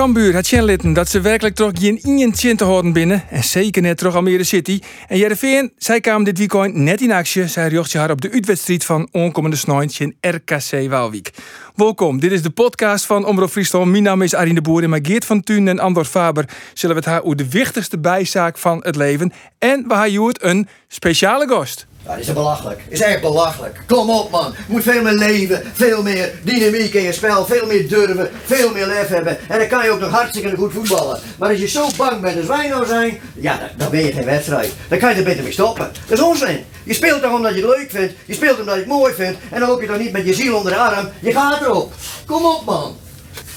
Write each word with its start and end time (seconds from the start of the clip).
Cambuur 0.00 0.34
had 0.34 0.50
litten 0.50 0.92
dat 0.92 1.08
ze 1.08 1.20
werkelijk 1.20 1.54
toch 1.54 1.70
geen 1.74 2.02
ingen 2.02 2.32
te 2.32 2.64
houden 2.64 2.92
binnen. 2.92 3.22
En 3.30 3.44
zeker 3.44 3.82
net 3.82 3.98
terug 3.98 4.14
Almere 4.14 4.44
City. 4.44 4.80
En 5.08 5.18
Jereveen, 5.18 5.72
zij 5.76 6.00
kwamen 6.00 6.24
dit 6.24 6.38
weekend 6.38 6.74
net 6.74 7.00
in 7.00 7.12
actie. 7.12 7.46
Zij 7.46 7.68
rjocht 7.68 7.92
je 7.92 7.98
haar 7.98 8.10
op 8.10 8.20
de 8.20 8.30
uitwedstrijd 8.30 8.84
van 8.84 9.08
onkomende 9.12 9.56
snointje 9.56 10.04
in 10.04 10.30
RKC 10.30 10.90
Waalwijk. 10.90 11.30
Welkom, 11.74 12.20
dit 12.20 12.32
is 12.32 12.42
de 12.42 12.50
podcast 12.50 13.06
van 13.06 13.24
Omroep 13.24 13.50
Friesland. 13.50 13.90
Mijn 13.90 14.02
naam 14.02 14.22
is 14.22 14.34
Arine 14.34 14.54
de 14.54 14.60
Boer 14.60 14.82
en 14.82 14.90
mijn 14.90 15.06
Geert 15.06 15.24
van 15.24 15.42
Thun 15.42 15.68
en 15.68 15.78
Andor 15.78 16.04
Faber 16.04 16.48
zullen 16.74 16.96
we 16.96 17.02
het 17.02 17.10
haar 17.10 17.22
over 17.22 17.36
de 17.36 17.48
wichtigste 17.48 17.98
bijzaak 17.98 18.58
van 18.58 18.80
het 18.82 18.96
leven. 18.96 19.32
En 19.58 19.88
we 19.88 19.94
hebben 19.94 20.48
een 20.48 20.68
speciale 20.88 21.48
gast. 21.48 21.86
Ja, 22.10 22.16
dat 22.16 22.26
is 22.26 22.32
belachelijk. 22.32 22.80
Is 22.88 23.00
echt 23.00 23.20
belachelijk. 23.20 23.78
Kom 23.86 24.10
op 24.10 24.30
man. 24.30 24.54
Je 24.56 24.72
moet 24.72 24.82
veel 24.82 25.02
meer 25.02 25.12
leven, 25.12 25.62
veel 25.72 26.02
meer 26.02 26.32
dynamiek 26.42 26.94
in 26.94 27.02
je 27.02 27.12
spel, 27.12 27.46
veel 27.46 27.66
meer 27.66 27.88
durven, 27.88 28.30
veel 28.44 28.72
meer 28.72 28.86
lef 28.86 29.08
hebben. 29.08 29.38
En 29.48 29.58
dan 29.58 29.68
kan 29.68 29.84
je 29.84 29.90
ook 29.90 30.00
nog 30.00 30.10
hartstikke 30.10 30.56
goed 30.56 30.72
voetballen. 30.72 31.20
Maar 31.38 31.48
als 31.48 31.58
je 31.58 31.68
zo 31.68 31.86
bang 31.96 32.20
bent 32.20 32.36
als 32.36 32.46
wij 32.46 32.68
nou 32.68 32.86
zijn, 32.86 33.20
ja, 33.34 33.70
dan, 33.76 33.90
ben 33.90 34.04
je 34.04 34.12
geen 34.12 34.24
wedstrijd. 34.24 34.72
Dan 34.88 34.98
kan 34.98 35.10
je 35.10 35.16
er 35.16 35.24
beter 35.24 35.42
mee 35.42 35.52
stoppen. 35.52 35.90
Dat 36.08 36.18
is 36.18 36.24
onzin. 36.24 36.64
Je 36.84 36.94
speelt 36.94 37.22
toch 37.22 37.32
omdat 37.32 37.54
je 37.54 37.66
het 37.66 37.76
leuk 37.76 37.90
vindt, 37.90 38.14
je 38.24 38.34
speelt 38.34 38.58
omdat 38.58 38.74
je 38.74 38.80
het 38.80 38.88
mooi 38.88 39.14
vindt. 39.14 39.38
En 39.50 39.60
dan 39.60 39.68
loop 39.68 39.80
je 39.80 39.86
toch 39.86 39.98
niet 39.98 40.12
met 40.12 40.26
je 40.26 40.34
ziel 40.34 40.56
onder 40.56 40.72
de 40.72 40.78
arm. 40.78 41.08
Je 41.20 41.32
gaat 41.32 41.60
erop. 41.60 41.92
Kom 42.26 42.44
op 42.44 42.64
man. 42.64 42.96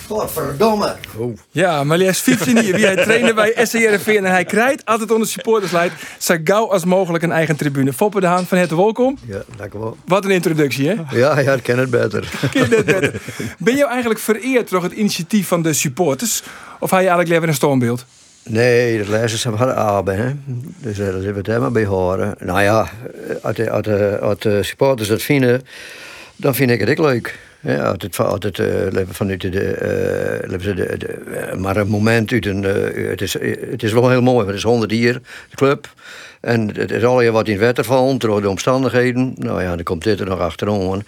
Godverdomme. 0.08 0.96
Ja, 1.52 1.84
maar 1.84 1.98
hij 1.98 2.08
is 2.08 2.20
15 2.20 2.54
jaar. 2.56 2.76
Wie 2.76 2.86
hij 2.86 2.96
trainde 2.96 3.34
bij 3.34 3.54
SCRV 3.64 4.08
en 4.18 4.24
hij 4.24 4.46
krijgt 4.46 4.86
altijd 4.86 5.12
onder 5.12 5.28
supportersleid 5.28 5.92
zo 6.18 6.36
gauw 6.44 6.72
als 6.72 6.86
mogelijk 6.86 7.24
een 7.24 7.32
eigen 7.32 7.56
tribune. 7.56 7.94
Foppe 7.94 8.20
de 8.20 8.26
Haan 8.26 8.46
van 8.46 8.58
het 8.58 8.70
welkom. 8.70 9.18
Ja, 9.26 9.44
dankjewel. 9.58 9.98
Wat 10.06 10.26
een 10.26 10.32
introductie, 10.32 10.88
hè? 10.88 10.96
Ja, 11.18 11.40
ja, 11.40 11.54
ik 11.54 11.64
ken 11.64 11.78
het 11.78 11.90
beter. 11.90 12.32
Ken 12.52 12.70
het 12.70 12.86
beter. 12.86 13.22
Ben 13.58 13.76
je 13.76 13.86
eigenlijk 13.88 14.20
vereerd 14.20 14.70
door 14.70 14.84
het 14.84 14.92
initiatief 14.92 15.48
van 15.48 15.62
de 15.62 15.74
supporters? 15.74 16.44
Of 16.80 16.90
hij 16.90 17.02
je 17.02 17.08
eigenlijk 17.08 17.30
liever 17.30 17.48
een 17.48 17.56
stoombeeld? 17.56 18.06
Nee, 18.44 18.98
de 18.98 19.10
lezers 19.10 19.44
hebben 19.44 19.62
hadden 19.62 19.84
aben, 19.86 20.18
hè. 20.18 20.34
Dus 20.78 20.98
daar 20.98 21.12
zitten 21.12 21.32
we 21.32 21.38
het 21.38 21.48
helemaal 21.48 21.72
bij 21.72 21.86
horen. 21.86 22.36
Nou 22.40 22.62
ja, 22.62 22.90
als 23.42 23.56
de, 23.56 23.70
als 23.70 23.84
de, 23.84 24.20
als 24.22 24.40
de 24.40 24.64
supporters 24.64 25.08
dat 25.08 25.22
vinden, 25.22 25.62
dan 26.36 26.56
vind 26.56 26.72
ik 26.72 26.80
het 26.80 26.90
ook 26.90 26.98
leuk. 26.98 27.40
Ja, 27.66 27.84
altijd, 27.84 28.20
altijd 28.20 28.58
uh, 28.58 29.02
vanuit 29.10 29.42
de, 29.42 29.48
uh, 29.48 30.60
de, 30.60 30.74
de, 30.74 30.98
de, 30.98 31.56
maar 31.58 31.78
een 31.78 31.88
moment 31.88 32.32
uit 32.32 32.46
een. 32.46 32.64
Uh, 32.64 33.10
het, 33.10 33.22
is, 33.22 33.34
het 33.70 33.84
is 33.84 33.94
wel 33.94 34.10
heel 34.10 34.22
mooi, 34.22 34.36
want 34.36 34.48
het 34.48 34.58
is 34.58 34.64
100 34.64 34.92
jaar, 34.92 35.14
de 35.14 35.56
club. 35.56 35.94
En 36.44 36.70
het 36.76 36.92
is 36.92 37.04
al 37.04 37.32
wat 37.32 37.48
in 37.48 37.54
het 37.54 37.62
wetter 37.62 37.84
valt, 37.84 38.22
door 38.22 38.42
de 38.42 38.50
omstandigheden. 38.50 39.34
Nou 39.38 39.62
ja, 39.62 39.76
dan 39.76 39.84
komt 39.84 40.04
dit 40.04 40.20
er 40.20 40.26
nog 40.26 40.40
achterom. 40.40 41.04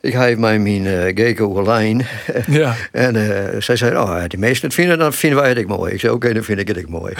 Ik 0.00 0.12
heb 0.12 0.38
mij 0.38 0.58
mijn 0.58 0.84
uh, 0.84 1.64
lijn. 1.64 2.06
Ja. 2.46 2.76
en 2.92 3.14
uh, 3.14 3.60
zij 3.60 3.76
zei, 3.76 3.96
oh, 3.96 4.22
die 4.28 4.38
meesten 4.38 4.64
het 4.66 4.74
vinden, 4.74 4.98
dan 4.98 5.12
vinden 5.12 5.40
wij 5.40 5.48
het 5.48 5.58
ook 5.58 5.66
mooi. 5.66 5.92
Ik 5.92 6.00
zei, 6.00 6.12
oké, 6.12 6.32
dan 6.32 6.42
vind 6.42 6.58
ik 6.58 6.68
het 6.68 6.78
ook 6.78 6.88
mooi. 6.88 7.14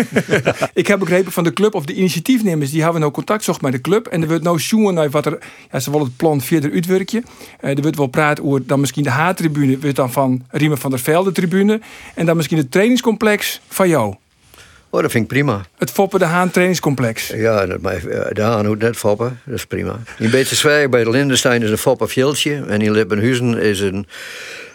ik 0.74 0.86
heb 0.86 0.98
begrepen 0.98 1.32
van 1.32 1.44
de 1.44 1.52
club, 1.52 1.74
of 1.74 1.84
de 1.84 1.94
initiatiefnemers, 1.94 2.70
die 2.70 2.82
hebben 2.82 3.00
nou 3.00 3.12
contact 3.12 3.44
zocht 3.44 3.60
met 3.60 3.72
de 3.72 3.80
club. 3.80 4.06
En 4.06 4.22
er 4.22 4.28
wordt 4.28 4.42
nou 4.42 4.60
zoeken 4.60 4.94
naar 4.94 5.10
wat 5.10 5.26
er, 5.26 5.38
ja, 5.72 5.80
ze 5.80 5.90
willen 5.90 6.06
het 6.06 6.16
plan 6.16 6.40
verder 6.40 6.72
uitwerken. 6.72 7.24
Uh, 7.60 7.70
er 7.70 7.82
wordt 7.82 7.96
wel 7.96 8.06
praten 8.06 8.44
over 8.44 8.66
dan 8.66 8.80
misschien 8.80 9.04
de 9.04 9.10
H-tribune, 9.10 9.78
wordt 9.78 9.96
dan 9.96 10.12
van 10.12 10.42
Riemen 10.50 10.78
van 10.78 10.90
der 10.90 11.00
Velde 11.00 11.32
tribune. 11.32 11.80
En 12.14 12.26
dan 12.26 12.36
misschien 12.36 12.58
het 12.58 12.70
trainingscomplex 12.70 13.60
van 13.68 13.88
jou. 13.88 14.14
Oh, 14.94 15.02
dat 15.02 15.10
vind 15.10 15.24
ik 15.24 15.30
prima. 15.30 15.64
Het 15.78 15.90
Foppen 15.90 16.18
de 16.18 16.24
Haan 16.24 16.50
trainingscomplex. 16.50 17.28
Ja, 17.28 17.66
dat, 17.66 17.80
de 18.32 18.42
Haan 18.42 18.66
hoeft 18.66 18.80
net 18.80 18.96
Foppen. 18.96 19.40
Dat 19.44 19.54
is 19.54 19.66
prima. 19.66 19.98
In 20.18 20.30
Beterswijk 20.30 20.90
bij 20.90 21.04
de 21.04 21.10
Lindenstein 21.10 21.62
is 21.62 21.70
een 21.70 21.78
Foppen 21.78 22.08
Fjelltje. 22.08 22.64
En 22.68 22.80
in 22.80 22.92
Lippenhuizen 22.92 23.58
is 23.58 23.80
een... 23.80 24.06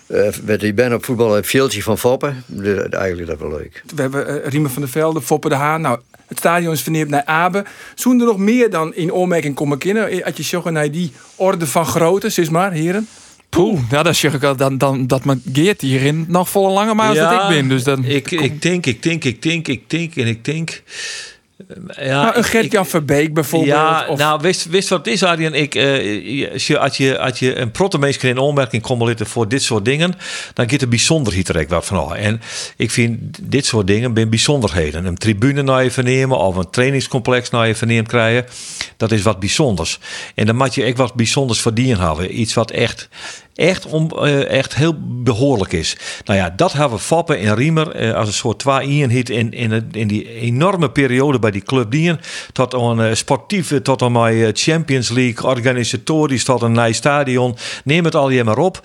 Uh, 0.08 0.62
ik 0.62 0.76
ben 0.76 0.94
op 0.94 1.06
voetbal 1.06 1.34
het 1.34 1.48
veeltje 1.48 1.84
van 1.84 1.98
Foppen. 1.98 2.44
Dus 2.46 2.90
eigenlijk 2.90 3.30
dat 3.30 3.40
wel 3.40 3.50
leuk. 3.50 3.84
We 3.96 4.02
hebben 4.02 4.30
uh, 4.30 4.46
Riemen 4.46 4.72
van 4.72 4.82
der 4.82 4.92
Velde, 4.92 5.22
Foppen 5.22 5.50
de 5.50 5.56
Haan. 5.56 5.82
Nou, 5.82 6.00
het 6.28 6.38
stadion 6.38 6.74
is 6.74 6.82
verneerd 6.82 7.10
naar 7.10 7.26
Abe. 7.26 7.66
Zoen 7.96 8.20
er 8.20 8.26
nog 8.26 8.38
meer 8.38 8.70
dan 8.70 8.96
in 8.96 9.14
oormerking 9.14 9.56
komen 9.56 9.78
kinderen? 9.78 10.24
Had 10.24 10.38
je 10.38 10.44
zeggen 10.44 10.74
naar 10.74 10.92
die 10.92 11.12
orde 11.36 11.68
van 11.68 11.86
grootte, 11.86 12.30
zeg 12.30 12.50
maar, 12.50 12.72
heren? 12.72 13.08
Poeh, 13.50 13.80
ja, 13.90 14.04
dat 14.04 14.16
zeg 14.16 14.34
ik 14.34 14.44
al, 14.44 14.56
dan, 14.56 14.78
dan, 14.78 15.08
dat 15.08 15.26
me 15.26 15.40
Geert 15.54 15.82
hierin 15.82 16.26
nog 16.28 16.50
volle 16.50 16.74
lange 16.74 16.94
maar 16.94 17.14
ja, 17.14 17.32
dat 17.32 17.42
ik 17.42 17.48
ben. 17.58 17.68
Dus 17.68 17.84
dan 17.84 18.06
ik, 18.06 18.32
ik 18.32 18.62
denk, 18.62 18.86
ik 18.86 19.04
denk, 19.04 19.24
ik 19.24 19.42
denk, 19.42 19.68
ik 19.68 19.90
denk 19.90 20.16
en 20.16 20.28
ik 20.28 20.46
denk. 20.46 20.84
Ja, 22.00 22.24
nou, 22.24 22.38
een 22.38 22.44
Gert-Jan 22.44 22.86
Verbeek 22.86 23.34
bijvoorbeeld. 23.34 23.72
Ja, 23.72 24.06
of... 24.08 24.20
nou, 24.20 24.42
wist, 24.42 24.66
wist 24.66 24.90
wat 24.90 25.06
het 25.06 25.14
is, 25.14 25.24
Arjen? 25.24 25.54
Ik, 25.54 25.76
uh, 25.76 26.52
als, 26.52 26.68
je, 26.68 26.80
als, 26.80 26.98
je, 26.98 27.20
als 27.20 27.40
je 27.40 27.56
een 27.56 27.72
protomees 27.72 28.18
in 28.18 28.38
onmerking 28.38 28.82
komt 28.82 29.22
voor 29.28 29.48
dit 29.48 29.64
soort 29.64 29.86
dingen, 29.86 30.14
dan 30.54 30.70
gaat 30.70 30.82
er 30.82 30.88
bijzonder 30.88 31.34
hier 31.34 31.66
wat 31.68 31.86
van. 31.86 32.16
En 32.16 32.42
ik 32.76 32.92
vind 32.92 33.38
dit 33.42 33.66
soort 33.66 33.88
dingen 33.88 34.14
ben 34.14 34.30
bijzonderheden. 34.30 35.06
Een 35.06 35.18
tribune 35.18 35.62
naar 35.62 35.84
je 35.84 35.92
vernemen 35.92 36.38
of 36.38 36.56
een 36.56 36.70
trainingscomplex 36.70 37.50
naar 37.50 37.68
je 37.68 37.76
vernemen 37.76 38.08
krijgen, 38.08 38.46
dat 38.98 39.12
is 39.12 39.22
wat 39.22 39.40
bijzonders. 39.40 40.00
En 40.36 40.46
dan 40.46 40.56
moet 40.56 40.76
je 40.76 40.84
echt 40.84 40.98
wat 40.98 41.14
bijzonders 41.14 41.62
verdienen 41.62 42.00
hebben. 42.00 42.40
Iets 42.40 42.54
wat 42.54 42.72
echt 42.72 43.10
echt, 43.58 43.86
om, 43.86 44.12
uh, 44.16 44.50
echt 44.50 44.76
heel 44.76 44.96
behoorlijk 45.00 45.74
is. 45.74 45.98
Nou 46.26 46.40
ja, 46.40 46.54
dat 46.56 46.74
hebben 46.74 47.00
Foppen 47.00 47.40
en 47.40 47.56
Riemer 47.56 48.02
uh, 48.02 48.14
als 48.14 48.28
een 48.28 48.34
soort 48.34 48.60
twee 48.60 49.08
hit 49.08 49.30
in, 49.30 49.52
in, 49.52 49.90
in 49.92 50.08
die 50.08 50.34
enorme 50.34 50.92
periode 50.92 51.40
bij 51.40 51.52
die 51.52 51.62
club 51.64 51.92
dienen. 51.92 52.20
Tot 52.52 52.74
een 52.74 53.00
uh, 53.00 53.14
sportieve, 53.14 53.82
tot 53.82 54.02
een 54.02 54.34
uh, 54.34 54.50
Champions 54.54 55.10
League, 55.10 55.50
organisatorisch, 55.50 56.44
tot 56.44 56.62
een 56.62 56.72
nieuw 56.72 56.92
stadion. 56.92 57.56
Neem 57.84 58.04
het 58.04 58.16
al 58.16 58.30
je 58.30 58.44
maar 58.44 58.58
op. 58.58 58.82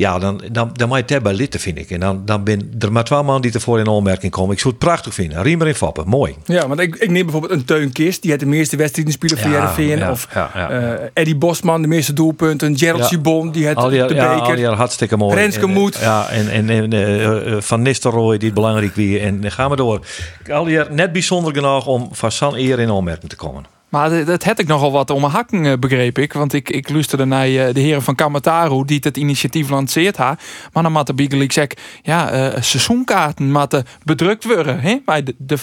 Ja, 0.00 0.18
dan, 0.18 0.40
dan, 0.52 0.70
dan 0.72 0.88
moet 0.88 0.96
je 0.96 1.02
het 1.02 1.10
hebben 1.10 1.34
litten, 1.34 1.60
vind 1.60 1.78
ik. 1.78 1.90
En 1.90 2.00
dan, 2.00 2.22
dan 2.24 2.44
ben 2.44 2.72
er 2.78 2.92
maar 2.92 3.04
twee 3.04 3.22
man 3.22 3.40
die 3.40 3.52
ervoor 3.52 3.78
in 3.78 3.88
aanmerking 3.88 4.32
komen. 4.32 4.52
Ik 4.52 4.60
zou 4.60 4.74
het 4.74 4.82
prachtig 4.84 5.14
vinden. 5.14 5.42
Riemer 5.42 5.66
en 5.66 5.74
Foppen, 5.74 6.08
mooi. 6.08 6.34
Ja, 6.44 6.68
want 6.68 6.80
ik, 6.80 6.96
ik 6.96 7.10
neem 7.10 7.22
bijvoorbeeld 7.22 7.52
een 7.52 7.64
Teun 7.64 7.92
Kist. 7.92 8.22
Die 8.22 8.30
had 8.30 8.40
de 8.40 8.46
meeste 8.46 8.76
wedstrijden 8.76 9.12
spelen 9.12 9.38
voor 9.38 9.50
ja, 9.50 9.96
Ja, 9.96 10.10
of 10.10 10.28
ja, 10.34 10.78
Eddie 11.12 11.36
Bosman, 11.36 11.82
de 11.82 11.88
meeste 11.88 12.12
doelpunten. 12.12 12.78
Gerald 12.78 13.04
Gibon, 13.04 13.50
die 13.52 13.66
had 13.66 13.90
de 13.90 14.04
beker. 14.08 14.58
Ja, 14.58 14.74
hartstikke 14.74 15.16
mooi. 15.16 15.34
Renske 15.34 15.66
Moed. 15.66 15.98
Ja, 16.00 16.28
en, 16.28 16.50
en, 16.50 16.70
en 16.70 16.94
uh, 16.94 17.60
Van 17.60 17.82
Nistelrooy, 17.82 18.38
die 18.38 18.46
het 18.46 18.54
belangrijk 18.54 18.94
wie. 18.94 19.20
En 19.20 19.40
dan 19.40 19.50
gaan 19.50 19.70
we 19.70 19.76
door. 19.76 20.00
Al 20.50 20.64
net 20.90 21.12
bijzonder 21.12 21.54
genoeg 21.54 21.86
om 21.86 22.08
van 22.12 22.32
San 22.32 22.54
eer 22.54 22.78
in 22.78 22.90
aanmerking 22.90 23.30
te 23.30 23.36
komen. 23.36 23.79
Maar 23.90 24.24
dat 24.24 24.44
had 24.44 24.58
ik 24.58 24.66
nogal 24.66 24.92
wat 24.92 25.10
om 25.10 25.20
mijn 25.20 25.32
hakken, 25.32 25.66
eh, 25.66 25.78
begreep 25.78 26.18
ik. 26.18 26.32
Want 26.32 26.52
ik, 26.52 26.70
ik 26.70 26.90
luisterde 26.90 27.24
naar 27.24 27.46
eh, 27.46 27.74
de 27.74 27.80
heren 27.80 28.02
van 28.02 28.14
Kamataru, 28.14 28.84
die 28.84 28.98
het 29.02 29.16
initiatief 29.16 29.68
lanceert 29.68 30.16
ha. 30.16 30.36
Maar 30.72 30.82
dan 30.82 30.92
de 31.04 31.14
Biegel 31.14 31.40
zeg, 31.48 31.66
ja, 32.02 32.34
uh, 32.34 32.60
seizoenkaarten 32.60 33.50
moeten 33.50 33.86
bedrukt 34.04 34.44
worden. 34.44 34.80
Hè? 34.80 34.98
Bij 35.04 35.22
de, 35.22 35.34
de 35.38 35.58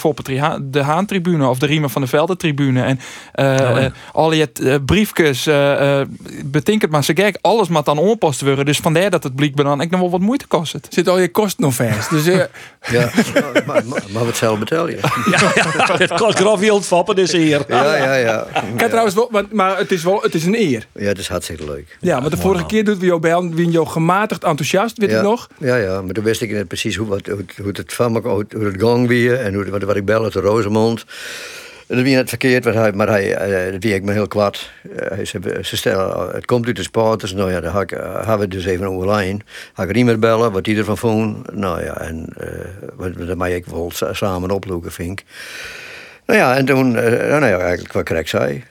de 0.62 0.82
Haantribune 0.82 1.48
of 1.48 1.58
de 1.58 1.66
Riemen 1.66 1.90
van 1.90 2.02
de 2.02 2.08
Velden-tribune. 2.08 2.82
En 2.82 3.00
uh, 3.34 3.86
al 4.12 4.32
je 4.32 4.80
briefjes, 4.86 5.46
uh, 5.46 6.00
betink 6.44 6.82
het 6.82 6.90
maar 6.90 7.04
ze 7.04 7.12
gek, 7.14 7.38
alles 7.40 7.68
moet 7.68 7.84
dan 7.84 7.98
onpost 7.98 8.40
worden. 8.40 8.64
Dus 8.64 8.78
vandaar 8.78 9.10
dat 9.10 9.22
het 9.22 9.34
blik 9.34 9.56
dan 9.56 9.80
ik 9.80 9.90
nog 9.90 10.00
wel 10.00 10.10
wat 10.10 10.20
moeite 10.20 10.46
kost. 10.46 10.72
Het. 10.72 10.86
Zit 10.90 11.08
al 11.08 11.18
je 11.18 11.28
kosten 11.30 11.64
nog 11.64 11.74
vast. 11.74 12.10
Dus, 12.10 12.24
ja, 12.96 13.10
maar, 13.66 13.82
maar, 13.86 14.02
maar 14.12 14.24
wat 14.24 14.36
zelf 14.36 14.58
betalen 14.58 14.90
je? 14.90 14.96
ja, 15.30 15.52
ja, 15.54 15.96
het 15.96 16.14
kost 16.14 16.38
graf 16.38 16.84
fappen 16.86 17.16
dus 17.16 17.32
hier. 17.32 17.64
Ja, 17.68 17.96
ja, 17.96 18.17
ja. 18.18 18.46
Kijk, 18.76 18.88
trouwens 18.88 19.14
wel, 19.14 19.30
maar, 19.50 19.78
het 19.78 19.92
is 19.92 20.02
wel, 20.02 20.22
het 20.22 20.34
is 20.34 20.44
een 20.44 20.54
eer. 20.54 20.86
Ja, 20.92 21.06
het 21.06 21.18
is 21.18 21.28
hartstikke 21.28 21.64
leuk. 21.64 21.96
Ja, 22.00 22.20
maar 22.20 22.30
de 22.30 22.36
vorige 22.36 22.66
keer 22.66 22.84
doet 22.84 22.98
we 22.98 23.06
jou 23.06 23.20
bij 23.20 23.40
wie 23.40 23.70
jou 23.70 23.86
gematigd 23.86 24.44
enthousiast, 24.44 24.98
weet 24.98 25.10
ja, 25.10 25.16
ik 25.16 25.22
nog? 25.22 25.48
Ja, 25.58 25.76
ja, 25.76 26.02
maar 26.02 26.14
toen 26.14 26.24
wist 26.24 26.40
ik 26.40 26.50
net 26.50 26.68
precies 26.68 26.96
hoe, 26.96 27.06
wat, 27.06 27.26
hoe, 27.26 27.44
hoe 27.62 27.70
het 27.72 27.94
van 27.94 28.12
me, 28.12 28.20
hoe, 28.20 28.46
hoe 28.56 28.64
het 28.64 28.80
gang 28.80 29.06
weer 29.06 29.40
en 29.40 29.54
hoe, 29.54 29.70
wat, 29.70 29.82
wat 29.82 29.96
ik 29.96 30.04
belde 30.04 30.30
te 30.30 30.40
Rosemond. 30.40 31.04
Dat 31.86 32.02
wie 32.02 32.14
net 32.14 32.28
verkeerd, 32.28 32.64
maar 32.64 32.74
hij, 32.74 32.92
maar 32.92 33.08
hij, 33.08 33.70
dat 33.70 33.82
wie 33.82 33.94
ik 33.94 34.02
me 34.02 34.12
heel 34.12 34.28
kwaad. 34.28 34.70
Uh, 35.12 35.24
ze, 35.24 35.58
ze 35.62 35.76
stellen, 35.76 36.34
het 36.34 36.44
komt 36.44 36.66
uit 36.66 36.76
de 36.76 36.82
sporters. 36.82 37.32
Nou 37.32 37.50
ja, 37.50 37.60
dan 37.60 37.72
ga 37.72 37.80
ik, 37.80 37.90
hebben 37.90 38.38
we 38.38 38.48
dus 38.48 38.64
even 38.64 38.88
online. 38.88 39.38
Ga 39.74 39.82
ik 39.82 39.90
Riemer 39.90 40.18
bellen, 40.18 40.52
wat 40.52 40.64
die 40.64 40.76
ervan 40.76 40.98
vond. 40.98 41.52
Nou 41.54 41.84
ja, 41.84 42.00
en 42.00 42.26
uh, 42.98 43.26
dat 43.26 43.36
mag 43.36 43.48
ik 43.48 43.66
wel 43.66 43.92
samen 44.12 44.50
oplopen, 44.50 44.92
vind 44.92 45.20
ik. 45.20 45.26
Nou 46.28 46.40
ja, 46.40 46.56
en 46.56 46.64
toen, 46.64 46.96
eh, 46.96 47.10
nou 47.28 47.46
ja, 47.46 47.58
eigenlijk 47.58 47.92
wat 47.92 48.10
ik 48.10 48.28
zei. 48.28 48.64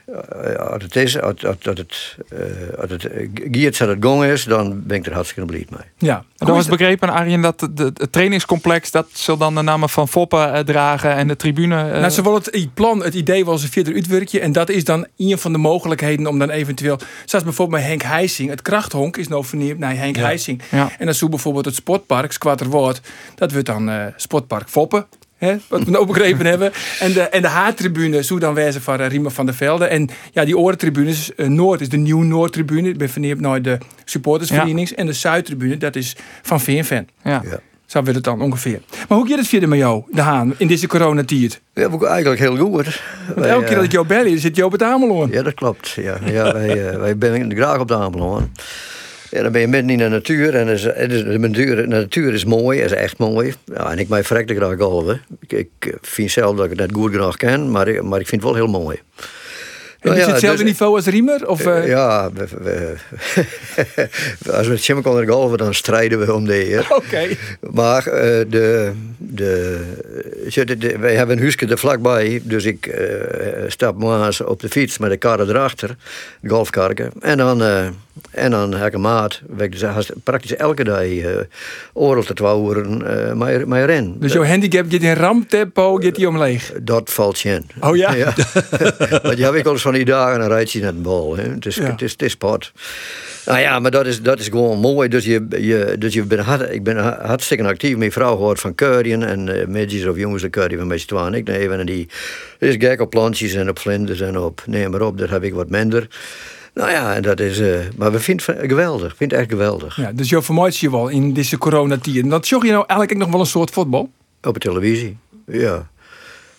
eh, 0.44 0.56
als 0.56 0.84
het 0.84 0.96
is, 0.96 1.22
als, 1.22 1.46
als, 1.46 1.68
als 1.68 1.78
het, 1.80 2.18
eh, 2.30 2.80
als 2.82 2.90
het 2.92 3.06
eh, 3.06 3.30
giert 3.52 3.78
dat 3.78 3.88
het 3.88 3.98
gong 4.04 4.24
is, 4.24 4.44
dan 4.44 4.82
ben 4.84 4.98
ik 4.98 5.06
er 5.06 5.14
hartstikke 5.14 5.46
blij 5.50 5.66
mee. 5.70 5.80
Ja. 5.98 6.16
En 6.38 6.46
dan 6.46 6.56
was 6.56 6.68
begrepen, 6.68 7.10
Arjen, 7.10 7.42
dat 7.42 7.60
de- 7.60 7.74
de- 7.74 7.92
het 7.94 8.12
trainingscomplex... 8.12 8.92
dat 8.92 9.08
zal 9.14 9.38
dan 9.38 9.56
de 9.56 9.62
namen 9.62 9.90
van 9.90 10.08
Foppen 10.08 10.54
eh, 10.54 10.60
dragen 10.60 11.12
en 11.16 11.28
de 11.28 11.36
tribune... 11.36 11.76
eh, 11.92 12.00
Nou, 12.00 12.10
ze 12.10 12.22
willen 12.22 12.38
het, 12.38 12.54
het 12.54 12.74
plan, 12.74 13.04
het 13.04 13.14
idee 13.14 13.46
was 13.46 13.64
een 13.64 13.70
verder 13.70 13.94
uitwerkje. 13.94 14.40
En 14.40 14.52
dat 14.52 14.70
is 14.70 14.84
dan 14.84 15.08
een 15.18 15.38
van 15.38 15.52
de 15.52 15.58
mogelijkheden 15.58 16.28
om 16.28 16.40
dan 16.40 16.50
eventueel... 16.50 17.00
Zoals 17.26 17.44
bijvoorbeeld 17.46 17.80
bij 17.82 17.90
Henk 17.90 18.02
Heising. 18.02 18.50
Het 18.50 18.62
krachthonk 18.62 19.18
is 19.18 19.28
nou 19.28 19.46
vernieuwd 19.46 19.78
naar 19.78 19.96
Henk 19.96 20.16
Heising. 20.16 20.62
Ja. 20.72 20.90
En 21.00 21.06
dan 21.06 21.16
zo 21.16 21.30
bijvoorbeeld 21.30 21.66
het 21.66 21.76
sportpark, 21.76 22.32
Squatterwoord. 22.32 23.02
Dat 23.36 23.52
wordt 23.52 23.66
dan 23.68 23.90
eh, 23.90 24.06
sportpark 24.16 24.70
Foppen. 24.70 25.06
Hè, 25.38 25.56
wat 25.68 25.84
we 25.84 25.92
nou 25.92 26.06
begrepen 26.06 26.46
hebben. 26.54 26.72
En 27.00 27.14
de, 27.14 27.22
en 27.22 27.42
de 27.42 27.48
Haartribune 27.48 28.22
zou 28.24 28.40
dan 28.40 28.54
wezen 28.54 28.82
van 28.82 29.02
uh, 29.02 29.08
Riemer 29.08 29.32
van 29.32 29.46
der 29.46 29.56
Velde. 29.56 29.86
En 29.86 30.10
ja, 30.32 30.46
die 30.46 30.58
orentribunes, 30.58 31.36
eh, 31.36 31.48
Noord 31.48 31.82
is 31.82 31.90
de 31.90 31.98
Nieuw 31.98 32.22
Noordtribune. 32.22 32.90
Ik 32.90 32.98
ben 32.98 33.10
verneerd 33.10 33.40
naar 33.40 33.62
de 33.62 33.78
supportersvereniging. 34.06 34.90
En 34.90 35.06
de 35.06 35.14
Zuidtribune, 35.14 35.78
dat 35.78 35.96
is 35.96 36.16
van 36.42 36.62
VNFan. 36.62 37.08
ja. 37.24 37.42
Ja. 37.50 37.60
Zo 37.86 38.02
wil 38.04 38.14
het 38.14 38.24
dan 38.24 38.42
ongeveer. 38.42 38.80
Maar 39.08 39.18
hoe 39.18 39.28
gaat 39.28 39.38
het 39.38 39.48
verder 39.48 39.70
met 39.70 39.78
jou, 39.80 40.04
De 40.12 40.22
Haan, 40.22 40.54
in 40.58 40.68
deze 40.68 40.88
coronatijd? 40.88 41.62
Ja, 41.74 41.86
ook 41.86 42.04
eigenlijk 42.06 42.40
heel 42.40 42.58
goed. 42.58 43.02
Want 43.36 43.46
elke 43.48 43.66
keer 43.66 43.76
dat 43.76 43.84
ik 43.84 43.92
jou 43.92 44.08
bel, 44.08 44.38
zit 44.38 44.56
je 44.56 44.66
op 44.66 44.72
het 44.72 44.84
Ameloon. 44.84 45.30
Ja, 45.32 45.42
dat 45.44 45.54
klopt. 45.54 45.90
Ja, 45.90 46.18
ja 46.26 46.54
wij, 46.54 46.90
eh, 46.90 46.98
wij 46.98 47.16
zijn 47.20 47.56
graag 47.56 47.80
op 47.80 47.88
de 47.88 47.96
Ameland. 47.96 48.50
Ja, 49.38 49.44
dan 49.44 49.52
ben 49.52 49.62
je 49.62 49.68
midden 49.68 49.90
in 49.92 49.98
de 49.98 50.08
natuur 50.08 50.56
en 50.56 50.68
is, 50.68 50.84
is, 50.84 51.24
de, 51.24 51.38
natuur, 51.40 51.76
de 51.76 51.88
natuur 51.88 52.34
is 52.34 52.46
mooi, 52.46 52.80
is 52.80 52.92
echt 52.92 53.18
mooi. 53.18 53.54
Ja, 53.66 53.92
en 53.92 54.00
ik 54.00 54.08
mij 54.08 54.24
verrekte 54.24 54.56
graag 54.56 54.78
golven. 54.78 55.22
Ik, 55.48 55.52
ik 55.80 55.94
vind 56.02 56.32
zelf 56.32 56.56
dat 56.56 56.64
ik 56.66 56.72
het 56.72 56.80
net 56.80 56.92
goed 56.94 57.12
genoeg 57.12 57.38
ken, 57.38 57.72
maar, 57.72 57.88
ik- 57.88 58.04
maar 58.04 58.20
ik 58.20 58.28
vind 58.28 58.42
het 58.44 58.52
wel 58.52 58.60
heel 58.66 58.80
mooi. 58.82 58.98
En 60.00 60.14
Nou 60.14 60.16
is 60.16 60.20
ja, 60.20 60.26
het 60.26 60.32
hetzelfde 60.42 60.64
dus- 60.64 60.72
niveau 60.72 60.96
als 60.96 61.06
Riemer? 61.06 61.48
Of, 61.48 61.66
eh, 61.66 61.88
Ja, 61.88 62.30
we, 62.34 62.48
we- 62.62 62.96
als 64.58 64.68
we 64.68 64.74
het 64.74 64.86
Jim 64.86 65.02
konden 65.02 65.28
golven, 65.28 65.58
dan 65.58 65.74
strijden 65.74 66.20
we 66.26 66.34
om 66.34 66.46
de 66.46 66.70
eer. 66.70 66.88
Oké. 67.06 67.28
Maar 67.72 68.08
eh, 68.08 68.46
de, 68.50 68.92
de, 69.18 69.80
de, 70.54 70.78
de- 70.78 70.98
wij 70.98 71.16
hebben 71.16 71.36
een 71.36 71.42
huisje 71.42 71.66
er 71.68 71.78
vlakbij, 71.78 72.42
dus 72.44 72.66
ik 72.66 72.86
eh, 72.86 73.06
stap 73.68 73.98
maar 73.98 74.38
op 74.46 74.60
de 74.60 74.70
fiets 74.70 74.98
met 74.98 75.10
de 75.10 75.18
kar 75.18 75.40
erachter, 75.40 75.96
de 76.42 76.50
golfkarken. 76.50 77.12
En 77.20 77.38
dan, 77.38 77.64
eh, 77.64 77.88
en 78.32 78.52
dan 78.52 78.74
heb 78.74 78.88
ik 78.88 78.94
een 78.94 79.02
maat, 79.02 79.42
dus 79.70 80.10
praktisch 80.24 80.56
elke 80.56 80.84
dag 80.84 81.06
uh, 81.06 81.26
oorlog 81.94 82.26
te 82.26 82.34
twouwen 82.34 83.02
uh, 83.02 83.34
met, 83.34 83.66
met 83.66 83.86
ren. 83.86 84.16
Dus 84.20 84.34
jouw 84.34 84.44
handicap 84.44 84.86
gaat 84.90 85.02
in 85.02 85.14
ramtempo, 85.14 85.96
gaat 85.96 86.16
die 86.16 86.28
omleeg? 86.28 86.72
Dat 86.82 87.10
valt 87.10 87.40
je 87.40 87.50
in. 87.50 87.66
Oh 87.80 87.96
ja? 87.96 88.14
Want 89.24 89.38
je 89.38 89.44
hebt 89.44 89.64
wel 89.64 89.74
eens 89.74 89.82
van 89.82 89.94
die 89.94 90.06
dagen, 90.06 90.40
dan 90.40 90.48
rijd 90.48 90.72
je 90.72 90.82
naar 90.82 90.94
de 90.94 91.00
bal. 91.00 91.36
Hè. 91.38 91.44
Het, 91.44 91.66
is, 91.66 91.76
Ja. 91.76 91.84
het, 91.84 92.02
is, 92.02 92.12
het 92.12 92.22
is 92.22 92.32
sport. 92.32 92.74
Nou 93.46 93.60
ja, 93.60 93.80
maar 93.80 93.92
dat 93.92 94.06
is, 94.06 94.22
dat 94.22 94.40
is 94.40 94.48
gewoon 94.48 94.80
mooi. 94.80 95.10
Dus, 95.10 95.26
je, 95.26 95.46
je, 95.50 95.96
dus 96.00 96.14
je 96.14 96.24
ben 96.24 96.40
hard, 96.40 96.74
ik 96.74 96.84
ben 96.84 96.98
ha- 96.98 97.20
hartstikke 97.26 97.64
actief. 97.64 97.98
Mijn 97.98 98.12
vrouw 98.12 98.36
hoort 98.36 98.60
van 98.60 98.76
keurien 98.76 99.24
en 99.24 99.68
uh, 99.70 100.10
of 100.10 100.18
jongens 100.18 100.42
de 100.42 100.50
keurien 100.50 100.78
van 100.78 100.88
mij 100.88 101.04
twaalf. 101.06 101.34
Ik 101.34 101.48
neem 101.48 101.72
en 101.72 101.86
die 101.86 102.08
is 102.60 102.76
gek 102.80 103.02
op 103.02 103.10
plantjes 103.10 103.54
en 103.54 103.70
op 103.70 103.80
vlinders 103.80 104.22
en 104.22 104.38
op 104.38 104.64
neem 104.66 104.92
maar 104.92 105.02
op. 105.02 105.18
Dat 105.18 105.30
heb 105.30 105.44
ik 105.44 105.54
wat 105.54 105.70
minder. 105.70 106.08
Nou 106.78 106.92
ja, 106.92 107.20
dat 107.20 107.40
is, 107.40 107.60
uh, 107.60 107.78
maar 107.96 108.12
we 108.12 108.20
vinden 108.20 108.46
het 108.46 108.68
geweldig. 108.68 109.12
Ik 109.12 109.18
vind 109.18 109.32
het 109.32 109.40
echt 109.40 109.50
geweldig. 109.50 109.96
Ja, 109.96 110.12
dus 110.12 110.30
jou 110.30 110.44
vermoeit 110.44 110.78
je 110.78 110.92
wel 110.92 111.08
in 111.08 111.34
deze 111.34 111.58
coronatijd. 111.58 112.18
En 112.18 112.30
dat 112.30 112.48
zag 112.48 112.64
je 112.64 112.72
nou 112.72 112.84
eigenlijk 112.88 113.20
nog 113.20 113.30
wel 113.30 113.40
een 113.40 113.46
soort 113.46 113.72
voetbal? 113.72 114.10
Op 114.42 114.54
de 114.54 114.60
televisie, 114.60 115.18
ja. 115.46 115.90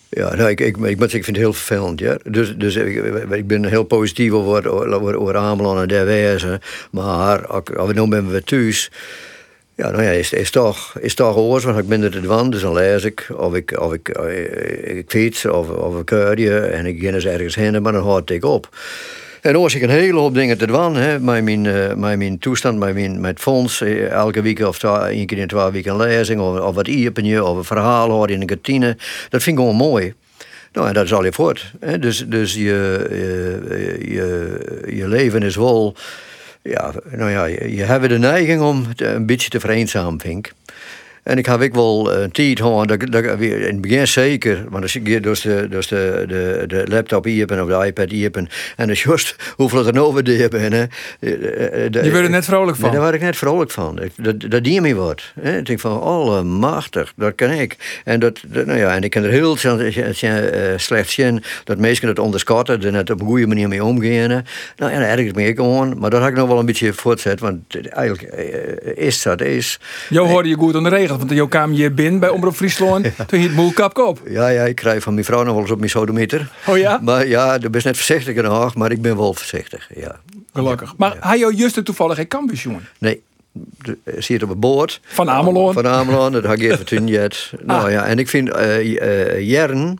Ja, 0.08 0.34
nou, 0.34 0.50
ik, 0.50 0.60
ik, 0.60 0.76
ik, 0.76 1.00
ik 1.00 1.10
vind 1.10 1.26
het 1.26 1.36
heel 1.36 1.52
vervelend. 1.52 2.00
Ja. 2.00 2.18
Dus, 2.24 2.56
dus 2.56 2.76
ik, 2.76 3.04
ik 3.30 3.46
ben 3.46 3.64
heel 3.64 3.82
positief 3.82 4.32
over, 4.32 4.68
over, 4.68 5.18
over 5.18 5.36
Amelon 5.36 5.80
en 5.80 5.88
derwijze. 5.88 6.60
Maar 6.90 7.46
als 7.46 7.92
we 7.92 7.92
nu 7.92 8.08
ben 8.08 8.30
we 8.30 8.42
thuis. 8.42 8.90
Ja, 9.74 9.90
nou 9.90 10.02
ja, 10.02 10.10
is, 10.10 10.32
is 10.32 10.50
toch, 10.50 10.98
is 11.00 11.14
toch 11.14 11.36
oors, 11.36 11.64
want 11.64 11.78
ik 11.78 11.88
ben 11.88 12.02
er 12.02 12.50
dus 12.50 12.60
dan 12.60 12.72
lees 12.72 13.04
ik. 13.04 13.28
Of 13.36 13.54
ik, 13.54 13.80
of 13.80 13.92
ik, 13.92 14.08
ik 14.84 15.04
fiets, 15.08 15.46
of, 15.46 15.68
of 15.68 15.98
ik 15.98 16.06
keurje 16.06 16.58
en 16.58 16.86
ik 16.86 17.00
ga 17.02 17.12
eens 17.12 17.26
ergens 17.26 17.54
heen, 17.54 17.82
maar 17.82 17.92
dan 17.92 18.02
houd 18.02 18.30
ik 18.30 18.44
op. 18.44 18.68
En 19.40 19.52
dan 19.52 19.62
was 19.62 19.74
ik 19.74 19.82
een 19.82 19.90
hele 19.90 20.18
hoop 20.18 20.34
dingen 20.34 20.58
te 20.58 20.66
doen. 20.66 20.94
Hè. 20.94 21.20
Met, 21.20 21.44
mijn, 21.44 21.62
met 22.00 22.18
mijn 22.18 22.38
toestand, 22.38 22.78
met, 22.78 22.94
mijn, 22.94 23.20
met 23.20 23.40
fonds. 23.40 23.80
Uh, 23.80 24.10
elke 24.10 24.42
week 24.42 24.60
of 24.60 24.82
één 24.82 25.26
keer 25.26 25.38
in 25.38 25.46
twee 25.46 25.70
weken 25.70 25.90
een 25.90 25.96
lezing. 25.96 26.40
Of, 26.40 26.60
of 26.60 26.74
wat 26.74 26.88
iepenje, 26.88 27.44
of 27.44 27.56
een 27.56 27.64
verhaal 27.64 28.10
horen 28.10 28.34
in 28.34 28.40
een 28.40 28.46
kantine. 28.46 28.96
Dat 29.28 29.42
vind 29.42 29.58
ik 29.58 29.62
gewoon 29.62 29.76
mooi. 29.76 30.14
Nou, 30.72 30.88
en 30.88 30.94
dat 30.94 31.04
is 31.04 31.12
al 31.12 31.24
je 31.24 31.32
voort. 31.32 31.72
Hè. 31.80 31.98
Dus, 31.98 32.24
dus 32.26 32.54
je, 32.54 33.06
je, 33.10 33.98
je, 34.12 34.96
je 34.96 35.08
leven 35.08 35.42
is 35.42 35.56
wel... 35.56 35.94
Ja, 36.62 36.92
nou 37.10 37.30
ja, 37.30 37.44
je, 37.44 37.74
je 37.74 37.82
hebt 37.82 38.08
de 38.08 38.18
neiging 38.18 38.60
om 38.60 38.94
te, 38.94 39.06
een 39.06 39.26
beetje 39.26 39.48
te 39.48 39.60
vereenzamen, 39.60 40.20
vind 40.20 40.46
ik. 40.46 40.52
En 41.28 41.38
ik 41.38 41.46
heb 41.46 41.60
ik 41.60 41.74
wel 41.74 42.14
een 42.14 42.30
tijd 42.30 42.60
gehad, 42.60 42.88
dat, 42.88 43.00
dat, 43.00 43.24
in 43.40 43.62
het 43.62 43.80
begin 43.80 44.08
zeker, 44.08 44.64
want 44.68 44.82
als 44.82 44.96
ik 44.96 45.22
dus 45.22 45.40
de, 45.40 45.66
dus 45.70 45.88
de, 45.88 46.24
de, 46.28 46.64
de 46.66 46.84
laptop 46.88 47.24
hier 47.24 47.62
of 47.62 47.68
de 47.68 47.86
iPad 47.86 48.10
hier 48.10 48.30
en 48.32 48.48
dan 48.76 48.92
just 48.92 49.36
hoeveel 49.56 49.86
er 49.86 50.02
over 50.02 50.24
de 50.24 50.46
ben. 50.50 50.90
Je 51.20 52.10
werd 52.10 52.14
er 52.14 52.30
net 52.30 52.44
vrolijk 52.44 52.76
van. 52.76 52.90
Daar 52.90 53.00
word 53.00 53.14
ik 53.14 53.20
net 53.20 53.36
vrolijk 53.36 53.70
van. 53.70 54.00
Dat, 54.16 54.50
dat 54.50 54.64
die 54.64 54.80
me 54.80 54.94
wordt. 54.94 55.32
Ik 55.42 55.66
denk 55.66 55.80
van, 55.80 56.00
allemachtig, 56.00 57.12
dat 57.16 57.34
kan 57.34 57.50
ik. 57.50 58.00
En, 58.04 58.20
dat, 58.20 58.40
dat, 58.46 58.66
nou 58.66 58.78
ja, 58.78 58.94
en 58.94 59.02
ik 59.02 59.10
kan 59.10 59.22
er 59.22 59.30
heel 59.30 59.56
slecht 60.76 61.10
zien 61.10 61.42
dat 61.64 61.78
mensen 61.78 62.06
dat 62.06 62.18
onderschatten, 62.18 62.82
er 62.82 62.92
net 62.92 63.10
op 63.10 63.20
een 63.20 63.26
goede 63.26 63.46
manier 63.46 63.68
mee 63.68 63.84
omgaan. 63.84 64.44
Nou 64.76 64.92
ja, 64.92 64.98
daar 64.98 65.08
erg 65.08 65.20
ik 65.20 65.34
me 65.34 65.54
gewoon, 65.54 65.98
maar 65.98 66.10
dat 66.10 66.20
had 66.20 66.30
ik 66.30 66.36
nog 66.36 66.48
wel 66.48 66.58
een 66.58 66.66
beetje 66.66 66.92
voortzet, 66.92 67.40
want 67.40 67.58
eigenlijk 67.90 68.22
is 68.94 69.22
dat 69.22 69.40
is. 69.40 69.80
Jo 70.08 70.26
hoorde 70.26 70.48
je 70.48 70.54
goed 70.54 70.74
aan 70.74 70.82
de 70.82 70.88
regels, 70.88 71.17
want 71.18 71.30
jou 71.30 71.48
kwam 71.48 71.72
je 71.72 71.90
binnen 71.90 72.20
bij 72.20 72.28
Omroep 72.28 72.54
Friesland, 72.54 73.04
ja. 73.16 73.24
toen 73.24 73.38
hield 73.40 73.52
moel 73.52 73.72
kapkop 73.72 74.06
op. 74.08 74.28
Ja, 74.28 74.48
ja, 74.48 74.64
ik 74.64 74.74
krijg 74.74 75.02
van 75.02 75.12
mijn 75.14 75.24
vrouw 75.24 75.42
nog 75.42 75.52
wel 75.52 75.62
eens 75.62 75.70
op 75.70 75.78
mijn 75.78 75.90
sodometer. 75.90 76.50
Oh 76.66 76.78
ja? 76.78 76.98
Maar 77.02 77.26
ja, 77.26 77.58
dat 77.58 77.74
is 77.74 77.84
net 77.84 77.96
voorzichtiger 77.96 78.42
nog, 78.42 78.74
maar 78.74 78.90
ik 78.90 79.02
ben 79.02 79.16
wel 79.16 79.34
voorzichtig, 79.34 79.88
ja. 79.94 80.20
Gelukkig. 80.52 80.94
Maar 80.96 81.14
ja. 81.14 81.28
hij 81.28 81.38
jou 81.38 81.54
juist 81.54 81.84
toevallig 81.84 82.16
geen 82.16 82.28
campus, 82.28 82.62
jongen? 82.62 82.88
Nee. 82.98 83.22
Zit 84.18 84.42
op 84.42 84.48
het 84.48 84.60
boord. 84.60 85.00
Van 85.04 85.30
Amelon. 85.30 85.72
Van 85.72 85.86
Amelon, 85.86 86.32
dat 86.32 86.44
had 86.44 86.54
ik 86.54 86.62
even 86.62 86.86
toen 86.96 87.06
jet. 87.06 87.52
Nou 87.64 87.84
ah. 87.84 87.90
ja, 87.90 88.04
en 88.04 88.18
ik 88.18 88.28
vind 88.28 88.48
uh, 88.48 88.84
uh, 88.84 89.50
Jern 89.50 89.98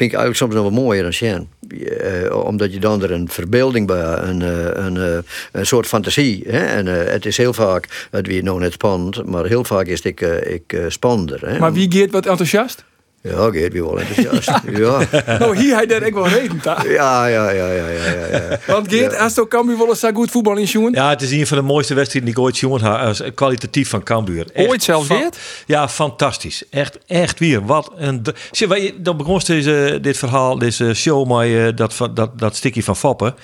vind 0.00 0.12
ik 0.12 0.18
eigenlijk 0.18 0.36
soms 0.36 0.54
nog 0.54 0.62
wel 0.62 0.82
mooier 0.84 1.02
dan 1.02 1.12
Sjen. 1.12 1.48
Uh, 1.72 2.44
omdat 2.44 2.72
je 2.72 2.80
dan 2.80 3.02
er 3.02 3.10
een 3.10 3.28
verbeelding 3.28 3.86
bij, 3.86 4.16
een, 4.16 4.40
een, 4.84 5.24
een 5.52 5.66
soort 5.66 5.86
fantasie. 5.86 6.44
Hè? 6.48 6.64
En 6.64 6.86
het 6.86 7.26
is 7.26 7.36
heel 7.36 7.52
vaak, 7.52 8.08
het 8.10 8.26
wie 8.26 8.42
nog 8.42 8.58
net 8.58 8.72
spannend, 8.72 9.26
maar 9.26 9.44
heel 9.44 9.64
vaak 9.64 9.86
is 9.86 10.00
ik, 10.00 10.20
ik 10.20 10.82
spannender. 10.88 11.48
Hè? 11.48 11.58
Maar 11.58 11.72
wie 11.72 11.92
geeft 11.92 12.12
wat 12.12 12.26
enthousiast? 12.26 12.84
Ja, 13.22 13.50
Geert 13.50 13.72
wie 13.72 13.82
wel 13.82 14.00
enthousiast. 14.00 14.48
ja. 14.82 15.06
Nou, 15.38 15.56
hier 15.56 15.74
hij 15.74 15.86
daar 15.86 16.02
ik 16.02 16.14
wel 16.14 16.28
reden, 16.28 16.60
ja, 16.64 17.26
ja, 17.26 17.50
ja, 17.50 17.50
ja, 17.50 17.88
ja, 17.88 17.88
ja. 18.30 18.58
Want 18.66 18.88
Geert, 18.88 19.18
als 19.18 19.34
je 19.34 19.48
Cambuur 19.48 19.78
wel 19.78 19.88
eens 19.88 20.00
zo 20.00 20.12
goed 20.12 20.30
voetbal 20.30 20.56
in 20.56 20.64
jongen? 20.64 20.92
Ja, 20.92 21.08
het 21.08 21.22
is 21.22 21.30
een 21.30 21.46
van 21.46 21.56
de 21.56 21.62
mooiste 21.62 21.94
wedstrijden 21.94 22.32
die 22.32 22.40
ik 22.40 22.46
ooit 22.46 22.58
jongen 22.58 22.80
had, 22.80 23.34
kwalitatief 23.34 23.88
van 23.88 24.02
Cambuur. 24.02 24.46
Ooit 24.54 24.82
zelfs 24.82 25.06
Geert? 25.06 25.38
Ja, 25.66 25.88
fantastisch. 25.88 26.62
Echt, 26.70 26.98
echt 27.06 27.38
weer. 27.38 27.66
Wat 27.66 27.92
een... 27.96 28.24
Zie, 28.50 28.68
wij, 28.68 28.94
dan 28.96 29.16
begon 29.16 29.40
deze, 29.46 29.98
dit 30.02 30.16
verhaal, 30.16 30.58
deze 30.58 30.94
show 30.94 31.38
met 31.38 31.76
dat, 31.76 31.94
dat, 32.14 32.38
dat 32.38 32.56
stukje 32.56 32.82
van 32.82 32.96
Foppen. 32.96 33.34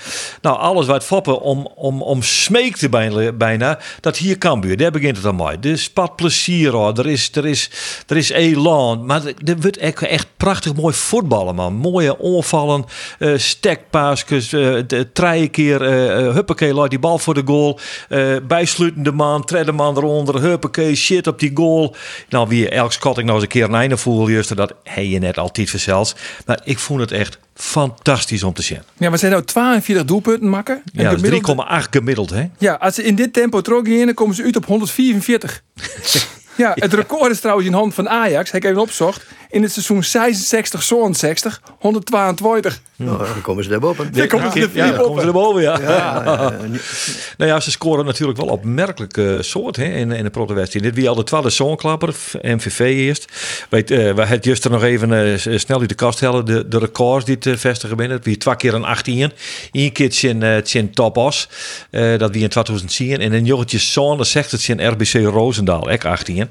Nou, 0.40 0.58
alles 0.58 0.86
wat 0.86 1.04
Foppen 1.04 1.40
om, 1.40 1.68
om, 1.74 2.02
om 2.02 2.22
smeekte 2.22 2.88
bijna, 2.88 3.32
bijna, 3.32 3.78
dat 4.00 4.16
hier 4.16 4.38
Cambuur, 4.38 4.76
daar 4.76 4.90
begint 4.90 5.16
het 5.16 5.26
aan 5.26 5.36
mij. 5.36 5.56
Er 5.60 5.70
is 5.70 5.90
pad 5.90 6.16
plezier, 6.16 6.70
hoor. 6.70 6.98
Er 6.98 7.06
is, 7.06 7.30
er 7.32 7.46
is, 7.46 7.70
er 8.06 8.16
is 8.16 8.30
elan, 8.30 9.06
maar 9.06 9.22
er 9.24 9.65
wordt 9.66 10.00
echt, 10.00 10.11
echt 10.11 10.26
prachtig 10.37 10.75
mooi 10.75 10.94
voetballen, 10.94 11.54
man. 11.54 11.75
Mooie 11.75 12.18
onvallen, 12.18 12.85
uh, 13.18 13.38
stekpaasjes, 13.38 14.52
uh, 14.52 14.78
drie 15.12 15.49
keer, 15.49 15.82
uh, 15.82 16.35
huppakee, 16.35 16.75
laat 16.75 16.90
die 16.90 16.99
bal 16.99 17.18
voor 17.18 17.35
de 17.35 17.42
goal. 17.44 17.78
Uh, 18.08 18.37
bijsluitende 18.46 19.12
man, 19.12 19.44
tredde 19.44 19.73
man 19.73 19.96
eronder, 19.96 20.40
huppakee, 20.40 20.94
shit 20.94 21.26
op 21.26 21.38
die 21.38 21.50
goal. 21.54 21.94
Nou, 22.28 22.49
wie 22.49 22.68
elk 22.68 22.92
schat 22.92 23.18
ik 23.18 23.25
nou 23.25 23.35
eens 23.35 23.44
een 23.44 23.50
keer 23.50 23.64
een 23.64 23.75
einde 23.75 23.96
voel, 23.96 24.28
juist 24.28 24.56
dat 24.56 24.75
hij 24.82 25.06
je 25.06 25.18
net 25.18 25.38
altijd 25.38 25.70
verzels. 25.70 26.14
Maar 26.46 26.61
ik 26.64 26.78
vond 26.78 27.00
het 27.00 27.12
echt 27.12 27.38
fantastisch 27.54 28.42
om 28.42 28.52
te 28.52 28.62
zien. 28.62 28.82
Ja, 28.96 29.08
maar 29.08 29.18
zijn 29.18 29.32
nou 29.32 29.44
42 29.44 30.04
doelpunten 30.04 30.49
maken. 30.49 30.82
Ja, 30.92 31.16
3,8 31.16 31.90
gemiddeld, 31.90 32.30
hè? 32.30 32.44
Ja, 32.58 32.75
als 32.75 32.94
ze 32.94 33.02
in 33.02 33.14
dit 33.14 33.32
tempo 33.32 33.61
teruggaan, 33.61 34.14
komen 34.14 34.35
ze 34.35 34.42
uit 34.42 34.56
op 34.56 34.66
144. 34.66 35.62
Ja, 36.56 36.73
het 36.75 36.94
record 36.94 37.30
is 37.30 37.40
trouwens 37.40 37.66
in 37.66 37.75
hand 37.75 37.94
van 37.94 38.08
Ajax. 38.08 38.50
Heb 38.50 38.62
ik 38.62 38.68
even 38.68 38.82
opgezocht. 38.82 39.26
In 39.50 39.62
het 39.62 39.72
seizoen 39.72 40.04
66, 40.04 40.82
67, 40.82 41.60
122. 41.78 42.80
Nou, 42.96 43.18
dan 43.18 43.40
komen 43.42 43.64
ze 43.64 43.70
daarboven. 43.70 44.12
Dan 44.12 44.26
komen 44.26 44.52
ze 44.52 44.60
er 44.60 44.70
Ja, 44.74 44.90
dan 44.90 45.00
komen 45.04 45.20
ze 45.20 45.26
erboven, 45.26 45.62
ja. 45.62 45.80
Ja, 45.80 46.22
ja, 46.24 46.52
Nou 47.38 47.50
ja, 47.50 47.60
ze 47.60 47.70
scoren 47.70 48.04
natuurlijk 48.04 48.38
wel 48.38 48.48
opmerkelijke 48.48 49.38
soort 49.40 49.76
hè, 49.76 49.84
in, 49.84 50.12
in 50.12 50.22
de 50.24 50.30
protowedstrijd. 50.30 50.84
Dit 50.84 50.94
wie 50.94 51.08
al 51.08 51.14
de 51.14 51.24
twaalfde 51.24 51.50
zoonklapper, 51.50 52.14
MVV 52.42 52.78
eerst. 52.80 53.24
Weet, 53.68 53.90
eh 53.90 53.98
we 54.14 54.20
hadden 54.20 54.38
juist 54.42 54.64
er 54.64 54.70
nog 54.70 54.82
even 54.82 55.12
eh, 55.32 55.38
s- 55.38 55.48
snel 55.60 55.80
uit 55.80 55.88
de 55.88 55.94
kast 55.94 56.20
hellen, 56.20 56.44
de, 56.44 56.68
de 56.68 56.78
records 56.78 57.24
die 57.24 57.38
te 57.38 57.58
vestigen 57.58 57.96
binnen. 57.96 58.20
Wie 58.22 58.36
twee 58.36 58.56
keer 58.56 58.74
een 58.74 58.84
18, 58.84 59.32
één 59.72 59.92
keer 59.92 60.24
in, 60.24 60.42
uh, 60.42 60.82
Topos, 60.92 61.48
eh 61.90 62.18
dat 62.18 62.30
wie 62.32 62.42
in 62.42 62.48
2010. 62.48 63.20
En 63.20 63.32
een 63.32 63.44
jongetje 63.44 63.78
zoon, 63.78 64.16
dat 64.16 64.26
zegt 64.26 64.50
het 64.50 64.68
in 64.68 64.88
RBC 64.88 65.12
Roosendaal, 65.12 65.90
ook 65.90 66.04
18. 66.04 66.50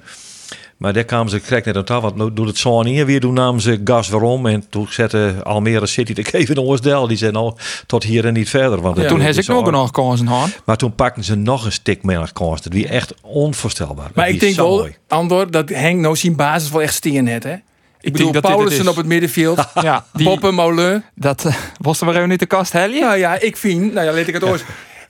Maar 0.77 0.93
daar 0.93 1.03
kwamen 1.03 1.29
ze 1.29 1.39
krijg 1.39 1.65
net 1.65 1.75
aan 1.77 1.83
tafel, 1.83 2.01
want 2.03 2.15
nou 2.15 2.33
doet 2.33 2.47
het 2.47 2.57
zo 2.57 2.83
hier 2.83 3.05
weer. 3.05 3.19
Toen 3.19 3.33
namen 3.33 3.61
ze 3.61 3.81
gas 3.83 4.09
waarom 4.09 4.45
en 4.45 4.65
toen 4.69 4.87
zette 4.89 5.35
Almere 5.43 5.85
City 5.85 6.13
de 6.13 6.25
even 6.31 6.55
in 6.55 6.61
Oostdel. 6.61 7.07
Die 7.07 7.17
zijn 7.17 7.35
al 7.35 7.57
tot 7.85 8.03
hier 8.03 8.25
en 8.25 8.33
niet 8.33 8.49
verder. 8.49 8.81
Want 8.81 8.97
het- 8.97 9.07
Toen 9.07 9.17
het 9.17 9.27
heb 9.27 9.37
is 9.37 9.49
ik 9.49 9.71
nog 9.71 9.91
kansen 9.91 10.27
gehad. 10.27 10.61
maar 10.65 10.77
toen 10.77 10.95
pakten 10.95 11.23
ze 11.23 11.35
nog 11.35 11.65
een 11.65 11.71
stik 11.71 12.03
meer 12.03 12.29
kans. 12.33 12.61
Dat 12.61 12.73
wie 12.73 12.87
echt 12.87 13.13
onvoorstelbaar. 13.21 14.09
Maar 14.13 14.29
ik 14.29 14.39
denk 14.39 14.55
wel, 14.55 14.77
mooi. 14.77 14.95
Andor, 15.07 15.51
dat 15.51 15.69
Henk 15.69 15.99
nou 15.99 16.15
zijn 16.15 16.35
basis 16.35 16.69
wel 16.69 16.81
echt 16.81 16.93
steen 16.93 17.27
heeft, 17.27 17.43
hè? 17.43 17.53
Ik 18.01 18.11
bedoel, 18.11 18.31
denk 18.31 18.33
dat 18.33 18.33
dit 18.33 18.43
het 18.43 18.51
Paulussen 18.59 18.83
is. 18.83 18.89
op 18.91 18.95
het 18.97 19.05
middenveld, 19.05 19.67
Ja, 19.81 20.05
die, 20.13 20.27
Poppen, 20.27 20.53
Molen. 20.53 21.03
dat 21.15 21.45
eh, 21.45 21.55
was 21.81 21.99
er 21.99 22.05
maar 22.05 22.15
even 22.15 22.29
niet 22.29 22.39
de 22.39 22.45
kast, 22.45 22.71
Helje? 22.71 22.99
Nou 22.99 23.17
ja, 23.17 23.39
ik 23.39 23.57
vind, 23.57 23.93
nou 23.93 24.05
ja, 24.05 24.11
let 24.11 24.27
ik 24.27 24.33
het 24.33 24.43
ooit. 24.43 24.65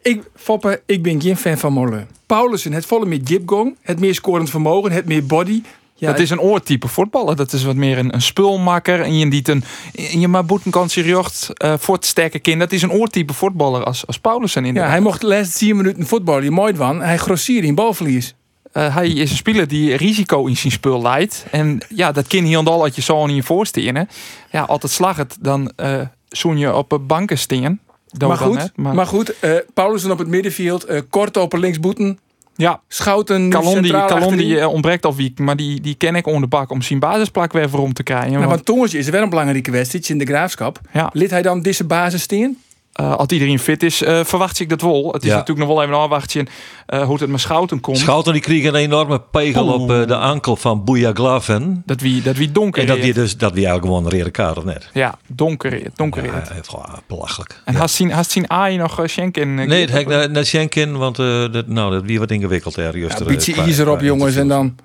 Ik, 0.06 0.24
Foppe, 0.36 0.82
ik 0.86 1.04
ben 1.04 1.22
geen 1.22 1.38
fan 1.38 1.58
van 1.58 1.74
Molen. 1.74 2.08
Paulussen, 2.26 2.74
het 2.74 2.86
volle 2.86 3.06
meer 3.06 3.22
gipgong, 3.24 3.76
het 3.82 4.00
meer 4.00 4.14
scorend 4.14 4.50
vermogen, 4.50 4.92
het 4.92 5.06
meer 5.06 5.26
body. 5.26 5.62
Ja, 5.96 6.12
dat 6.12 6.20
is 6.20 6.30
een 6.30 6.40
oortype 6.40 6.88
voetballer. 6.88 7.36
Dat 7.36 7.54
is 7.54 7.64
wat 7.64 7.76
meer 7.76 7.98
een, 7.98 8.14
een 8.14 8.22
spulmakker. 8.22 9.02
En 9.02 9.18
je 9.18 9.30
die 9.30 9.50
een, 9.50 9.64
en 9.96 10.20
je 10.20 10.28
maar 10.28 10.46
boeten 10.46 10.72
kan 10.72 10.90
serieus 10.90 11.54
eh 11.54 11.74
voor 11.78 11.96
het 11.96 12.06
sterke 12.06 12.40
kind. 12.40 12.60
Dat 12.60 12.72
is 12.72 12.82
een 12.82 12.92
oortype 12.92 13.34
voetballer 13.34 13.84
als, 13.84 14.08
als 14.08 14.20
Paulussen 14.20 14.74
ja, 14.74 14.88
hij 14.88 15.00
mocht 15.00 15.22
de 15.22 15.28
laatste 15.28 15.58
10 15.58 15.76
minuten 15.76 16.08
voetballen, 16.08 16.54
mooi 16.54 16.76
van. 16.76 17.02
Hij 17.02 17.18
grossierde 17.18 17.68
in 17.68 17.76
balverlies. 17.76 18.36
Eh, 18.72 18.96
hij 18.96 19.10
is 19.10 19.32
een 19.32 19.38
speler 19.38 19.68
die 19.68 19.96
risico 19.96 20.46
in 20.46 20.58
zijn 20.58 20.74
spul 20.74 21.02
leidt. 21.02 21.46
En 21.52 21.82
ja, 21.90 22.12
dat 22.12 22.28
kind 22.28 22.48
hier 22.48 22.58
en 22.58 22.68
al 22.68 22.80
dat 22.80 22.96
je 22.96 23.02
zo 23.02 23.26
in 23.26 23.36
je 23.36 23.44
voorstenen. 23.44 24.10
Ja, 24.52 24.62
altijd 24.62 24.92
slag 24.92 25.18
het, 25.18 25.38
dan 25.40 25.72
eh 25.76 26.02
zoen 26.30 26.58
je 26.58 26.76
op 26.76 26.92
een 26.92 27.06
banken 27.06 27.38
steen. 27.38 27.80
Maar 28.18 28.38
goed, 28.38 28.56
net, 28.56 28.72
maar, 28.76 29.08
goed 29.08 29.40
eh, 29.40 29.52
Paulussen 29.74 30.12
op 30.12 30.18
het 30.18 30.28
middenveld, 30.28 30.84
eh, 30.84 31.02
kort 31.10 31.38
op 31.38 31.54
linksboeten, 31.54 32.20
ja, 32.56 32.82
Schouten 32.88 33.44
nu 33.44 33.50
Kalon 33.50 33.74
die, 33.74 33.84
centraal 33.84 34.08
Kalon 34.08 34.24
achterin. 34.24 34.48
die 34.48 34.60
eh, 34.60 34.68
ontbreekt 34.68 35.06
al 35.06 35.16
week, 35.16 35.40
maar 35.40 35.56
die, 35.56 35.82
die 35.82 35.96
ken 35.96 36.16
ik 36.16 36.26
onder 36.26 36.42
de 36.42 36.48
bak 36.48 36.72
om 36.72 36.82
zijn 36.82 37.00
basisplak 37.00 37.54
weer 37.54 37.70
voor 37.70 37.80
om 37.80 37.94
te 37.94 38.04
krijgen. 38.04 38.32
Nou, 38.32 38.62
Want, 38.66 38.94
is 38.94 39.10
wel 39.10 39.22
een 39.22 39.30
belangrijke 39.30 39.72
wedstrijd 39.72 40.10
in 40.10 40.18
de 40.18 40.26
graafschap. 40.26 40.80
ja, 40.94 41.10
Lid 41.14 41.30
hij 41.30 41.42
dan 41.42 41.62
deze 41.62 41.84
basis 41.84 42.22
steen? 42.22 42.58
Eh, 42.96 43.16
als 43.16 43.28
iedereen 43.28 43.60
fit 43.60 43.84
is, 43.84 44.02
eh, 44.02 44.24
verwacht 44.24 44.60
ik 44.60 44.70
dat 44.70 44.82
wel. 44.82 45.10
Het 45.12 45.24
is 45.24 45.30
Ja. 45.30 45.36
natuurlijk 45.38 45.68
nog 45.68 45.75
wel 45.75 45.86
even 45.86 45.98
afwachten 46.00 46.48
eh 46.86 47.04
hoe 47.04 47.18
het 47.20 47.30
met 47.30 47.40
Schouten 47.40 47.80
komt. 47.80 47.98
Schouten 47.98 48.34
die 48.34 48.42
kreeg 48.42 48.64
een 48.66 48.75
enorme 48.75 49.22
pegel 49.32 49.68
op 49.74 49.92
eh, 49.92 50.08
de 50.08 50.16
ankel 50.18 50.56
van 50.56 50.84
Booya 50.84 51.12
Glaven. 51.14 51.84
dat 51.86 52.02
wie, 52.02 52.22
dat 52.22 52.36
wie 52.36 52.52
donker 52.52 52.82
En 52.82 52.88
dat 52.88 52.98
is. 52.98 53.04
wie 53.04 53.14
dus 53.14 53.38
dat 53.38 53.54
wie 53.54 53.66
eigenlijk 53.66 53.86
gewoon 53.96 54.12
een 54.12 54.18
rode 54.20 54.32
kaart 54.32 54.58
of 54.58 54.64
net. 54.64 54.90
Ja, 54.94 55.18
donker 55.28 55.74
is. 55.74 55.88
Donker 55.96 56.24
is. 56.24 56.30
Ja, 56.32 56.44
gewoon 56.66 56.86
belachelijk. 57.08 57.62
En 57.66 57.74
Ja. 57.74 57.80
hast 57.80 57.96
zien, 57.96 58.12
hast 58.12 58.32
zien 58.32 58.50
Aai 58.50 58.78
nog 58.78 59.00
uh, 59.00 59.08
Schenken? 59.08 59.54
Nee, 59.56 59.82
het 59.82 59.92
heb 59.92 60.02
ik 60.12 60.32
naar, 60.32 60.46
Schenken, 60.46 60.98
want 60.98 61.20
eh, 61.20 61.46
dat, 61.52 61.68
nou, 61.68 61.92
dat 61.92 62.04
wie 62.04 62.20
wat 62.20 62.32
ingewikkeld 62.32 62.75
Ja, 62.75 62.82
er, 62.82 62.96
een 62.96 63.25
beetje 63.25 63.54
erop, 63.82 63.98
qua 63.98 64.06
jongens, 64.06 64.36
en 64.36 64.48
dan 64.48 64.75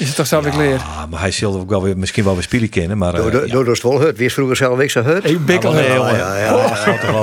is 0.00 0.06
het 0.06 0.16
toch 0.16 0.26
zelf 0.26 0.44
weer 0.44 0.56
leer. 0.56 0.74
Ja, 0.76 1.06
maar 1.10 1.20
hij 1.20 1.30
zal 1.30 1.54
ook 1.54 1.70
wel 1.70 1.82
weer, 1.82 1.98
misschien 1.98 2.24
wel 2.24 2.34
weer 2.34 2.42
spelen 2.42 2.68
kennen, 2.68 2.98
maar... 2.98 3.14
eh, 3.14 3.20
Door 3.22 3.30
de- 3.30 3.42
ja. 3.46 3.52
door 3.52 3.64
de 3.64 3.78
wel 3.82 4.00
hut. 4.00 4.16
Wie 4.16 4.26
is 4.26 4.34
vroeger 4.34 4.56
zelf 4.56 4.78
ik 4.78 4.90
zo 4.90 5.02
hut? 5.02 5.22
Hey, 5.22 5.38
bikkel, 5.40 5.72
nee, 5.72 5.92
jongen. 5.94 6.16
ja, 6.16 6.36
ja, 6.38 6.54
Oh, 6.54 7.22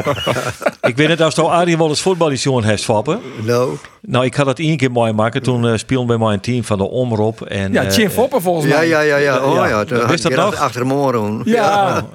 ik 0.82 0.96
weet 0.98 1.08
niet 1.08 1.22
of 1.22 1.36
je 1.36 1.42
Arie 1.42 1.78
wel 1.78 1.90
eens 1.90 2.02
voetballisjoen 2.02 2.64
heeft 2.64 2.86
vappen. 2.86 3.20
Nou, 3.44 3.70
Nou, 4.02 4.26
ik 4.26 4.36
had 4.36 4.46
dat 4.46 4.60
één 4.60 4.78
keer 4.78 4.92
mooi 4.92 5.12
maken. 5.12 5.44
Toen 5.44 5.68
eh 5.68 5.78
speelde 5.78 6.08
bij 6.08 6.18
mij 6.18 6.34
een 6.34 6.40
team 6.40 6.64
van 6.64 6.78
de 6.78 6.90
Omroep. 6.90 7.42
En, 7.42 7.74
Ja, 7.74 7.84
eh, 7.84 7.92
Chin 7.92 8.10
Foppen 8.10 8.42
volgens 8.42 8.66
ja, 8.68 8.78
mij. 8.78 8.88
ja, 8.88 9.00
ja, 9.00 9.18
ja. 9.18 9.40
Oh 9.40 9.56
Ja, 9.56 9.68
ja, 9.68 9.78
wist 9.86 9.88
toen 9.88 10.08
dat 10.08 10.22
je 10.32 10.36
nog? 10.36 10.56
achter 10.56 10.80
de 10.82 10.88
moren. 10.88 11.42
Ja, 11.46 12.06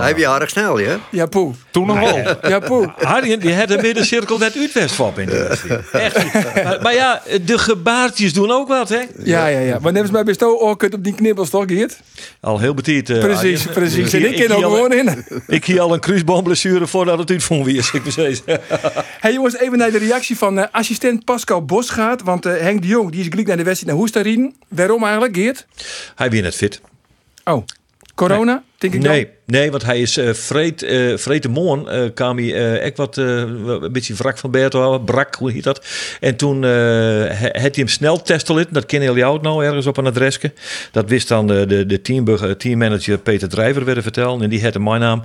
Hij 0.00 0.14
was 0.14 0.24
aardig 0.24 0.48
snel, 0.50 0.78
ja. 0.78 0.96
ja, 1.10 1.26
poe. 1.26 1.54
Toen 1.70 1.86
nog 1.86 1.98
wel. 2.00 2.18
Ja, 2.50 2.58
poe. 2.58 2.92
Harry, 2.96 3.38
die 3.38 3.54
had 3.54 3.70
een 3.70 3.80
middencirkel 3.82 4.38
net 4.38 4.56
uitwestfap 4.56 5.18
in 5.18 5.26
de. 5.26 5.58
Echt. 5.92 6.32
Maar, 6.64 6.78
maar 6.82 6.94
ja, 6.94 7.22
de 7.44 7.58
gebaartjes 7.58 8.32
doen 8.32 8.50
ook 8.50 8.68
wat, 8.68 8.88
hè? 8.88 9.00
Ja, 9.24 9.46
ja, 9.46 9.58
ja. 9.58 9.71
Maar 9.78 9.92
nemen 9.92 10.06
ze 10.06 10.12
mij 10.12 10.24
best 10.24 10.42
ook 10.42 10.60
oh, 10.60 10.70
op 10.92 11.04
die 11.04 11.14
knibbels, 11.14 11.50
toch, 11.50 11.64
Geert? 11.66 12.00
Al 12.40 12.58
heel 12.58 12.74
betiet. 12.74 13.10
eh, 13.10 13.18
Precies, 13.20 13.60
Arjen. 13.60 13.72
precies. 13.74 14.10
Dus 14.10 14.12
En 14.22 14.28
ik 14.32 14.36
ken 14.36 14.50
ook 14.56 14.62
gewoon 14.62 14.92
in. 14.92 15.24
Ik 15.46 15.64
hier 15.64 15.80
al 15.80 15.92
een 15.94 16.00
kruisboomblessure 16.00 16.86
voordat 16.86 17.18
het 17.18 17.30
uitvond 17.30 17.64
wie 17.64 17.76
is. 17.76 17.90
Ik 17.92 18.02
precies. 18.02 18.42
Hey 19.20 19.32
jongens, 19.32 19.56
even 19.58 19.78
naar 19.78 19.90
de 19.90 19.98
reactie 19.98 20.36
van 20.38 20.58
eh, 20.58 20.66
assistent 20.72 21.24
Pascal 21.24 21.64
Bosgaard. 21.64 22.22
Want 22.22 22.46
eh, 22.46 22.60
Henk 22.60 22.82
de 22.82 22.88
Jong, 22.88 23.10
die 23.10 23.20
is 23.20 23.26
gelijk 23.28 23.46
naar 23.46 23.56
de 23.56 23.62
wedstrijd 23.62 23.92
naar 23.92 24.02
Hoestarien. 24.02 24.54
Waarom 24.68 25.02
eigenlijk, 25.04 25.36
Geert? 25.36 25.66
Hij 26.14 26.30
weer 26.30 26.42
net 26.42 26.54
fit. 26.54 26.80
Oh, 27.44 27.64
corona, 28.14 28.62
denk 28.78 28.94
ik 28.94 29.02
dan? 29.02 29.12
Nee, 29.12 29.28
nee, 29.46 29.70
want 29.70 29.84
hij 29.84 30.00
is 30.00 30.16
eh 30.16 30.32
vreed, 30.32 30.82
eh 30.82 31.16
vreed 31.16 31.42
de 31.42 31.48
moon. 31.48 31.88
eh 31.88 32.02
kwam 32.14 32.36
hij 32.38 32.54
eh 32.54 32.84
echt 32.84 32.96
wat, 32.96 33.18
eh, 33.18 33.26
een 33.26 33.92
beetje 33.92 34.14
wrak 34.14 34.38
van 34.38 34.50
Berto, 34.50 34.98
brak, 34.98 35.34
hoe 35.34 35.52
heet 35.52 35.64
dat. 35.64 35.86
En 36.20 36.36
toen 36.36 36.64
eh 36.64 36.70
had 37.40 37.52
hij 37.52 37.70
hem 37.72 37.88
snel 37.88 38.22
testen. 38.22 38.66
Dat 38.70 38.86
kennen 38.86 39.08
jullie 39.08 39.24
ook 39.24 39.42
nou 39.42 39.64
ergens 39.64 39.86
op 39.86 39.96
een 39.96 40.06
adresje. 40.06 40.52
Dat 40.92 41.08
wist 41.08 41.28
dan 41.28 41.46
de, 41.46 41.66
de, 41.66 41.86
de 41.86 42.56
teammanager 42.56 43.18
Peter 43.18 43.48
Drijver 43.48 43.84
werden 43.84 44.02
vertellen. 44.02 44.42
En 44.42 44.50
die 44.50 44.62
had 44.62 44.78
mijn 44.78 45.00
naam 45.00 45.24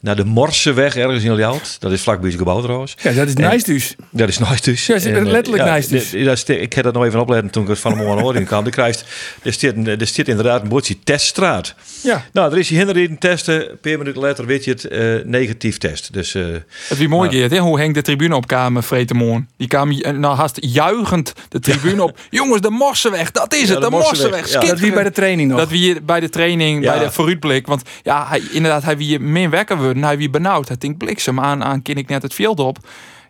naar 0.00 0.16
de 0.16 0.24
Morseweg 0.24 0.96
ergens 0.96 1.24
in 1.24 1.34
Ljout. 1.34 1.76
Dat 1.80 1.92
is 1.92 2.02
vlakbij 2.02 2.28
het 2.30 2.38
gebouw 2.38 2.60
trouwens. 2.62 2.94
Ja, 3.02 3.12
dat 3.12 3.28
is 3.28 3.34
En- 3.34 3.50
nice 3.50 3.64
dus. 3.72 3.94
Dat 4.10 4.28
is 4.28 4.38
nice 4.38 4.62
dus. 4.62 4.86
Ja, 4.86 4.94
is 4.94 5.04
En, 5.04 5.16
eh, 5.16 5.22
letterlijk 5.24 5.64
nice 5.64 5.88
dus. 5.88 6.44
de- 6.44 6.60
ik 6.60 6.72
heb 6.72 6.84
dat 6.84 6.94
nog 6.94 7.04
even 7.04 7.20
opletten 7.20 7.50
toen 7.50 7.62
ik 7.62 7.68
het 7.68 7.78
van 7.78 7.90
de 7.92 7.96
morgen 8.04 8.22
hoorde 8.22 8.42
kwam. 8.44 8.64
Er, 8.64 8.70
krijgt, 8.70 9.04
er, 9.42 9.52
zit, 9.52 9.86
er 9.86 10.06
zit 10.06 10.28
inderdaad 10.28 10.62
een 10.62 10.68
bordje 10.68 10.96
teststraat. 11.04 11.74
Ja. 12.02 12.24
Nou, 12.32 12.52
er 12.52 12.58
is 12.58 12.68
hier 12.68 12.78
hinderreden 12.78 13.18
testen. 13.18 13.70
Een 13.70 13.78
paar 13.80 13.98
minuten 13.98 14.20
later 14.22 14.46
weet 14.46 14.64
je 14.64 14.70
het, 14.70 14.84
eh, 14.84 15.14
negatief 15.24 15.78
test. 15.78 16.12
Dus 16.12 16.34
eh, 16.34 16.44
Het 16.88 16.98
wie 16.98 17.08
mooi 17.08 17.30
Geert, 17.30 17.50
hè? 17.50 17.58
hoe 17.58 17.78
Henk 17.78 17.94
de 17.94 18.02
tribune 18.02 18.36
opkwam, 18.36 18.82
Vretemoorn. 18.82 19.48
Die 19.56 19.68
kwam 19.68 19.90
eh, 19.90 20.12
nou 20.12 20.36
haast 20.36 20.56
juichend 20.60 21.32
de 21.48 21.60
tribune 21.60 22.02
op. 22.08 22.18
Jongens, 22.30 22.60
de 22.60 22.70
Morsenweg, 22.70 23.30
dat 23.30 23.54
is 23.54 23.60
Ja, 23.60 23.66
het, 23.66 23.74
de 23.74 23.80
de 23.84 23.90
Morsenweg, 23.90 24.30
Morsenweg. 24.40 24.62
ja. 24.62 24.68
Dat 24.70 24.78
wie 24.80 24.92
bij 24.92 25.02
de 25.02 25.10
training 25.10 25.48
nog. 25.50 25.58
Dat 25.58 25.68
wie 25.68 26.00
bij 26.02 26.20
de 26.20 26.28
training, 26.28 26.82
Ja. 26.84 26.96
bij 26.96 27.04
de 27.04 27.12
vooruitblik. 27.12 27.66
Want 27.66 27.82
ja, 28.02 28.26
hij, 28.28 28.42
inderdaad, 28.52 28.82
hij 28.82 28.96
wie 28.96 29.18
meer 29.18 29.50
wekker 29.50 29.76
worden. 29.92 30.04
Hij 30.04 30.18
wie 30.18 30.30
benauwd. 30.30 30.68
Hij 30.68 30.76
denkt 30.78 30.98
bliksem 30.98 31.40
aan, 31.40 31.64
aan 31.64 31.82
ken 31.82 31.96
ik 31.96 32.08
net 32.08 32.22
het 32.22 32.34
veld 32.34 32.60
op. 32.60 32.78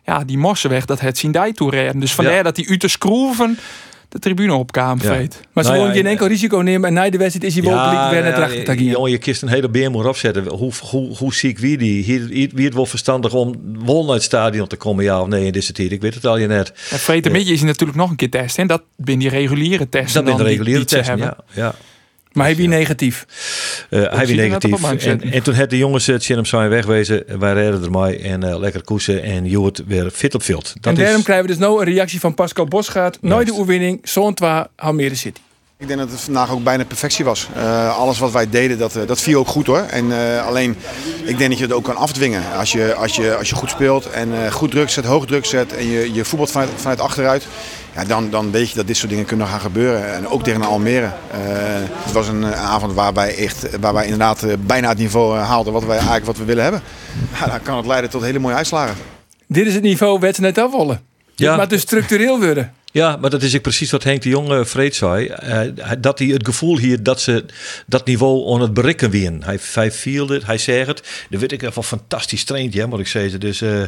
Ja, 0.05 0.23
die 0.23 0.37
Morsenweg, 0.37 0.85
dat 0.85 0.99
het 0.99 1.17
zien 1.17 1.31
die 1.31 1.53
toe 1.53 1.71
redden. 1.71 1.99
Dus 1.99 2.13
vandaar 2.13 2.33
Ja. 2.33 2.43
dat 2.43 2.57
hij 2.57 2.67
uit 2.69 2.81
de 2.81 2.87
schroeven 2.87 3.57
de 4.09 4.19
tribune 4.19 4.53
Ja. 5.01 5.13
vreet. 5.13 5.41
maar 5.53 5.63
ze 5.63 5.69
Nou 5.69 5.81
ja, 5.81 5.87
willen 5.87 5.95
geen 5.95 6.05
en- 6.05 6.11
enkel 6.11 6.27
risico 6.27 6.57
nemen. 6.57 6.87
En 6.87 6.93
na 6.93 7.09
de 7.09 7.17
wedstrijd 7.17 7.45
is 7.47 7.53
hij 7.53 7.63
wel 7.69 7.77
gelijk 7.77 7.91
weer 8.11 8.21
naar 8.21 8.29
ja, 8.29 8.29
het 8.29 8.33
je 9.09 9.17
kist 9.17 9.41
een 9.41 9.47
hele 9.47 9.69
beermoer 9.69 10.07
opzetten. 10.07 10.47
Hoe, 10.47 10.71
hoe, 10.81 11.15
hoe 11.17 11.33
ziek 11.33 11.57
wie 11.59 11.77
die? 11.77 12.03
Hier, 12.03 12.27
hier, 12.29 12.49
wie 12.53 12.65
het 12.65 12.73
wel 12.73 12.85
verstandig 12.85 13.33
om 13.33 13.55
wel 13.85 14.05
naar 14.05 14.13
het 14.13 14.23
stadion 14.23 14.67
te 14.67 14.75
komen, 14.75 15.03
ja 15.03 15.21
of 15.21 15.27
nee? 15.27 15.51
Is 15.51 15.67
het 15.67 15.77
hier. 15.77 15.91
Ik 15.91 16.01
weet 16.01 16.13
het 16.13 16.25
al 16.25 16.37
je 16.37 16.47
net. 16.47 16.69
En 16.89 16.99
Vreten 16.99 17.31
Midje 17.31 17.53
is 17.53 17.61
natuurlijk 17.61 17.97
nog 17.97 18.09
een 18.09 18.15
keer 18.15 18.29
testen. 18.29 18.61
En 18.61 18.67
dat 18.67 18.81
ben 18.95 19.19
die 19.19 19.29
reguliere 19.29 19.89
testen. 19.89 20.13
Dat 20.13 20.23
ben 20.23 20.31
de 20.31 20.37
dan 20.37 20.47
die- 20.47 20.47
reguliere 20.57 20.85
die 20.85 20.87
testen, 20.97 21.19
hebben. 21.19 21.43
ja. 21.53 21.73
Maar 22.31 22.45
hij 22.45 22.55
wie 22.55 22.67
negatief. 22.67 23.25
Eh, 23.89 24.01
hij 24.01 24.23
op 24.23 24.35
negatief. 24.35 24.83
En, 25.05 25.21
en 25.21 25.43
toen 25.43 25.53
had 25.53 25.69
de 25.69 25.77
jongens 25.77 26.05
het 26.05 26.23
Chinnem 26.23 26.45
zijn 26.45 26.69
wegwezen. 26.69 27.39
Wij 27.39 27.53
reden 27.53 27.83
er 27.83 27.91
maar 27.91 28.13
en 28.13 28.43
eh, 28.43 28.59
lekker 28.59 28.83
koersen. 28.83 29.23
En 29.23 29.45
Joert 29.45 29.83
weer 29.87 30.09
fit 30.11 30.35
op 30.35 30.43
veld. 30.43 30.73
Dat 30.79 30.93
en 30.93 30.99
daarom 30.99 31.17
is, 31.17 31.23
krijgen 31.23 31.45
we 31.45 31.51
dus 31.51 31.61
nou 31.61 31.79
een 31.79 31.93
reactie 31.93 32.19
van 32.19 32.33
Pascal 32.33 32.65
Bosgaard. 32.65 33.17
Nooit 33.21 33.47
de 33.47 33.53
oefening, 33.53 33.99
zo'n 34.03 34.33
twa 34.33 34.69
Almere 34.75 35.15
City. 35.15 35.39
Ik 35.81 35.87
denk 35.87 35.99
dat 35.99 36.11
het 36.11 36.21
vandaag 36.21 36.51
ook 36.51 36.63
bijna 36.63 36.85
perfectie 36.85 37.25
was. 37.25 37.47
Eh, 37.55 37.97
alles 37.97 38.19
wat 38.19 38.31
wij 38.31 38.49
deden, 38.49 38.77
dat, 38.77 38.99
dat 39.07 39.21
viel 39.21 39.39
ook 39.39 39.47
goed 39.47 39.67
hoor. 39.67 39.79
En 39.79 40.11
eh, 40.11 40.45
alleen, 40.45 40.75
ik 41.23 41.37
denk 41.37 41.49
dat 41.49 41.57
je 41.57 41.63
het 41.63 41.73
ook 41.73 41.83
kan 41.83 41.95
afdwingen. 41.95 42.43
Als 42.57 42.71
je, 42.71 42.93
als 42.93 43.15
je, 43.15 43.35
als 43.35 43.49
je 43.49 43.55
goed 43.55 43.69
speelt 43.69 44.09
en 44.09 44.43
eh, 44.43 44.51
goed 44.51 44.71
druk 44.71 44.89
zet, 44.89 45.05
hoog 45.05 45.25
druk 45.25 45.45
zet 45.45 45.73
en 45.73 45.85
je, 45.85 46.13
je 46.13 46.25
voetbalt 46.25 46.51
vanuit, 46.51 46.69
vanuit 46.75 46.99
achteruit. 46.99 47.47
Ja, 47.95 48.03
dan, 48.03 48.29
dan 48.29 48.51
weet 48.51 48.69
je 48.69 48.75
dat 48.75 48.87
dit 48.87 48.97
soort 48.97 49.09
dingen 49.09 49.25
kunnen 49.25 49.47
gaan 49.47 49.59
gebeuren. 49.59 50.13
En 50.13 50.27
ook 50.27 50.43
tegen 50.43 50.61
Almere. 50.61 51.05
Eh, 51.05 51.39
het 52.03 52.11
was 52.13 52.27
een 52.27 52.43
eh, 52.43 52.69
avond 52.69 52.93
waar 52.93 53.13
wij, 53.13 53.35
echt, 53.37 53.79
waar 53.79 53.93
wij 53.93 54.03
inderdaad 54.03 54.43
eh, 54.43 54.53
bijna 54.59 54.89
het 54.89 54.97
niveau 54.97 55.37
haalden 55.37 55.73
wat 55.73 55.83
wij 55.85 55.95
eigenlijk 55.95 56.25
wat 56.25 56.37
we 56.37 56.43
willen 56.43 56.63
hebben. 56.63 56.81
Ja, 57.39 57.45
dan 57.45 57.61
kan 57.61 57.77
het 57.77 57.85
leiden 57.85 58.09
tot 58.09 58.21
hele 58.21 58.39
mooie 58.39 58.55
uitslagen. 58.55 58.95
Dit 59.47 59.67
is 59.67 59.73
het 59.73 59.83
niveau 59.83 60.19
wedstrijd 60.19 60.57
afvallen. 60.57 61.01
Ja. 61.35 61.55
Maar 61.55 61.67
dus 61.67 61.81
structureel 61.81 62.39
worden. 62.39 62.73
Ja, 62.91 63.17
maar 63.17 63.29
dat 63.29 63.43
is 63.43 63.55
ook 63.55 63.61
precies 63.61 63.91
wat 63.91 64.03
Henk 64.03 64.21
de 64.21 64.29
Jonge 64.29 64.65
vreed 64.65 64.95
zei. 64.95 65.27
Eh, 65.27 65.61
dat 65.99 66.19
hij 66.19 66.27
het 66.27 66.45
gevoel 66.45 66.77
hier 66.77 67.03
dat 67.03 67.21
ze 67.21 67.45
dat 67.87 68.05
niveau 68.05 68.53
aan 68.53 68.61
het 68.61 68.73
bereiken 68.73 69.09
wien. 69.09 69.43
Hij, 69.43 69.59
hij 69.73 69.91
viel 69.91 70.29
het, 70.29 70.45
hij 70.45 70.57
zegt 70.57 70.87
het. 70.87 71.25
Dan 71.29 71.39
weet 71.39 71.51
ik 71.51 71.61
even 71.61 71.83
fantastisch 71.83 72.43
traint, 72.43 72.73
ja, 72.73 72.87
moet 72.87 72.99
ik 72.99 73.07
zeggen. 73.07 73.39
Dus 73.39 73.61
eh, 73.61 73.81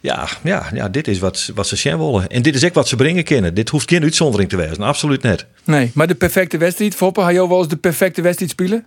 ja, 0.00 0.28
ja, 0.42 0.70
ja, 0.74 0.88
dit 0.88 1.08
is 1.08 1.18
wat, 1.18 1.50
wat 1.54 1.66
ze 1.66 1.76
zien 1.76 1.98
willen. 1.98 2.28
En 2.28 2.42
dit 2.42 2.54
is 2.54 2.64
ook 2.64 2.74
wat 2.74 2.88
ze 2.88 2.96
brengen 2.96 3.24
kunnen. 3.24 3.54
Dit 3.54 3.68
hoeft 3.68 3.90
geen 3.90 4.02
uitzondering 4.02 4.50
te 4.50 4.56
wezen, 4.56 4.82
absoluut 4.82 5.22
net. 5.22 5.46
Nee, 5.64 5.90
maar 5.94 6.06
de 6.06 6.14
perfecte 6.14 6.58
wedstrijd, 6.58 6.94
Foppe, 6.94 7.20
had 7.20 7.32
je 7.32 7.48
wel 7.48 7.58
eens 7.58 7.68
de 7.68 7.76
perfecte 7.76 8.22
wedstrijd 8.22 8.50
spelen? 8.50 8.84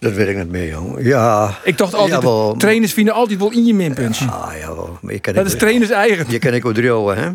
Dat 0.00 0.12
weet 0.12 0.28
ik 0.28 0.36
niet 0.36 0.50
meer, 0.50 0.68
jong. 0.68 0.96
Ja. 1.04 1.54
Ik 1.64 1.78
dacht 1.78 1.94
altijd, 1.94 2.22
jawel. 2.22 2.54
trainers 2.56 2.92
vinden 2.92 3.14
altijd 3.14 3.38
wel 3.38 3.52
in 3.52 3.64
je 3.64 3.74
minpuntje. 3.74 4.24
Ah, 4.26 4.52
jawel. 4.58 4.98
Maar 5.00 5.12
je 5.12 5.18
kan 5.18 5.34
Dat 5.34 5.46
is 5.46 5.56
trainers 5.56 5.90
eigen. 5.90 6.26
Je 6.28 6.38
kan 6.38 6.54
ik 6.54 6.64
ook 6.64 6.74
hè? 7.16 7.30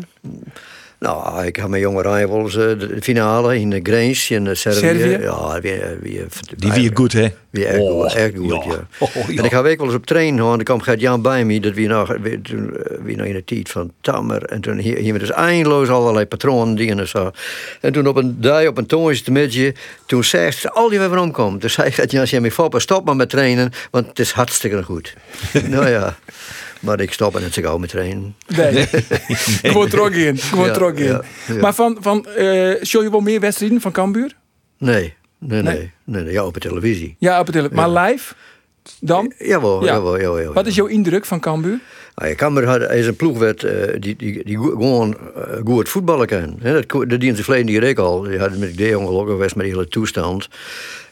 Nou, 0.98 1.44
ik 1.44 1.56
heb 1.56 1.68
mijn 1.68 1.82
jonge 1.82 2.04
eens 2.04 2.56
eh, 2.56 2.78
de 2.78 2.96
finale 3.00 3.58
in 3.58 3.70
de 3.70 3.80
Grange 3.82 4.26
in 4.28 4.46
eh, 4.46 4.54
Servië. 4.54 4.78
Servië? 4.78 5.18
Ja, 5.22 5.60
wie, 5.60 5.80
wie, 6.00 6.24
Die 6.56 6.72
wie 6.72 6.90
goed, 6.94 7.12
hè? 7.12 7.28
Wie 7.50 7.66
echt 7.66 7.78
Oh, 7.78 8.02
goed, 8.02 8.14
echt 8.14 8.36
goed, 8.36 8.48
ja. 8.48 8.58
Oh, 8.98 9.28
ja. 9.28 9.38
En 9.38 9.44
ik 9.44 9.52
ga 9.52 9.62
week 9.62 9.78
wel 9.78 9.86
eens 9.86 9.96
op 9.96 10.06
trainen 10.06 10.38
hoor. 10.38 10.50
En 10.50 10.56
dan 10.56 10.64
kwam 10.64 10.80
Gert 10.80 11.00
Jan 11.00 11.22
bij 11.22 11.44
me. 11.44 11.60
Dat 11.60 11.72
wie 11.74 11.88
nog, 11.88 12.16
wie, 12.20 12.40
toen, 12.40 12.76
eh, 12.76 12.96
wie 13.02 13.16
nog 13.16 13.26
in 13.26 13.32
de 13.32 13.44
tijd 13.44 13.68
van 13.68 13.92
Tammer. 14.00 14.44
En 14.44 14.60
toen 14.60 14.78
hier, 14.78 14.96
hier 14.96 15.18
dus 15.18 15.30
eindeloos 15.30 15.88
allerlei 15.88 16.26
patronen 16.26 16.74
dingen 16.74 16.98
en 16.98 17.08
zo. 17.08 17.30
En 17.80 17.92
toen 17.92 18.06
op 18.06 18.16
een 18.16 18.40
dag, 18.40 18.66
op 18.66 18.78
een 18.78 18.86
midden, 19.32 19.74
toen 20.06 20.24
zei 20.24 20.50
ze, 20.50 20.70
al 20.70 20.88
die 20.88 20.98
weer 20.98 21.08
waarom 21.08 21.30
komt. 21.30 21.60
Dus 21.60 21.72
zei 21.72 21.90
Gert 21.90 22.10
Jan, 22.10 22.20
als 22.20 22.30
je 22.30 22.50
foppen, 22.50 22.80
stop 22.80 23.04
maar 23.04 23.16
met 23.16 23.30
trainen. 23.30 23.72
Want 23.90 24.06
het 24.06 24.18
is 24.18 24.30
hartstikke 24.30 24.82
goed. 24.82 25.14
nou 25.68 25.88
ja. 25.88 26.16
Maar 26.86 27.00
ik 27.00 27.12
stop 27.12 27.34
er 27.34 27.40
net 27.40 27.54
zo 27.54 27.62
gauw 27.62 27.78
met 27.78 27.88
trainen. 27.88 28.34
Nee. 28.46 28.86
Gewoon 29.62 29.88
trok 29.88 30.10
in. 30.10 30.36
Gewoon 30.38 30.66
Ja, 30.66 30.72
trok 30.72 30.96
in. 30.98 31.04
ja, 31.04 31.22
ja. 31.46 31.54
Maar 31.54 31.74
van, 31.74 31.96
van 32.00 32.26
eh 32.26 32.84
show 32.84 33.02
je 33.02 33.10
wel 33.10 33.20
meer 33.20 33.40
wedstrijden 33.40 33.80
van 33.80 33.92
Cambuur? 33.92 34.32
Nee, 34.78 35.14
nee, 35.38 35.62
Nee? 35.62 35.74
nee. 35.76 35.90
nee, 36.04 36.22
nee. 36.22 36.32
Ja, 36.32 36.44
op 36.46 36.54
de 36.54 36.60
televisie. 36.60 37.16
Ja, 37.18 37.40
op 37.40 37.46
het 37.46 37.54
tele- 37.54 37.68
Maar 37.72 37.90
live? 37.90 38.34
Dan? 39.00 39.32
Jawel, 39.38 39.84
Ja. 39.84 39.92
jawel, 39.92 40.16
jawel, 40.20 40.38
jawel. 40.38 40.52
Wat 40.52 40.66
is 40.66 40.74
jouw 40.74 40.86
indruk 40.86 41.24
van 41.24 41.40
Cambuur? 41.40 41.78
Nou, 42.14 42.28
ja, 42.30 42.34
Cambuur 42.34 42.66
had, 42.66 42.90
is 42.92 43.06
een 43.06 43.16
ploegwet 43.16 43.62
eh, 43.64 43.94
die, 43.98 44.16
die, 44.16 44.44
die 44.44 44.58
gewoon 44.58 45.16
eh, 45.36 45.42
goed 45.64 45.88
voetballen 45.88 46.26
kan. 46.26 46.56
Hè, 46.60 46.72
dat, 46.72 47.08
dat 47.10 47.20
dient 47.20 47.36
ze 47.36 47.44
verleden 47.44 47.88
ook 47.90 47.98
al. 47.98 48.20
Die 48.22 48.38
hadden 48.38 48.58
met 48.58 48.76
de 48.76 48.98
ongeluk 48.98 49.26
geweest 49.28 49.54
met 49.56 49.64
die 49.64 49.74
hele 49.74 49.88
toestand. 49.88 50.48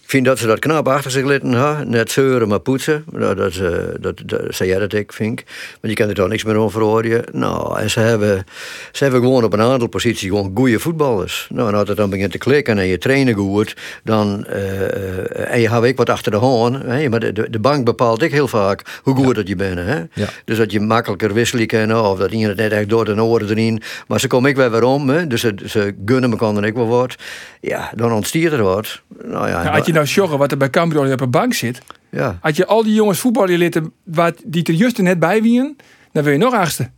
Ik 0.05 0.11
vind 0.11 0.25
dat 0.25 0.39
ze 0.39 0.47
dat 0.47 0.59
knap 0.59 0.89
achter 0.89 1.11
zich 1.11 1.25
hebben. 1.25 1.91
Net 1.91 2.11
zeuren, 2.11 2.49
maar 2.49 2.59
poetsen. 2.59 3.05
Nou, 3.13 3.35
dat, 3.35 3.57
eh, 3.57 3.73
dat, 4.01 4.23
dat 4.27 4.41
zei 4.49 4.69
jij 4.69 4.79
dat 4.79 4.93
ik, 4.93 5.13
vind 5.13 5.41
ik. 5.41 5.47
Maar 5.81 5.91
je 5.91 5.97
kan 5.97 6.09
er 6.09 6.15
toch 6.15 6.29
niks 6.29 6.45
meer 6.45 6.57
over. 6.57 7.25
Nou, 7.33 7.81
en 7.81 7.91
ze 7.91 8.01
hebben, 8.01 8.45
ze 8.93 9.03
hebben 9.03 9.23
gewoon 9.23 9.45
op 9.45 9.53
een 9.53 9.61
aantal 9.61 9.89
posities 9.89 10.29
gewoon 10.29 10.53
goede 10.55 10.79
voetballers. 10.79 11.49
Nou, 11.51 11.69
en 11.69 11.75
als 11.75 11.89
het 11.89 11.97
dan 11.97 12.11
begint 12.11 12.31
te 12.31 12.39
klikken 12.39 12.79
en 12.79 12.87
je 12.87 12.99
trainen 12.99 13.35
goed, 13.35 13.77
dan, 14.03 14.47
eh, 14.47 15.53
en 15.53 15.61
je 15.61 15.69
gaat 15.69 15.85
ook 15.85 15.97
wat 15.97 16.11
achter 16.11 16.33
de. 16.33 16.81
Hè, 16.87 17.09
maar 17.09 17.21
de, 17.21 17.51
de, 17.51 17.59
bank 17.59 17.85
bepaalt 17.85 18.23
ik 18.23 18.33
heel 18.33 18.49
vaak 18.49 19.01
hoe 19.03 19.15
goed 19.15 19.35
dat 19.35 19.49
je 19.49 19.57
bent. 19.57 19.79
Hè? 19.79 19.97
Ja. 19.97 20.29
Dus 20.45 20.59
dat 20.59 20.73
je 20.73 20.81
makkelijker 20.81 21.33
wisselen 21.33 21.67
kan, 21.67 21.97
of 21.97 22.19
dat 22.19 22.31
iemand 22.31 22.49
het 22.49 22.71
net 22.71 22.73
echt 22.79 22.89
door 22.89 23.05
de 23.05 23.23
oren 23.23 23.49
erin. 23.49 23.83
Maar 24.07 24.21
ze 24.21 24.27
komen 24.27 24.51
ik 24.51 24.57
weer 24.57 24.71
weer 24.71 24.85
om, 24.85 25.09
hè? 25.09 25.27
dus 25.27 25.41
ze, 25.41 25.55
ze 25.67 25.95
gunnen 26.05 26.31
me 26.31 26.37
dan 26.37 26.65
ik 26.65 26.75
wel 26.75 26.89
wat. 26.89 27.15
Ja, 27.61 27.93
dan 27.95 28.13
ontstiert 28.13 28.53
er 28.53 28.63
wat. 28.63 29.01
Nou 29.25 29.49
ja, 29.49 29.71
had 29.71 29.87
je 29.87 29.93
nou 29.95 30.07
sjoggen 30.07 30.39
wat 30.39 30.51
er 30.51 30.57
bij 30.57 30.71
Cambuur 30.71 31.13
op 31.13 31.21
een 31.21 31.31
bank 31.31 31.55
zit. 31.55 31.79
ja. 32.11 32.39
Had 32.41 32.57
je 32.57 32.67
al 32.67 32.83
die 32.83 32.95
jongens 32.95 33.19
voetballen 33.19 33.59
litten 33.59 33.93
wat 34.05 34.35
die 34.45 34.65
er 34.65 34.75
juist 34.75 34.99
net 34.99 35.19
bij 35.19 35.43
wien, 35.43 35.77
dan 36.13 36.23
wil 36.25 36.33
je 36.33 36.39
nog 36.39 36.55
achtste. 36.55 36.91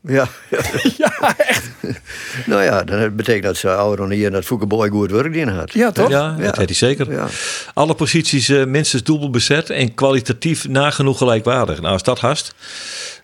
Ja, 0.00 0.28
Ja, 0.96 1.36
echt. 1.36 1.70
nou 2.46 2.62
ja, 2.62 2.82
dan 2.84 3.16
betekent 3.16 3.44
dat 3.44 3.56
ze 3.56 3.70
ouder 3.74 3.96
dan 3.96 4.10
hier 4.10 4.26
en 4.26 4.32
dat 4.32 4.44
Foukeboy 4.44 4.88
goed 4.88 5.10
werk 5.10 5.34
in 5.34 5.48
had. 5.48 5.72
Ja, 5.72 5.90
toch? 5.90 6.08
Ja, 6.10 6.30
dat 6.30 6.38
Ja. 6.38 6.44
had 6.46 6.56
hij 6.56 6.74
zeker. 6.74 7.12
Ja. 7.12 7.26
Alle 7.74 7.94
posities 7.94 8.48
eh, 8.48 8.64
minstens 8.64 9.02
dubbel 9.02 9.30
bezet 9.30 9.70
en 9.70 9.94
kwalitatief 9.94 10.68
nagenoeg 10.68 11.18
gelijkwaardig. 11.18 11.80
Nou, 11.80 11.92
als 11.92 12.02
dat 12.02 12.20
hast, 12.20 12.54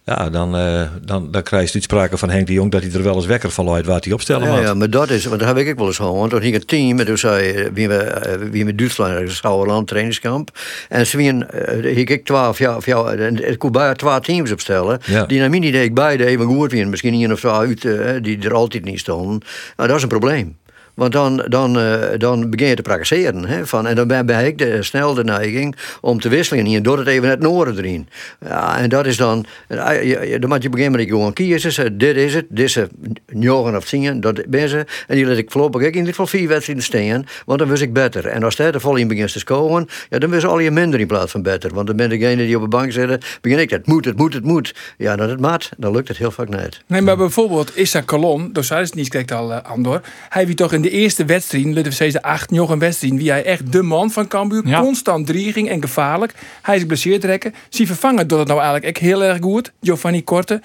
ja, 0.05 0.31
dan, 0.31 0.57
eh, 0.57 0.83
dan, 1.05 1.31
dan 1.31 1.43
krijg 1.43 1.67
je 1.67 1.71
niet 1.75 1.83
sprake 1.83 2.19
van 2.19 2.31
Henk 2.31 2.47
de 2.47 2.53
Jong 2.53 2.71
dat 2.71 2.83
hij 2.83 2.93
er 2.93 3.03
wel 3.03 3.15
eens 3.15 3.27
wekker 3.27 3.51
van 3.51 3.65
luidt 3.65 3.87
waar 3.87 4.01
hij 4.01 4.13
opstellen 4.13 4.47
Ja, 4.49 4.55
moet. 4.55 4.63
ja, 4.63 4.75
maar 4.75 4.91
dat 4.91 5.11
is, 5.11 5.25
want 5.25 5.39
dat 5.39 5.49
heb 5.49 5.59
ik 5.59 5.69
ook 5.69 5.79
wel 5.79 5.87
eens 5.87 5.97
gehoord. 5.97 6.31
Toen 6.31 6.41
ging 6.41 6.55
een 6.55 6.67
team, 6.67 7.01
en 7.01 7.07
toen 7.07 7.19
zei 7.19 7.51
eh, 7.51 7.71
wie 7.73 7.89
we, 7.89 7.97
eh, 7.97 8.49
wie 8.51 8.65
met 8.65 8.79
Duitsland, 8.79 9.21
een 9.21 9.31
Schouwerland 9.31 9.89
trainingskamp. 9.89 10.59
En 10.89 11.07
ze 11.07 11.17
wien, 11.17 11.47
uh, 11.85 11.97
ik 11.97 12.25
twaalf 12.25 12.59
jaar, 12.59 12.77
of 12.77 12.87
ja, 12.87 13.05
en 13.05 13.49
ik 13.49 13.59
kon 13.59 13.73
bij 13.73 13.95
twaalf 13.95 14.25
teams 14.25 14.53
opstellen. 14.53 14.99
Ja. 15.05 15.27
Die 15.27 15.39
naar 15.39 15.51
mij 15.51 15.59
niet 15.59 15.75
ik 15.75 15.95
beide 15.95 16.27
even 16.27 16.47
goed 16.47 16.73
wien. 16.73 16.91
Misschien 16.91 17.13
één 17.15 17.33
of 17.33 17.39
twee 17.39 17.53
uit, 17.53 17.83
die 18.25 18.39
er 18.39 18.55
altijd 18.55 18.85
niet 18.85 18.99
stonden. 18.99 19.41
Nou, 19.77 19.89
dat 19.89 19.97
is 19.97 20.03
een 20.03 20.09
probleem. 20.09 20.57
Want 20.95 21.13
dan, 21.13 21.45
dan, 21.49 21.79
eh, 21.79 22.19
dan 22.19 22.51
begin 22.51 22.69
je 22.69 22.75
te 22.75 22.83
praktiseren. 22.83 23.45
Hè, 23.47 23.67
van, 23.67 23.87
en 23.87 23.95
dan 23.95 24.07
ben, 24.07 24.45
ik 24.47 24.59
de, 24.59 24.83
snel 24.83 25.15
de 25.15 25.25
neiging 25.25 25.77
om 26.01 26.21
te 26.21 26.29
wisselen. 26.29 26.65
Hier 26.65 26.83
door 26.83 26.99
het 26.99 27.07
even 27.07 27.29
het 27.29 27.41
noorden 27.41 27.77
erin. 27.79 28.09
Ja, 28.41 28.79
en 28.79 28.89
dat 28.89 29.07
is 29.07 29.17
dan. 29.17 29.45
eh, 29.69 30.03
je- 30.03 30.39
Dan 30.39 30.49
moet 30.51 30.63
je 30.63 30.69
beginnen 30.69 31.01
met 31.01 31.09
gewoon 31.09 31.33
kiezen. 31.33 31.99
Dit 31.99 32.17
is 32.17 32.35
het. 32.35 32.47
Het. 32.75 32.91
Njogen 33.33 33.77
of 33.77 33.87
zingen. 33.87 34.21
Dat 34.21 34.47
ben 34.47 34.69
ze. 34.69 34.85
En 35.07 35.17
die 35.17 35.27
laat 35.27 35.37
ik 35.37 35.51
voorlopig 35.51 35.81
in 35.83 35.95
ieder 35.95 36.09
geval 36.09 36.27
vier 36.27 36.49
wedstrijden 36.49 36.85
staan. 36.85 37.27
Want 37.47 37.59
dan 37.59 37.69
wist 37.69 37.83
ik 37.83 37.93
beter. 37.93 38.27
En 38.27 38.43
als 38.43 38.57
dat 38.57 38.75
er 38.75 38.81
vol 38.81 38.97
in 38.97 39.09
begint 39.09 39.33
te 39.33 39.39
scoren. 39.39 39.87
Ja, 40.11 40.19
dan 40.19 40.31
wist 40.31 40.45
al 40.45 40.59
je 40.59 40.71
minder 40.71 41.01
in 41.01 41.07
plaats 41.07 41.31
van 41.33 41.43
beter. 41.43 41.75
Want 41.75 41.87
dan 41.87 41.97
ben 41.97 42.09
degene 42.09 42.47
die 42.47 42.57
op 42.57 42.63
de 42.63 42.69
bank 42.69 42.93
zitten. 42.93 43.21
Begin 43.41 43.59
ik. 43.59 43.71
Het 43.71 43.87
moet, 43.87 44.05
het 44.05 44.17
moet, 44.17 44.35
het 44.35 44.45
moet. 44.45 44.75
Ja, 44.99 45.17
dat 45.17 45.29
het 45.31 45.41
maat. 45.41 45.71
Dan 45.79 45.93
lukt 45.93 46.09
het 46.09 46.17
heel 46.17 46.31
vaak 46.31 46.49
niet. 46.49 46.83
Nee, 46.87 47.01
maar 47.01 47.17
bijvoorbeeld 47.17 47.77
Issa 47.77 48.03
Colon, 48.03 48.53
door 48.53 48.65
is 48.81 48.93
niet 48.93 49.09
kijkt 49.09 49.33
al 49.33 49.53
aan 49.53 49.83
door. 49.83 50.01
Hij 50.29 50.47
wie 50.47 50.55
toch 50.55 50.73
in 50.73 50.82
de 50.83 50.91
eerste 50.91 51.25
wedstrijd, 51.25 51.75
zeggen 51.95 52.13
de 52.13 52.23
acht 52.23 52.51
nog 52.51 52.71
een 52.71 52.79
wedstrijd, 52.79 53.15
wie 53.15 53.31
hij 53.31 53.45
echt 53.45 53.73
de 53.73 53.83
man 53.83 54.11
van 54.11 54.29
Cambuur, 54.29 54.67
Ja. 54.67 54.81
constant 54.81 55.27
dreiging 55.27 55.69
en 55.69 55.81
gevaarlijk. 55.83 56.35
Hij 56.63 56.75
is 56.75 56.81
geblesseerd 56.81 57.25
rekken. 57.25 57.55
Zie 57.69 57.87
vervangen 57.87 58.29
door 58.29 58.39
het 58.39 58.49
nou 58.49 58.61
eigenlijk 58.61 58.97
echt 58.97 59.05
heel 59.07 59.25
erg 59.25 59.39
goed. 59.41 59.73
Giovanni 59.83 60.25
Korte. 60.25 60.61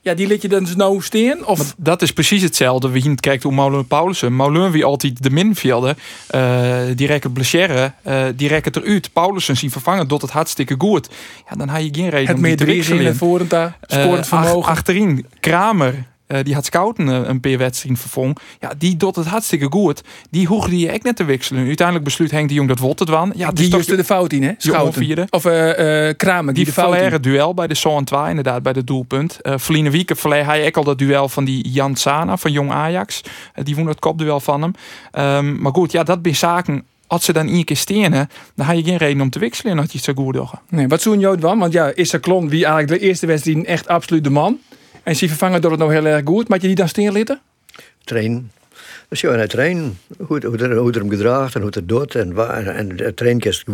Ja, 0.00 0.14
die 0.14 0.26
liet 0.26 0.42
je 0.42 0.48
dan 0.48 0.64
dus 0.64 0.76
nou 0.76 1.02
steen? 1.02 1.46
Of 1.46 1.74
Dat 1.78 2.02
is 2.02 2.12
precies 2.12 2.42
hetzelfde. 2.42 2.88
We 2.90 3.00
zien 3.00 3.20
kijkt 3.20 3.42
hoe 3.42 3.52
Molen 3.52 3.86
Paulussen. 3.86 4.32
Molen 4.34 4.70
wie 4.70 4.84
altijd 4.84 5.22
de 5.22 5.30
minvelder. 5.30 5.96
eh 6.26 6.78
die 6.94 7.06
rekken 7.06 7.32
blessure. 7.32 7.92
eh 8.02 8.24
die 8.36 8.48
rekken 8.48 8.72
eruit. 8.82 9.12
Paulussen 9.12 9.56
zien 9.56 9.70
vervangen 9.70 10.06
tot 10.06 10.22
het 10.22 10.30
hartstikke 10.30 10.74
goed. 10.78 11.08
Ja, 11.50 11.56
dan 11.56 11.68
had 11.68 11.82
je 11.82 11.88
geen 11.92 12.08
reden 12.08 12.26
het 12.26 12.36
om 12.36 12.42
die 12.42 12.54
te 12.54 12.64
wisselen. 12.64 13.06
en 13.06 13.16
voor 13.16 13.40
en 13.40 13.48
daar. 13.48 13.76
Eh, 13.80 14.12
ach- 14.12 14.26
vermogen. 14.26 14.70
achterin, 14.72 15.26
Kramer. 15.40 16.04
Eh, 16.26 16.38
die 16.42 16.54
had 16.54 16.64
Scouten 16.64 17.08
eh, 17.08 17.28
een 17.28 17.40
paar 17.40 17.58
wedstrijden 17.58 18.00
vervong. 18.00 18.38
Ja, 18.60 18.72
die 18.78 18.96
doet 18.96 19.16
het 19.16 19.26
hartstikke 19.26 19.66
goed. 19.70 20.02
Die 20.30 20.46
hoegde 20.46 20.78
je 20.78 20.90
echt 20.90 21.02
net 21.02 21.16
te 21.16 21.24
wisselen. 21.24 21.66
Uiteindelijk 21.66 22.06
besluit 22.06 22.30
Henk 22.30 22.48
de 22.48 22.54
Jong 22.54 22.68
dat 22.68 22.78
wordt 22.78 23.00
het 23.00 23.08
wan. 23.08 23.32
Ja, 23.36 23.46
die 23.46 23.56
dus 23.56 23.68
toch 23.68 23.84
juist 23.84 23.96
de 23.96 24.04
fout 24.04 24.32
in, 24.32 24.42
hè? 24.42 24.52
Schouten. 24.58 25.26
Of 25.30 25.44
eh 25.44 26.16
Kramer, 26.16 26.54
die, 26.54 26.64
die 26.64 26.74
de 26.74 26.80
fout 26.80 27.12
in. 27.12 27.20
duel 27.20 27.54
bij 27.54 27.66
de 27.66 27.74
Zoon 27.74 28.04
2, 28.04 28.28
inderdaad, 28.28 28.62
bij 28.62 28.72
de 28.72 28.84
doelpunt. 28.84 29.38
Uh, 29.42 29.54
Verliezen 29.56 29.92
Wieken 29.92 30.16
verleer 30.16 30.44
hij 30.44 30.66
ook 30.66 30.76
al 30.76 30.84
dat 30.84 30.98
duel 30.98 31.28
van 31.28 31.44
die 31.44 31.68
Jan 31.68 31.96
Sana 31.96 32.36
van 32.36 32.52
Jong 32.52 32.70
Ajax. 32.70 33.20
Die 33.62 33.76
won 33.76 33.86
het 33.86 33.98
kopduel 33.98 34.40
van 34.40 34.62
hem. 34.62 34.72
Ehm, 35.10 35.60
maar 35.60 35.72
goed, 35.72 35.92
ja, 35.92 36.02
dat 36.02 36.18
zijn 36.22 36.36
zaken. 36.36 36.84
Als 37.06 37.24
ze 37.24 37.32
dan 37.32 37.48
één 37.48 37.64
keer 37.64 37.76
stenen, 37.76 38.28
dan 38.54 38.66
had 38.66 38.76
je 38.76 38.82
geen 38.82 38.96
reden 38.96 39.20
om 39.20 39.30
te 39.30 39.38
wisselen 39.38 39.72
en 39.72 39.78
had 39.78 39.92
je 39.92 39.98
het 39.98 40.16
zo 40.16 40.22
goed. 40.22 40.50
Nee, 40.68 40.88
wat 40.88 41.02
zo'n 41.02 41.20
Jood 41.20 41.40
van? 41.40 41.58
Want 41.58 41.72
ja, 41.72 41.92
Issa 41.94 42.18
Klon, 42.18 42.48
wie 42.48 42.64
eigenlijk 42.64 43.00
de 43.00 43.06
eerste 43.06 43.26
wedstrijd 43.26 43.64
echt 43.64 43.88
absoluut 43.88 44.24
de 44.24 44.30
man. 44.30 44.58
En 45.06 45.16
zie 45.16 45.28
vervangen 45.28 45.60
door 45.60 45.70
het 45.70 45.80
nou 45.80 45.92
heel 45.92 46.06
erg 46.06 46.24
goed. 46.24 46.48
Maar 46.48 46.60
je 46.60 46.66
die 46.66 46.76
dan 46.76 46.88
steen 46.88 47.12
litten? 47.12 47.40
trainen. 48.04 48.50
Dus 49.08 49.20
ja, 49.20 49.30
en 49.30 49.40
het 49.40 49.50
trainen, 49.50 49.98
hoe, 50.26 50.46
hoe, 50.46 50.58
er, 50.58 50.76
hoe 50.76 50.92
er 50.92 50.98
hem 50.98 51.10
gedraagt 51.10 51.54
en 51.54 51.60
hoe 51.60 51.70
het 51.74 51.88
doet. 51.88 52.14
En, 52.14 52.34
waar, 52.34 52.66
en 52.66 52.98
het 52.98 53.16
trainkist, 53.16 53.64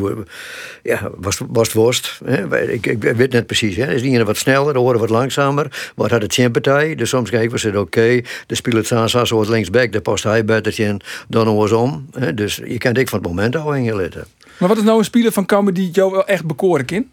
ja, 0.82 1.10
was, 1.16 1.40
was 1.48 1.66
het 1.66 1.76
worst. 1.76 2.20
Hè? 2.24 2.70
Ik, 2.70 2.86
ik 2.86 3.02
weet 3.02 3.32
net 3.32 3.46
precies. 3.46 3.76
Hè? 3.76 3.92
Is 3.92 4.02
ene 4.02 4.24
wat 4.24 4.36
sneller, 4.36 4.72
de 4.72 4.78
horen 4.78 5.00
wat 5.00 5.10
langzamer. 5.10 5.92
Maar 5.96 6.04
het 6.04 6.12
had 6.12 6.22
het 6.22 6.34
sympathie. 6.34 6.96
Dus 6.96 7.08
soms 7.08 7.30
kijken 7.30 7.50
we 7.50 7.58
ze 7.58 7.80
oké. 7.80 8.20
de 8.46 8.54
speelt 8.54 8.88
het 8.88 8.92
aan 8.92 9.26
zo 9.26 9.36
wat 9.36 9.48
linksback. 9.48 9.92
De 9.92 10.00
past 10.00 10.24
hij 10.24 10.44
beter 10.44 10.80
in 10.80 11.00
dan 11.28 11.46
andersom. 11.46 12.06
Hè? 12.18 12.34
Dus 12.34 12.56
je 12.56 12.78
kent 12.78 12.98
ik 12.98 13.08
van 13.08 13.18
het 13.18 13.28
moment 13.28 13.56
al 13.56 13.74
in 13.74 13.82
je 13.82 13.96
litten. 13.96 14.24
Maar 14.58 14.68
wat 14.68 14.78
is 14.78 14.84
nou 14.84 14.98
een 14.98 15.04
speler 15.04 15.32
van 15.32 15.46
Cambuur 15.46 15.74
die 15.74 15.90
jou 15.90 16.12
wel 16.12 16.26
echt 16.26 16.44
bekoren 16.44 16.84
kan? 16.84 17.06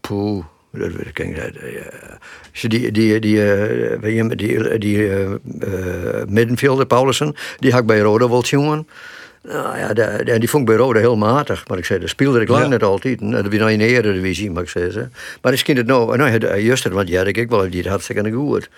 Poeh. 0.00 0.44
Dat 0.72 0.92
weet 0.92 1.06
ik 1.06 1.26
niet. 1.26 1.36
Je 2.52 2.68
Die, 2.68 2.90
die, 2.92 3.18
die, 3.20 3.52
eh, 3.52 4.14
je, 4.14 4.36
die, 4.36 4.78
die 4.78 5.08
eh, 5.08 5.22
eh, 5.60 6.26
middenvelder, 6.28 6.86
Paulussen, 6.86 7.34
die 7.58 7.70
had 7.70 7.80
ik 7.80 7.86
bij 7.86 8.00
Roda 8.00 8.28
wel 8.28 8.42
jongen. 8.44 8.88
Nou 9.42 9.78
ja, 9.78 9.92
die, 9.92 10.24
die- 10.24 10.38
die 10.38 10.48
vond 10.50 10.62
ik 10.68 10.74
bij 10.74 10.84
Roda 10.84 10.98
heel 11.00 11.16
matig. 11.16 11.68
Maar 11.68 11.78
ik 11.78 11.84
zei, 11.84 11.98
dat 11.98 12.08
speelde 12.08 12.40
ik 12.40 12.48
lang 12.48 12.62
Ja. 12.62 12.68
net 12.68 12.82
altijd. 12.82 13.20
En 13.20 13.30
Dat 13.30 13.42
was 13.46 13.54
nou 13.54 13.70
in 13.70 13.78
de 13.78 13.86
Eredivisie, 13.86 14.50
maar 14.50 14.62
ik 14.62 14.68
zei 14.68 14.90
ze. 14.90 15.08
Maar 15.42 15.52
is 15.52 15.62
kind 15.62 15.78
het 15.78 15.86
nou, 15.86 16.16
nou 16.16 16.58
juist, 16.60 16.88
want 16.88 17.08
ja, 17.08 17.24
ik 17.24 17.48
wel, 17.50 17.70
die 17.70 17.82
had 17.82 17.90
hartstikke 17.90 18.30
goed. 18.32 18.68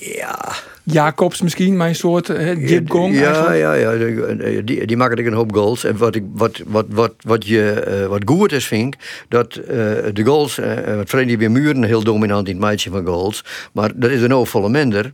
Ja, 0.00 0.52
Jacobs 0.84 1.42
misschien, 1.42 1.76
mijn 1.76 1.94
soort 1.94 2.28
uh, 2.28 2.68
Jib 2.68 2.90
Gong. 2.90 3.14
Ja, 3.14 3.46
eigenlijk. 3.46 3.58
ja, 3.58 3.72
ja. 3.74 4.34
Die, 4.34 4.64
die, 4.64 4.86
die 4.86 4.96
maken 4.96 5.16
ik 5.16 5.26
een 5.26 5.32
hoop 5.32 5.54
goals. 5.54 5.84
En 5.84 5.96
wat, 5.96 6.14
ik, 6.14 6.24
wat, 6.32 6.62
wat, 6.66 6.86
wat, 6.88 7.12
wat, 7.20 7.46
je, 7.46 7.70
eh, 7.70 8.06
wat 8.06 8.22
goed 8.24 8.52
is, 8.52 8.66
vind 8.66 8.94
ik, 8.94 9.24
dat 9.28 9.54
eh, 9.54 9.76
de 10.12 10.22
goals, 10.24 10.58
uh, 10.58 10.96
wat 10.96 11.08
Freddy 11.08 11.36
weer 11.36 11.50
Muren 11.50 11.82
heel 11.84 12.02
dominant 12.02 12.48
in 12.48 12.54
het 12.54 12.64
meidje 12.64 12.90
van 12.90 13.06
goals, 13.06 13.44
maar 13.72 13.90
dat 13.94 14.10
is 14.10 14.22
een 14.22 14.34
overvolle 14.34 14.68
minder. 14.68 15.12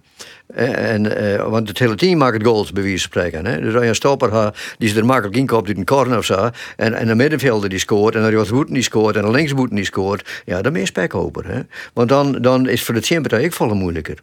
En, 0.54 1.16
eh, 1.16 1.48
want 1.48 1.68
het 1.68 1.78
hele 1.78 1.94
team 1.94 2.18
maakt 2.18 2.46
goals, 2.46 2.72
bij 2.72 2.82
wie 2.82 2.96
ze 2.96 3.02
spreken. 3.02 3.46
Hè? 3.46 3.60
Dus 3.60 3.74
als 3.74 3.82
je 3.82 3.88
een 3.88 3.94
stopper 3.94 4.32
hebt, 4.32 4.74
die 4.78 4.88
ze 4.88 4.98
er 4.98 5.06
makkelijk 5.06 5.36
in 5.36 5.46
koopt 5.46 5.68
uit 5.68 5.76
een 5.76 5.84
corner 5.84 6.18
of 6.18 6.24
zo. 6.24 6.50
En, 6.76 6.94
en 6.94 7.08
een 7.08 7.16
middenvelder 7.16 7.68
die 7.68 7.78
scoort, 7.78 8.14
en 8.14 8.22
een 8.22 8.30
rechtsboeten 8.30 8.74
die 8.74 8.82
scoort, 8.82 9.16
en 9.16 9.24
een 9.24 9.30
linksboeten 9.30 9.76
die 9.76 9.84
scoort. 9.84 10.42
Ja, 10.44 10.62
dan 10.62 10.72
ben 10.72 10.80
je 10.80 10.86
spekhoper. 10.86 11.46
Hè? 11.46 11.60
Want 11.92 12.08
dan, 12.08 12.32
dan 12.32 12.68
is 12.68 12.82
voor 12.82 12.94
de 12.94 13.00
teampartij 13.00 13.44
ook 13.44 13.52
volle 13.52 13.74
moeilijker. 13.74 14.18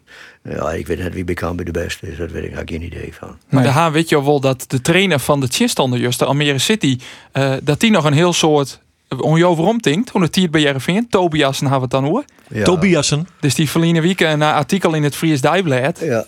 Ja, 0.49 0.71
ik 0.71 0.87
weet 0.87 0.99
net 0.99 1.13
wie 1.13 1.23
bekend 1.37 1.55
bij 1.55 1.65
de 1.65 1.71
beste 1.71 2.11
is, 2.11 2.17
dat 2.17 2.31
weet 2.31 2.43
ik 2.43 2.53
eigenlijk 2.53 2.69
geen 2.69 2.83
idee 2.83 3.13
van. 3.13 3.37
Maar 3.49 3.63
de 3.63 3.69
Haan 3.69 3.91
weet 3.91 4.09
je 4.09 4.23
wel 4.23 4.39
dat 4.39 4.65
de 4.67 4.81
trainer 4.81 5.19
van 5.19 5.39
de 5.39 5.47
Chinstander, 5.47 5.99
just 5.99 6.19
de 6.19 6.25
Almere 6.25 6.57
City, 6.57 6.97
uh, 7.33 7.53
dat 7.63 7.79
die 7.79 7.91
nog 7.91 8.05
een 8.05 8.13
heel 8.13 8.33
soort 8.33 8.79
on 9.19 9.37
je 9.37 9.45
overom 9.45 9.81
tinkt, 9.81 10.09
hoe 10.09 10.21
het 10.21 10.35
hier 10.35 10.49
bij 10.49 10.61
Jereveen, 10.61 11.09
Tobiasen 11.09 11.67
hebben 11.67 11.89
we 11.89 11.95
het 11.95 12.03
dan 12.03 12.11
hoor. 12.11 12.25
Ja. 12.49 12.63
Tobiasen. 12.63 13.27
Dus 13.39 13.55
die 13.55 13.69
verliezen 13.69 14.01
week 14.01 14.19
een 14.19 14.41
artikel 14.41 14.93
in 14.93 15.03
het 15.03 15.15
Fries 15.15 15.41
Dijblad. 15.41 15.99
Ja. 15.99 16.25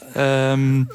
Um, 0.52 0.88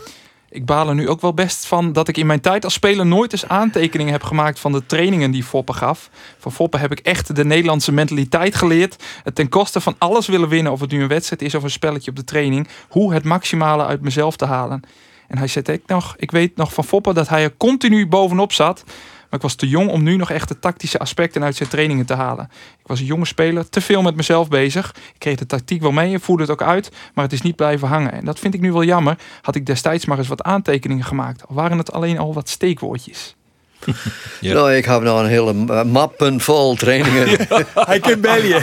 ik 0.54 0.66
baal 0.66 0.88
er 0.88 0.94
nu 0.94 1.08
ook 1.08 1.20
wel 1.20 1.34
best 1.34 1.66
van 1.66 1.92
dat 1.92 2.08
ik 2.08 2.16
in 2.16 2.26
mijn 2.26 2.40
tijd 2.40 2.64
als 2.64 2.72
speler 2.72 3.06
nooit 3.06 3.32
eens 3.32 3.48
aantekeningen 3.48 4.12
heb 4.12 4.22
gemaakt 4.22 4.60
van 4.60 4.72
de 4.72 4.86
trainingen 4.86 5.30
die 5.30 5.42
Foppe 5.42 5.72
gaf. 5.72 6.10
Van 6.38 6.52
Foppe 6.52 6.78
heb 6.78 6.92
ik 6.92 6.98
echt 6.98 7.36
de 7.36 7.44
Nederlandse 7.44 7.92
mentaliteit 7.92 8.54
geleerd. 8.54 9.02
Het 9.22 9.34
ten 9.34 9.48
koste 9.48 9.80
van 9.80 9.94
alles 9.98 10.26
willen 10.26 10.48
winnen, 10.48 10.72
of 10.72 10.80
het 10.80 10.90
nu 10.90 11.02
een 11.02 11.08
wedstrijd 11.08 11.42
is 11.42 11.54
of 11.54 11.62
een 11.62 11.70
spelletje 11.70 12.10
op 12.10 12.16
de 12.16 12.24
training. 12.24 12.68
Hoe 12.88 13.12
het 13.12 13.24
maximale 13.24 13.84
uit 13.84 14.00
mezelf 14.00 14.36
te 14.36 14.44
halen. 14.44 14.82
En 15.28 15.38
hij 15.38 15.48
zegt 15.48 15.68
ik 15.68 15.82
nog, 15.86 16.14
ik 16.18 16.30
weet 16.30 16.56
nog 16.56 16.72
van 16.72 16.84
Foppe 16.84 17.12
dat 17.12 17.28
hij 17.28 17.42
er 17.42 17.56
continu 17.56 18.06
bovenop 18.08 18.52
zat. 18.52 18.84
Maar 19.34 19.42
ik 19.42 19.48
was 19.48 19.58
te 19.58 19.68
jong 19.68 19.90
om 19.90 20.02
nu 20.02 20.16
nog 20.16 20.30
echt 20.30 20.48
de 20.48 20.58
tactische 20.58 20.98
aspecten 20.98 21.44
uit 21.44 21.56
zijn 21.56 21.68
trainingen 21.68 22.06
te 22.06 22.14
halen. 22.14 22.50
Ik 22.78 22.86
was 22.86 23.00
een 23.00 23.06
jonge 23.06 23.24
speler, 23.24 23.68
te 23.68 23.80
veel 23.80 24.02
met 24.02 24.16
mezelf 24.16 24.48
bezig. 24.48 24.94
Ik 24.96 25.18
kreeg 25.18 25.36
de 25.36 25.46
tactiek 25.46 25.80
wel 25.80 25.92
mee 25.92 26.12
en 26.12 26.20
voerde 26.20 26.42
het 26.42 26.52
ook 26.52 26.62
uit, 26.62 26.90
maar 27.14 27.24
het 27.24 27.32
is 27.32 27.42
niet 27.42 27.56
blijven 27.56 27.88
hangen. 27.88 28.12
En 28.12 28.24
dat 28.24 28.38
vind 28.38 28.54
ik 28.54 28.60
nu 28.60 28.72
wel 28.72 28.84
jammer. 28.84 29.18
Had 29.42 29.54
ik 29.54 29.66
destijds 29.66 30.04
maar 30.04 30.18
eens 30.18 30.28
wat 30.28 30.42
aantekeningen 30.42 31.04
gemaakt, 31.04 31.48
al 31.48 31.54
waren 31.54 31.78
het 31.78 31.92
alleen 31.92 32.18
al 32.18 32.34
wat 32.34 32.48
steekwoordjes. 32.48 33.36
Ja. 34.40 34.54
Nou, 34.54 34.72
ik 34.72 34.84
heb 34.84 35.02
nou 35.02 35.24
een 35.24 35.30
hele 35.30 35.52
mappen 35.84 36.40
vol 36.40 36.74
trainingen. 36.74 37.28
Hij 37.74 38.00
kan 38.00 38.20
bellen. 38.20 38.62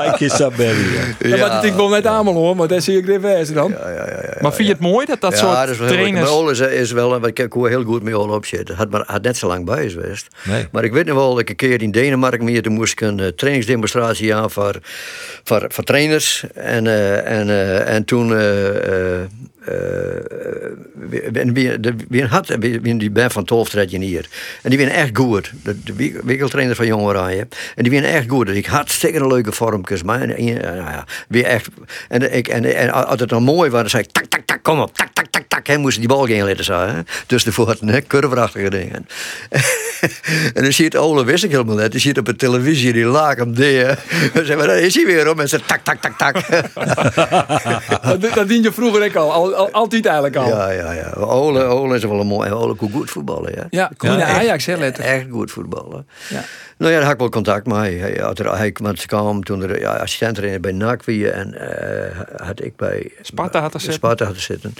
Hij 0.00 0.14
kan 0.18 0.38
dat 0.38 0.56
bellen. 0.56 1.16
Ja, 1.18 1.36
ja. 1.36 1.62
ik 1.62 1.72
wil 1.72 1.88
net 1.88 2.06
aan 2.06 2.26
hoor, 2.26 2.56
maar 2.56 2.68
dat 2.68 2.82
zie 2.82 2.98
ik 2.98 3.08
even 3.08 3.20
wijzen 3.20 3.54
dan. 3.54 3.70
Ja, 3.70 3.88
ja, 3.88 4.06
ja, 4.06 4.36
maar 4.40 4.52
vind 4.52 4.68
je 4.68 4.74
het 4.74 4.82
mooi 4.82 5.06
dat 5.06 5.20
dat 5.20 5.38
soort 5.38 5.56
dat 5.56 5.68
is 5.68 5.78
wel 5.78 5.88
trainers... 5.88 6.30
Heel, 6.30 6.50
is, 6.50 6.60
is 6.60 6.92
wel, 6.92 7.20
wat 7.20 7.38
ik 7.38 7.52
hoe 7.52 7.68
heel 7.68 7.84
goed 7.84 8.02
mee 8.02 8.14
al 8.14 8.28
op 8.28 8.46
zitten. 8.46 8.76
Had, 8.76 8.90
maar, 8.90 9.02
had 9.06 9.22
net 9.22 9.36
zo 9.36 9.46
lang 9.46 9.64
bij 9.64 9.88
geweest. 9.88 10.26
Nee. 10.44 10.68
Maar 10.72 10.84
ik 10.84 10.92
weet 10.92 11.06
nog 11.06 11.16
wel, 11.16 11.30
dat 11.30 11.38
ik 11.38 11.48
een 11.48 11.56
keer 11.56 11.82
in 11.82 11.90
Denemarken 11.90 12.44
meer, 12.44 12.62
toen 12.62 12.72
moest 12.72 12.92
ik 12.92 13.00
een 13.00 13.18
uh, 13.18 13.26
trainingsdemonstratie 13.26 14.34
aan 14.34 14.50
voor, 14.50 14.78
voor, 15.44 15.64
voor 15.68 15.84
trainers. 15.84 16.44
En, 16.54 16.84
uh, 16.84 17.38
en, 17.38 17.48
uh, 17.48 17.94
en 17.94 18.04
toen... 18.04 18.28
wie 22.08 22.24
had 22.24 22.56
wie, 22.58 22.96
die 22.96 23.10
ben 23.10 23.30
van 23.30 23.44
12 23.44 23.72
hier. 23.72 24.28
En 24.62 24.70
die 24.70 24.78
winnen 24.78 24.96
echt 24.96 25.16
goed. 25.16 25.52
De, 25.62 25.82
de 25.82 26.20
winkeltrainer 26.24 26.76
van 26.76 26.86
Jong 26.86 27.02
Oranje. 27.02 27.46
En 27.74 27.82
die 27.82 27.90
winnen 27.90 28.10
echt 28.10 28.28
goed. 28.28 28.46
Dus 28.46 28.56
ik 28.56 28.66
hartstikke 28.66 29.26
leuke 29.26 29.52
vormpjes. 29.52 30.02
Maar 30.02 30.20
en, 30.20 30.54
nou 30.54 30.76
ja, 30.76 31.04
weer 31.28 31.44
echt. 31.44 31.68
En, 32.08 32.34
ik, 32.34 32.48
en, 32.48 32.90
als 32.90 33.20
het 33.20 33.28
dan 33.28 33.42
mooi 33.42 33.70
was, 33.70 33.80
dan 33.80 33.90
zei 33.90 34.02
ik 34.02 34.12
tak, 34.12 34.24
tak, 34.24 34.42
tak, 34.46 34.62
kom 34.62 34.80
op, 34.80 34.96
tak, 34.96 35.08
tak, 35.12 35.26
tak, 35.30 35.44
tak. 35.48 35.66
Hij 35.66 35.76
moest 35.76 35.98
die 35.98 36.08
bal 36.08 36.26
gaan 36.26 36.46
laten 36.46 36.64
zijn. 36.64 37.06
Dus 37.26 37.44
de 37.44 37.76
hè, 37.84 38.02
curverachtige 38.02 38.70
dingen. 38.70 39.06
en 40.54 40.62
dan 40.62 40.72
zie 40.72 40.84
je 40.84 40.90
het 40.90 40.96
Ole 40.96 41.24
wist 41.24 41.44
ik 41.44 41.50
helemaal 41.50 41.76
net. 41.76 41.92
Die 41.92 42.00
ziet 42.00 42.18
op 42.18 42.26
de 42.26 42.36
televisie, 42.36 42.92
die 42.92 43.04
laag 43.04 43.36
hem 43.36 43.54
daar. 43.54 43.98
Dan 44.34 44.44
we, 44.44 44.66
daar 44.66 44.78
is 44.78 44.94
hij 44.94 45.06
weer 45.06 45.30
om. 45.30 45.40
En 45.40 45.48
ze 45.48 45.60
tak, 45.66 45.84
tak, 45.84 46.00
tak, 46.00 46.18
tak. 46.18 46.34
dat, 48.20 48.34
dat 48.34 48.48
dien 48.48 48.62
je 48.62 48.72
vroeger 48.72 49.04
ook 49.04 49.14
al, 49.14 49.51
al, 49.54 49.66
al, 49.66 49.70
altijd 49.72 50.06
eigenlijk 50.06 50.36
al. 50.36 50.48
Ja, 50.48 50.70
ja, 50.70 50.92
ja. 50.92 51.12
Ole, 51.16 51.62
Ole 51.62 51.96
is 51.96 52.04
wel 52.04 52.20
een 52.20 52.26
mooi. 52.26 52.50
Ole 52.50 52.74
kon 52.74 52.90
goed 52.90 53.10
voetballen, 53.10 53.52
ja. 53.54 53.66
Ja, 53.70 53.90
ja, 53.98 54.16
ja 54.16 54.26
Ajax, 54.26 54.66
hè, 54.66 54.76
letter. 54.76 55.04
Echt 55.04 55.26
goed 55.30 55.50
voetballen. 55.50 56.06
Ja. 56.28 56.44
Nou 56.82 56.94
ja, 56.94 56.98
daar 56.98 57.06
had 57.06 57.14
ik 57.14 57.20
wel 57.20 57.30
contact 57.30 57.66
mee. 57.66 57.98
Hij, 57.98 58.18
had 58.20 58.38
er, 58.38 58.56
hij 58.56 58.72
kwam 58.72 59.44
toen 59.44 59.62
er 59.62 59.80
ja, 59.80 59.96
assistent 59.96 60.60
bij 60.60 60.72
NAC 60.72 61.04
weer 61.04 61.30
en 61.30 61.54
uh, 61.54 62.46
had 62.46 62.64
ik 62.64 62.76
bij 62.76 63.10
Sparta 63.20 63.60
had 63.60 63.74
er 63.74 63.80
zitten. 63.80 63.98
Sparta 63.98 64.24
had 64.24 64.34
er 64.34 64.40
zitten. 64.40 64.74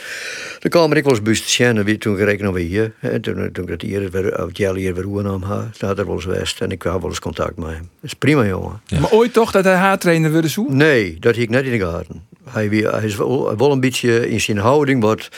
Toen 0.58 0.70
kwam 0.70 0.92
ik 0.92 1.04
wel 1.04 1.12
eens 1.12 1.42
buiten 1.44 1.84
wie 1.84 1.98
toen 1.98 2.16
gerekend 2.16 2.48
over 2.48 2.60
hier. 2.60 2.92
Hè, 2.98 3.20
toen, 3.20 3.52
toen 3.52 3.64
ik 3.64 3.70
het 3.70 3.82
hier 3.82 4.10
weer, 4.10 4.44
of 4.44 4.48
Jelly 4.52 4.80
hier 4.80 4.94
weer 4.94 5.22
nam 5.22 5.42
had, 5.42 5.78
toen 5.78 5.88
had 5.88 5.98
er 5.98 6.06
wel 6.06 6.14
eens 6.14 6.24
west 6.24 6.60
en 6.60 6.70
ik 6.70 6.82
had 6.82 7.00
wel 7.00 7.10
eens 7.10 7.18
contact 7.18 7.56
mee. 7.56 7.76
Dat 7.76 7.84
is 8.00 8.14
prima, 8.14 8.44
jongen. 8.44 8.80
Ja. 8.86 9.00
Maar 9.00 9.10
ooit 9.10 9.32
toch 9.32 9.50
dat 9.50 9.64
hij 9.64 9.74
haar 9.74 9.98
trainer 9.98 10.32
wilde 10.32 10.48
zoeken? 10.48 10.76
Nee, 10.76 11.16
dat 11.20 11.34
had 11.34 11.42
ik 11.42 11.50
net 11.50 11.64
in 11.64 11.78
de 11.78 11.86
gaten. 11.86 12.26
Hij, 12.50 12.66
hij 12.66 13.04
is 13.04 13.16
wel, 13.16 13.70
een 13.72 13.80
beetje 13.80 14.30
in 14.30 14.40
zijn 14.40 14.58
houding 14.58 15.02
wat, 15.02 15.28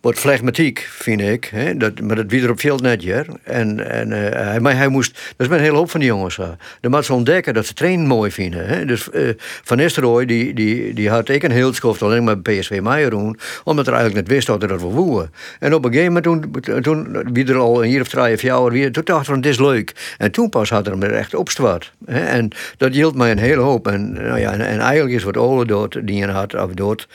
wat 0.00 0.18
flegmatiek, 0.18 0.88
vind 0.90 1.20
ik. 1.20 1.44
Hè? 1.44 1.76
Dat, 1.76 2.00
maar 2.00 2.16
dat 2.16 2.24
wie 2.28 2.42
er 2.42 2.50
op 2.50 2.60
veel 2.60 2.78
net, 2.78 3.02
ja. 3.02 3.24
En, 3.42 3.90
en 3.90 4.10
uh, 4.10 4.16
hij, 4.30 4.60
maar 4.60 4.76
hij 4.76 4.88
moest, 4.88 5.12
dat 5.12 5.22
is 5.36 5.48
met 5.48 5.58
een 5.58 5.64
hele 5.64 5.76
hoop 5.76 5.90
van 5.90 6.00
die 6.00 6.08
jongens. 6.08 6.36
Dan 6.80 6.90
moet 6.90 7.04
ze 7.04 7.12
ontdekken 7.12 7.54
dat 7.54 7.66
ze 7.66 7.74
trainen 7.74 8.06
mooi 8.06 8.30
vinden. 8.30 8.66
Hè? 8.66 8.84
Dus 8.84 9.08
uh, 9.12 9.28
Van 9.38 9.76
Nistelrooy, 9.76 10.24
die, 10.24 10.54
die, 10.54 10.94
die 10.94 11.10
had 11.10 11.28
ik 11.28 11.42
een 11.42 11.50
heel 11.50 11.72
schoft 11.72 12.02
alleen 12.02 12.24
maar 12.24 12.38
PSV 12.38 12.80
Meijer 12.82 13.10
doen, 13.10 13.38
omdat 13.64 13.86
er 13.86 13.92
eigenlijk 13.92 14.26
net 14.26 14.34
wist 14.34 14.46
dat 14.46 14.62
er 14.62 14.68
dat 14.68 14.80
wel 14.80 14.92
woe. 14.92 15.28
En 15.58 15.74
op 15.74 15.84
een 15.84 15.92
gegeven 15.92 16.12
moment, 16.12 16.52
toen, 16.62 16.82
toen 16.82 17.32
wie 17.32 17.46
er 17.46 17.56
al 17.56 17.84
een 17.84 17.90
jaar 17.90 18.00
of 18.00 18.08
drie 18.08 18.34
of 18.34 18.42
jaar 18.42 18.90
toen 18.90 19.04
dacht 19.04 19.26
van, 19.26 19.40
dit 19.40 19.52
is 19.52 19.58
leuk. 19.58 20.14
En 20.18 20.30
toen 20.30 20.48
pas 20.48 20.70
had 20.70 20.86
er 20.86 20.92
hem 20.92 21.02
er 21.02 21.12
echt 21.12 21.34
opstwaard. 21.34 21.92
En 22.06 22.48
dat 22.76 22.92
hield 22.92 23.14
mij 23.14 23.30
een 23.30 23.38
hele 23.38 23.60
hoop. 23.60 23.88
En, 23.88 24.12
nou 24.12 24.38
ja, 24.38 24.52
en, 24.52 24.60
en 24.60 24.80
eigenlijk 24.80 25.14
is 25.14 25.22
wat 25.22 25.36
Ole 25.36 25.66
dood, 25.66 25.98
die 26.02 26.16
je 26.16 26.26
of 26.54 26.76
dood, 26.76 27.06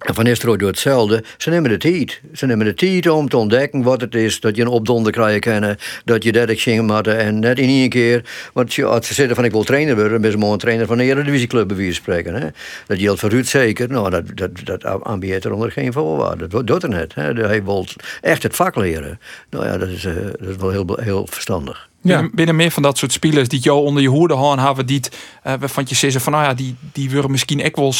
en 0.00 0.14
Van 0.14 0.24
Nistelrooy 0.24 0.58
doet 0.58 0.68
hetzelfde. 0.68 1.24
Ze 1.36 1.50
nemen 1.50 1.70
de 1.70 1.76
tijd. 1.76 2.20
Ze 2.32 2.46
nemen 2.46 2.66
de 2.66 2.74
tijd 2.74 3.08
om 3.08 3.28
te 3.28 3.36
ontdekken 3.36 3.82
wat 3.82 4.00
het 4.00 4.14
is. 4.14 4.40
Dat 4.40 4.56
je 4.56 4.62
een 4.62 4.68
opdonder 4.68 5.12
krijgt 5.12 5.40
kennen. 5.40 5.76
Dat 6.04 6.22
je 6.22 6.32
dat 6.32 6.48
ik 6.48 6.60
zingen 6.60 6.84
moet. 6.84 7.06
En 7.06 7.38
net 7.38 7.58
in 7.58 7.68
één 7.68 7.88
keer. 7.88 8.24
Want 8.52 8.82
als 8.82 9.06
ze 9.06 9.14
zeggen 9.14 9.34
van 9.34 9.44
ik 9.44 9.50
wil 9.50 9.64
trainer 9.64 9.94
worden. 9.94 10.12
Dan 10.12 10.20
ben 10.20 10.40
je 10.40 10.46
een 10.46 10.58
trainer 10.58 10.86
van 10.86 10.96
de 10.96 11.04
Eredivisieclub 11.04 11.68
bij 11.68 11.76
wie 11.76 11.92
spreken. 11.92 12.34
Hè? 12.34 12.48
Dat 12.86 12.98
geldt 12.98 13.20
voor 13.20 13.30
Ruud 13.30 13.46
zeker. 13.46 13.88
Nou, 13.88 14.10
dat, 14.10 14.24
dat, 14.34 14.50
dat 14.64 15.04
ambieert 15.04 15.44
er 15.44 15.52
onder 15.52 15.72
geen 15.72 15.92
voorwaarden. 15.92 16.50
Dat 16.50 16.66
doet 16.66 16.82
er 16.82 16.88
net. 16.88 17.14
Hè? 17.14 17.32
Hij 17.32 17.64
wil 17.64 17.86
echt 18.20 18.42
het 18.42 18.56
vak 18.56 18.76
leren. 18.76 19.20
Nou 19.50 19.64
ja, 19.64 19.78
dat 19.78 19.88
is, 19.88 20.04
uh, 20.04 20.14
dat 20.14 20.48
is 20.48 20.56
wel 20.56 20.70
heel, 20.70 20.98
heel 21.00 21.26
verstandig. 21.30 21.88
Ja. 22.02 22.28
Binnen, 22.32 22.56
meer 22.56 22.70
van 22.70 22.82
dat 22.82 22.98
soort 22.98 23.12
spelers 23.12 23.48
die 23.48 23.60
jou 23.60 23.84
onder 23.84 24.02
je 24.02 24.08
hoede 24.08 24.34
houden 24.34 24.64
hebben, 24.64 24.86
die 24.86 25.00
uh, 25.46 25.52
waarvan 25.58 25.84
je 25.88 25.94
zeggen 25.94 26.20
van 26.20 26.32
nou 26.32 26.44
ja, 26.44 26.54
die, 26.54 26.76
die 26.92 27.10
willen 27.10 27.30
misschien 27.30 27.64
ook 27.64 27.76
wel 27.76 27.92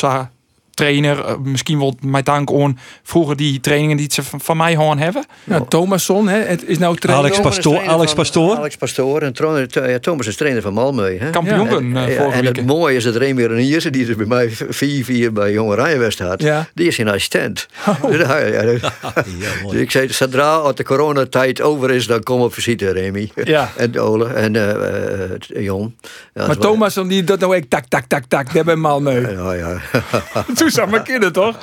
trainer, 0.80 1.40
misschien 1.42 1.78
wel 1.78 1.94
mijn 2.00 2.24
dank 2.24 2.52
aan 2.52 2.78
vroeger 3.02 3.36
die 3.36 3.60
trainingen 3.60 3.96
die 3.96 4.06
ze 4.12 4.22
van, 4.22 4.40
van 4.40 4.56
mij 4.56 4.72
gewoon 4.72 4.98
hebben. 4.98 5.24
Ja, 5.44 5.60
Thomasson, 5.60 6.28
hè, 6.28 6.38
het 6.38 6.64
is 6.66 6.78
nou 6.78 6.96
trainer. 6.96 7.24
Alex 7.24 7.40
Pastoor, 7.40 7.86
Alex 7.86 8.14
Pastoor. 8.14 8.56
Alex 8.56 8.76
Pastoor 8.76 9.22
en 9.22 9.32
ja, 9.70 9.98
Thomas 9.98 10.26
is 10.26 10.36
trainer 10.36 10.62
van 10.62 10.72
Malmö. 10.72 11.18
Hè? 11.18 11.30
Kampioen 11.30 11.68
ja, 11.70 11.76
en, 11.76 12.10
uh, 12.10 12.36
en 12.36 12.44
het 12.44 12.66
mooie 12.66 12.96
is 12.96 13.04
dat 13.04 13.14
een 13.14 13.58
Ierse 13.58 13.90
die 13.90 14.08
er 14.08 14.16
bij 14.16 14.26
mij 14.26 14.50
4-4 14.50 15.32
bij 15.32 15.52
Jonge 15.52 15.74
Rijenwest 15.74 16.18
had. 16.18 16.42
Ja. 16.42 16.68
Die 16.74 16.86
is 16.86 16.94
zijn 16.94 17.08
assistent. 17.08 17.66
Oh. 17.88 18.12
ja, 18.18 18.36
ja, 18.38 18.62
dus 19.70 19.80
ik 19.80 19.90
zei, 19.90 20.12
zodra 20.12 20.54
als 20.54 20.74
de 20.74 20.84
coronatijd 20.84 21.60
over 21.60 21.90
is, 21.90 22.06
dan 22.06 22.22
kom 22.22 22.40
op 22.40 22.54
visite, 22.54 22.92
Remy. 22.92 23.30
Ja. 23.44 23.72
en 23.76 24.00
Ole 24.00 24.28
en 24.28 24.54
uh, 24.54 25.64
Jon. 25.64 25.96
Ja, 26.34 26.46
maar 26.46 26.56
Thomasson 26.56 27.08
die 27.08 27.24
dat 27.24 27.40
nou 27.40 27.56
ik 27.56 27.64
tak, 27.68 27.84
tak, 27.88 28.04
tak, 28.04 28.24
tak, 28.28 28.52
daar 28.52 28.64
bij 28.64 28.76
Malmö. 28.76 29.34
Ja, 29.36 29.52
ja. 29.52 29.80
Toen 30.54 30.69
zag 30.70 30.90
mijn 30.90 31.02
kinderen 31.02 31.32
toch? 31.32 31.58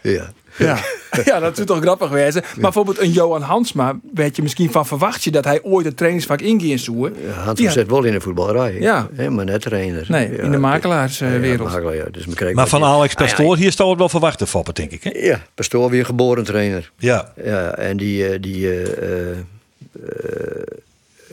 Ja. 0.00 0.32
Ja. 0.56 0.78
ja, 1.24 1.38
dat 1.40 1.58
is 1.58 1.64
toch 1.64 1.80
grappig 1.80 2.08
wezen. 2.08 2.42
Maar 2.42 2.60
bijvoorbeeld 2.60 3.00
een 3.00 3.10
Johan 3.10 3.42
Hansma, 3.42 3.98
weet 4.14 4.36
je 4.36 4.42
misschien 4.42 4.70
van 4.70 4.86
verwacht 4.86 5.24
je 5.24 5.30
dat 5.30 5.44
hij 5.44 5.62
ooit 5.62 5.86
het 5.86 5.96
trainingsvak 5.96 6.40
ingeeft 6.40 6.82
zoeken? 6.82 7.14
Ja, 7.26 7.32
Hansma 7.32 7.70
zit 7.70 7.88
wel 7.88 8.04
in 8.04 8.12
de 8.12 8.20
voetballerij. 8.20 8.80
Ja. 8.80 9.08
He, 9.14 9.30
maar 9.30 9.44
net 9.44 9.60
trainer. 9.60 10.04
Nee, 10.08 10.32
ja, 10.36 10.42
in 10.42 10.50
de 10.50 10.58
makelaarswereld. 10.58 11.58
Ja, 11.58 11.64
makelaar, 11.64 11.94
ja. 11.94 12.04
dus 12.10 12.52
maar 12.52 12.68
van 12.68 12.84
Alex 12.84 13.14
Pastoor, 13.14 13.56
hier 13.56 13.72
staat 13.72 13.88
het 13.88 13.98
wel 13.98 14.08
verwachten, 14.08 14.46
Foppen, 14.46 14.74
denk 14.74 14.90
ik. 14.90 15.02
Hè? 15.02 15.10
Ja, 15.10 15.42
Pastoor 15.54 15.90
weer 15.90 16.04
geboren 16.04 16.44
trainer. 16.44 16.90
Ja. 16.98 17.32
Ja, 17.44 17.76
en 17.76 17.96
die... 17.96 18.40
die 18.40 18.60
uh, 18.60 18.80
uh, 19.00 19.36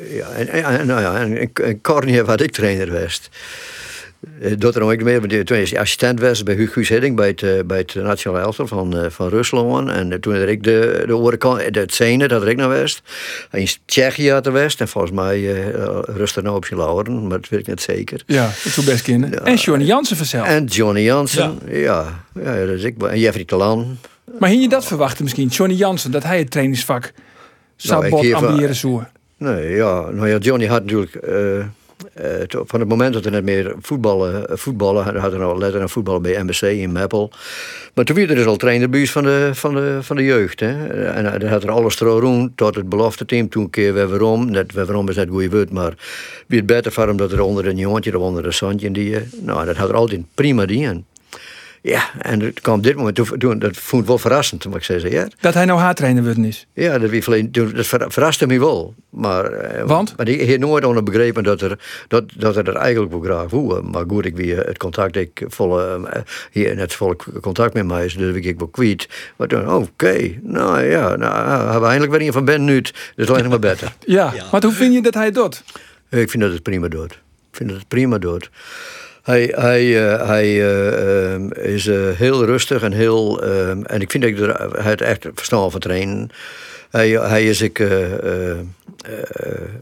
ja, 0.09 0.27
en, 0.27 0.47
en, 0.47 0.87
nou 0.87 1.01
ja, 1.01 1.19
en, 1.19 1.51
en 1.53 1.81
Corny 1.81 2.17
had 2.25 2.41
ik 2.41 2.51
trainer 2.51 2.87
geweest. 2.87 3.29
Eh, 4.41 4.51
Dat 4.57 4.75
er 4.75 4.81
nog 4.81 4.95
meer, 4.97 5.19
want 5.19 5.45
toen 5.45 5.57
is 5.57 5.71
hij 5.71 5.79
assistent 5.79 6.19
was 6.19 6.43
bij 6.43 6.55
Hugo 6.55 6.81
Hidding 6.81 7.15
bij 7.15 7.27
het, 7.27 7.43
eh, 7.43 7.59
bij 7.65 7.77
het 7.77 7.95
nationale 7.95 8.43
elftal 8.43 8.67
van, 8.67 8.97
eh, 8.97 9.09
van 9.09 9.27
Rusland. 9.27 9.89
En 9.89 10.19
toen 10.19 10.39
had 10.39 10.47
ik 10.47 10.63
de, 10.63 11.03
de 11.07 11.17
orenkant, 11.17 11.73
de 11.73 11.83
scène 11.85 12.27
dat 12.27 12.47
ik 12.47 12.57
naar 12.57 12.69
West. 12.69 13.01
Hij 13.49 13.61
is 13.61 13.79
Tsjechië 13.85 14.39
de 14.41 14.51
West 14.51 14.81
en 14.81 14.87
volgens 14.87 15.13
mij 15.13 15.39
uh, 15.39 15.67
rust 16.01 16.35
er 16.35 16.43
nou 16.43 16.55
op 16.55 16.65
zijn 16.65 16.79
lauren, 16.79 17.27
maar 17.27 17.41
dat 17.41 17.49
weet 17.49 17.59
ik 17.59 17.67
niet 17.67 17.81
zeker. 17.81 18.23
Ja, 18.25 18.43
dat 18.63 18.73
zou 18.73 18.85
best 18.85 19.01
kennen. 19.01 19.45
En 19.45 19.55
Johnny 19.55 19.85
Jansen 19.85 20.17
vanzelf. 20.17 20.47
En 20.47 20.65
Johnny 20.65 21.01
Jansen, 21.01 21.59
ja. 21.67 22.23
ja, 22.33 22.65
dat 22.65 22.75
is 22.75 22.83
ik. 22.83 23.03
En 23.03 23.19
Jeffrey 23.19 23.45
Talan. 23.45 23.97
Maar 24.39 24.49
ging 24.49 24.61
je 24.61 24.69
dat 24.69 24.85
verwachten 24.85 25.23
misschien? 25.23 25.47
Johnny 25.47 25.75
Jansen, 25.75 26.11
dat 26.11 26.23
hij 26.23 26.37
het 26.37 26.51
trainingsvak 26.51 27.11
zou 27.75 28.05
ik 28.05 28.11
bot 28.11 28.33
ambiëren. 28.33 29.07
Nee, 29.37 29.75
ja, 29.75 30.09
nou 30.09 30.27
ja, 30.27 30.37
Johnny 30.37 30.65
had 30.65 30.81
natuurlijk. 30.81 31.15
Eh, 32.13 32.61
van 32.65 32.79
het 32.79 32.89
moment 32.89 33.13
dat 33.13 33.23
hij 33.23 33.33
net 33.33 33.43
meer 33.43 33.75
voetballen, 33.81 34.49
eh, 34.49 34.57
voetballen 34.57 35.17
had 35.17 35.31
hij 35.31 35.39
nou 35.39 35.59
letter 35.59 35.81
aan 35.81 35.89
voetballen 35.89 36.21
bij 36.21 36.43
MBC 36.43 36.61
in 36.61 36.91
Meppel. 36.91 37.31
Maar 37.93 38.05
toen 38.05 38.15
werd 38.15 38.27
hij 38.27 38.37
dus 38.37 38.45
al 38.45 38.55
trainer 38.55 38.89
bij 38.89 38.99
ons 38.99 39.11
van 39.11 39.23
de, 39.23 39.49
van 39.53 39.73
de, 39.73 39.97
van 40.01 40.15
de 40.15 40.23
jeugd. 40.23 40.59
Hè. 40.59 40.87
En 40.87 41.25
hij 41.25 41.49
had 41.49 41.63
er 41.63 41.71
alles 41.71 41.99
erover 42.01 42.49
tot 42.55 42.75
het 42.75 42.89
belofte 42.89 43.25
team. 43.25 43.49
Toen 43.49 43.69
keer 43.69 43.93
we 43.93 44.07
waarom. 44.07 44.51
Net 44.51 44.73
waarom 44.73 45.09
is 45.09 45.15
net 45.15 45.29
goede 45.29 45.49
woord, 45.49 45.71
maar 45.71 45.93
wie 46.47 46.57
het 46.57 46.67
beter 46.67 46.91
voor 46.91 47.17
dat 47.17 47.31
er 47.31 47.41
onder 47.41 47.67
een 47.67 47.77
jongetje 47.77 48.17
of 48.17 48.23
onder 48.23 48.45
een 48.45 48.53
zandje 48.53 48.91
die. 48.91 49.15
eh, 49.15 49.21
Nou, 49.41 49.65
dat 49.65 49.75
had 49.75 49.89
er 49.89 49.95
altijd 49.95 50.21
prima 50.33 50.65
die. 50.65 51.03
Ja, 51.81 52.09
en 52.21 52.39
het 52.39 52.59
kwam 52.61 52.75
op 52.77 52.83
dit 52.83 52.95
moment, 52.95 53.15
toen, 53.15 53.37
toen, 53.37 53.59
dat 53.59 53.77
vond 53.77 54.01
ik 54.01 54.07
wel 54.07 54.17
verrassend, 54.17 54.65
moet 54.65 54.75
ik 54.75 54.83
zeggen. 54.83 55.11
Ja, 55.11 55.27
Dat 55.39 55.53
hij 55.53 55.65
nou 55.65 55.79
haartrainer 55.79 56.23
worden 56.23 56.43
is. 56.45 56.67
ja, 56.73 56.97
dat, 56.97 57.11
dat 57.51 57.87
ver- 57.87 58.11
verraste 58.11 58.47
me 58.47 58.59
wel. 58.59 58.93
Maar, 59.09 59.45
eh, 59.45 59.83
Want? 59.85 60.13
Maar 60.17 60.27
ik 60.27 60.49
heb 60.49 60.59
nooit 60.59 60.85
onder 60.85 61.03
begrepen 61.03 61.43
dat 61.43 61.61
er, 61.61 61.79
dat, 62.07 62.23
dat 62.35 62.55
er, 62.57 62.67
er 62.67 62.75
eigenlijk 62.75 63.11
wel 63.11 63.21
graag 63.21 63.49
voor. 63.49 63.85
Maar 63.85 64.03
goed, 64.07 64.25
ik 64.25 64.35
wie 64.35 64.55
het 64.55 64.77
contact, 64.77 65.15
ik 65.15 65.43
volle, 65.47 66.07
eh, 66.11 66.21
hier 66.51 66.75
net 66.75 66.93
volle 66.93 67.15
contact 67.41 67.73
met 67.73 67.85
mij 67.85 68.05
is, 68.05 68.13
dus 68.15 68.35
ik 68.35 68.59
wel 68.59 68.67
kwijt. 68.67 69.07
Maar 69.35 69.47
toen, 69.47 69.73
oké, 69.73 70.31
nou 70.41 70.81
ja, 70.83 71.15
nou, 71.15 71.49
hebben 71.61 71.81
we 71.81 71.87
eindelijk 71.87 72.11
weer 72.17 72.27
een 72.27 72.33
van 72.33 72.45
Ben 72.45 72.63
nu, 72.65 72.81
dus 73.15 73.27
alleen 73.29 73.41
nog 73.41 73.49
maar 73.49 73.59
beter. 73.59 73.93
Ja. 74.05 74.33
maar 74.51 74.61
hoe 74.63 74.71
vind 74.73 74.93
je 74.93 75.01
dat 75.01 75.13
hij 75.13 75.31
doet? 75.31 75.63
Ik 76.09 76.29
vind 76.29 76.43
dat 76.43 76.51
het 76.51 76.63
prima 76.63 76.87
doet. 76.87 77.11
Ik 77.51 77.55
vind 77.57 77.69
dat 77.69 77.77
het 77.77 77.87
prima 77.87 78.17
doet. 78.17 78.49
Hij, 79.23 79.53
hij, 79.55 80.11
eh, 80.11 80.27
hij 80.27 80.71
ehm, 80.71 81.51
is 81.51 81.87
eh, 81.87 82.09
heel 82.13 82.45
rustig 82.45 82.81
en 82.83 82.91
heel. 82.91 83.43
ehm, 83.43 83.83
en 83.83 84.01
ik 84.01 84.11
vind 84.11 84.37
dat 84.37 84.57
hij 84.57 84.91
het 84.91 85.01
echt 85.01 85.27
verstand 85.33 85.71
van 85.71 85.79
trainen. 85.79 86.29
Hij, 86.89 87.43
is 87.43 87.61
ik. 87.61 87.79
eh, 87.79 88.13
eh, 88.13 88.51
eh, 88.51 88.61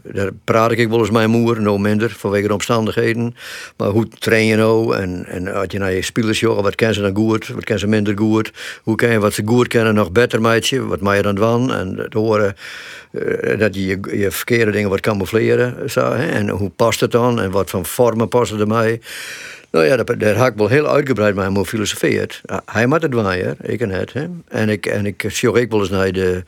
daar 0.02 0.30
praat 0.44 0.70
ik 0.70 0.88
wel 0.88 0.98
eens 0.98 1.10
mijn 1.10 1.30
moeder, 1.30 1.62
nou 1.62 1.78
minder, 1.78 2.10
vanwege 2.10 2.46
de 2.46 2.52
omstandigheden. 2.52 3.34
Maar 3.76 3.88
hoe 3.88 4.08
train 4.08 4.46
je 4.46 4.56
nou? 4.56 4.96
En, 4.96 5.26
en 5.26 5.54
als 5.54 5.66
je 5.68 5.78
naar 5.78 5.92
je 5.92 6.02
spelers 6.02 6.40
wat 6.40 6.74
kennen 6.74 6.96
ze 6.96 7.02
dan 7.02 7.16
goed, 7.16 7.48
wat 7.48 7.64
kennen 7.64 7.78
ze 7.78 7.86
minder 7.86 8.18
goed? 8.18 8.52
Hoe 8.82 8.94
kan 8.94 9.10
je 9.10 9.18
wat 9.18 9.32
ze 9.32 9.42
goed 9.44 9.68
kennen 9.68 9.94
nog 9.94 10.12
beter 10.12 10.40
meidje? 10.40 10.86
Wat 10.86 11.00
mij 11.00 11.22
dan 11.22 11.34
dan? 11.34 11.74
En 11.74 12.06
te 12.08 12.18
horen 12.18 12.56
dat 13.58 13.74
je, 13.74 13.86
je 13.86 14.18
je 14.18 14.30
verkeerde 14.30 14.70
dingen 14.70 14.90
wat 14.90 15.00
camoufleren. 15.00 15.90
Zo, 15.90 16.12
hè? 16.12 16.26
En 16.28 16.48
hoe 16.48 16.70
past 16.70 17.00
het 17.00 17.10
dan? 17.10 17.40
En 17.40 17.50
wat 17.50 17.70
voor 17.70 17.84
vormen 17.84 18.28
passen 18.28 18.60
erbij? 18.60 19.00
Nou 19.70 19.84
ja, 19.84 19.96
daar, 19.96 20.18
daar 20.18 20.46
ik 20.46 20.54
wel 20.56 20.68
heel 20.68 20.88
uitgebreid 20.88 21.34
met 21.34 21.44
hem 21.44 21.52
over 21.52 21.64
gefilosofeerd. 21.64 22.40
Ja, 22.44 22.62
Hij 22.64 22.86
maakt 22.86 23.02
het 23.02 23.14
waaien, 23.14 23.56
ik 23.62 23.80
en 23.80 23.90
het. 23.90 24.12
En 24.48 24.68
ik, 24.68 24.86
en 24.86 25.06
ik 25.06 25.24
zie 25.28 25.48
ook 25.48 25.70
wel 25.70 25.80
eens 25.80 25.90
naar 25.90 26.12
de, 26.12 26.42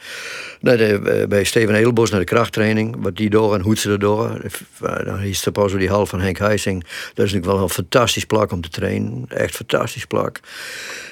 naar 0.60 0.76
de, 0.76 1.00
eh, 1.04 1.26
bij 1.28 1.44
Steven 1.44 1.74
Edelbos 1.74 2.10
naar 2.10 2.20
de 2.20 2.26
krachttraining. 2.26 2.96
Wat 2.98 3.16
die 3.16 3.30
door 3.30 3.54
en 3.54 3.60
hoe 3.60 3.76
ze 3.76 3.88
dat 3.88 4.00
door. 4.00 4.40
Eh, 4.80 5.04
Dan 5.04 5.20
is 5.20 5.46
er 5.46 5.52
pas 5.52 5.72
op 5.72 5.78
die 5.78 5.88
hal 5.88 6.06
van 6.06 6.20
Henk 6.20 6.38
Heising. 6.38 6.82
Dat 6.82 6.90
is 7.26 7.32
natuurlijk 7.32 7.46
wel 7.46 7.62
een 7.62 7.68
fantastisch 7.68 8.24
plak 8.24 8.52
om 8.52 8.60
te 8.60 8.68
trainen. 8.68 9.24
Echt 9.28 9.54
fantastisch 9.54 10.04
plak. 10.04 10.40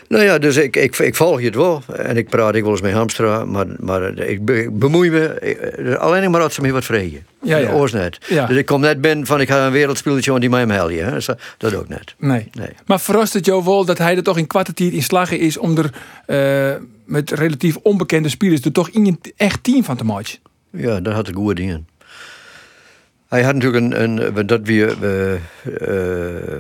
Nou 0.08 0.24
ja, 0.24 0.38
dus 0.38 0.56
ik, 0.56 0.76
ik, 0.76 0.98
ik 0.98 1.14
volg 1.14 1.38
je 1.40 1.46
het 1.46 1.54
wel. 1.54 1.82
En 1.96 2.16
ik 2.16 2.28
praat 2.28 2.54
ik 2.54 2.62
wel 2.62 2.70
eens 2.72 2.80
met 2.80 2.92
Hamstra. 2.92 3.44
Maar, 3.44 3.66
maar 3.78 4.18
ik 4.18 4.44
be- 4.44 4.62
ik 4.62 4.78
bemoei 4.78 5.10
me. 5.10 5.26
eh, 5.26 5.94
Alleen 5.94 6.30
maar 6.30 6.40
als 6.40 6.54
ze 6.54 6.60
me 6.60 6.70
wat 6.72 6.84
vregen. 6.84 7.26
Ja, 7.42 7.56
ja. 7.56 7.72
Oors 7.72 7.92
net. 7.92 8.18
Ja. 8.28 8.46
Dus 8.46 8.56
ik 8.56 8.66
kom 8.66 8.80
net 8.80 9.00
binnen 9.00 9.26
van 9.26 9.40
ik 9.40 9.48
ga 9.48 9.66
een 9.66 9.72
wereldspelletje 9.72 10.32
en 10.34 10.40
die 10.40 10.48
mij 10.50 10.66
hem. 10.66 11.20
Zo- 11.20 11.34
Dat 11.58 11.74
ook 11.74 11.88
net. 11.88 12.14
Nee. 12.18 12.48
Nee. 12.52 12.68
Maar 12.86 13.00
verrast 13.00 13.32
het 13.32 13.44
jou 13.46 13.64
wel 13.64 13.84
dat 13.84 13.98
hij 13.98 14.16
er 14.16 14.22
toch 14.22 14.38
in 14.38 14.46
kwartier 14.46 14.92
in 14.92 15.02
slagen 15.02 15.38
is 15.38 15.56
om 15.58 15.76
er 15.78 15.90
eh, 16.26 16.80
met 17.04 17.30
relatief 17.30 17.76
onbekende 17.76 18.28
spelers 18.28 18.60
er 18.60 18.72
toch 18.72 18.88
in 18.88 19.06
een 19.06 19.20
echt 19.36 19.62
team 19.64 19.84
van 19.84 19.96
te 19.96 20.04
maken? 20.04 20.34
Ja, 20.70 21.00
dat 21.00 21.14
had 21.14 21.28
ik 21.28 21.34
goede 21.34 21.54
dingen. 21.54 21.88
Hij 23.28 23.42
had 23.42 23.54
natuurlijk 23.54 23.84
een, 23.84 24.02
een 24.36 24.46
dat 24.46 24.60
we, 24.62 25.40
eh, 25.80 26.58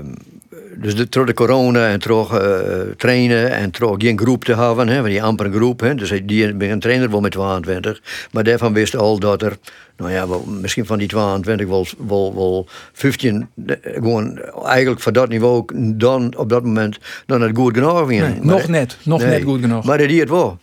dus 0.80 0.96
de, 0.96 1.06
door 1.08 1.26
de 1.26 1.34
corona 1.34 1.88
en 1.88 1.98
toch 1.98 2.38
eh, 2.38 2.60
trainen 2.96 3.50
en 3.50 3.70
toch 3.70 3.94
geen 3.98 4.18
groep 4.18 4.44
te 4.44 4.56
hebben, 4.56 4.88
hè, 4.88 4.94
want 4.94 5.06
die 5.06 5.22
amper 5.22 5.46
een 5.46 5.52
groep, 5.52 5.80
hè, 5.80 5.94
dus 5.94 6.12
die 6.24 6.68
een 6.70 6.80
trainer 6.80 7.10
wel 7.10 7.20
met 7.20 7.32
22, 7.32 8.00
maar 8.32 8.44
daarvan 8.44 8.72
wist 8.72 8.96
al 8.96 9.18
dat 9.18 9.42
er, 9.42 9.56
nou 9.96 10.10
ja, 10.10 10.28
wel, 10.28 10.44
misschien 10.46 10.86
van 10.86 10.98
die 10.98 11.08
22 11.08 11.66
wel, 11.66 11.86
wel, 12.06 12.34
wel 12.34 12.66
15, 12.92 13.48
eh, 13.66 13.76
gewoon 13.82 14.38
eigenlijk 14.64 15.00
van 15.00 15.12
dat 15.12 15.28
niveau 15.28 15.64
dan 15.96 16.36
op 16.36 16.48
dat 16.48 16.64
moment 16.64 16.98
dan 17.26 17.40
het 17.40 17.56
goed 17.56 17.74
genoeg. 17.74 18.08
Nee, 18.08 18.38
nog 18.40 18.68
net, 18.68 18.96
nog 19.02 19.20
net 19.20 19.42
goed 19.42 19.60
genoeg. 19.60 19.84
Maar 19.84 19.98
dat 19.98 20.08
die 20.08 20.20
het 20.20 20.28
wel. 20.28 20.58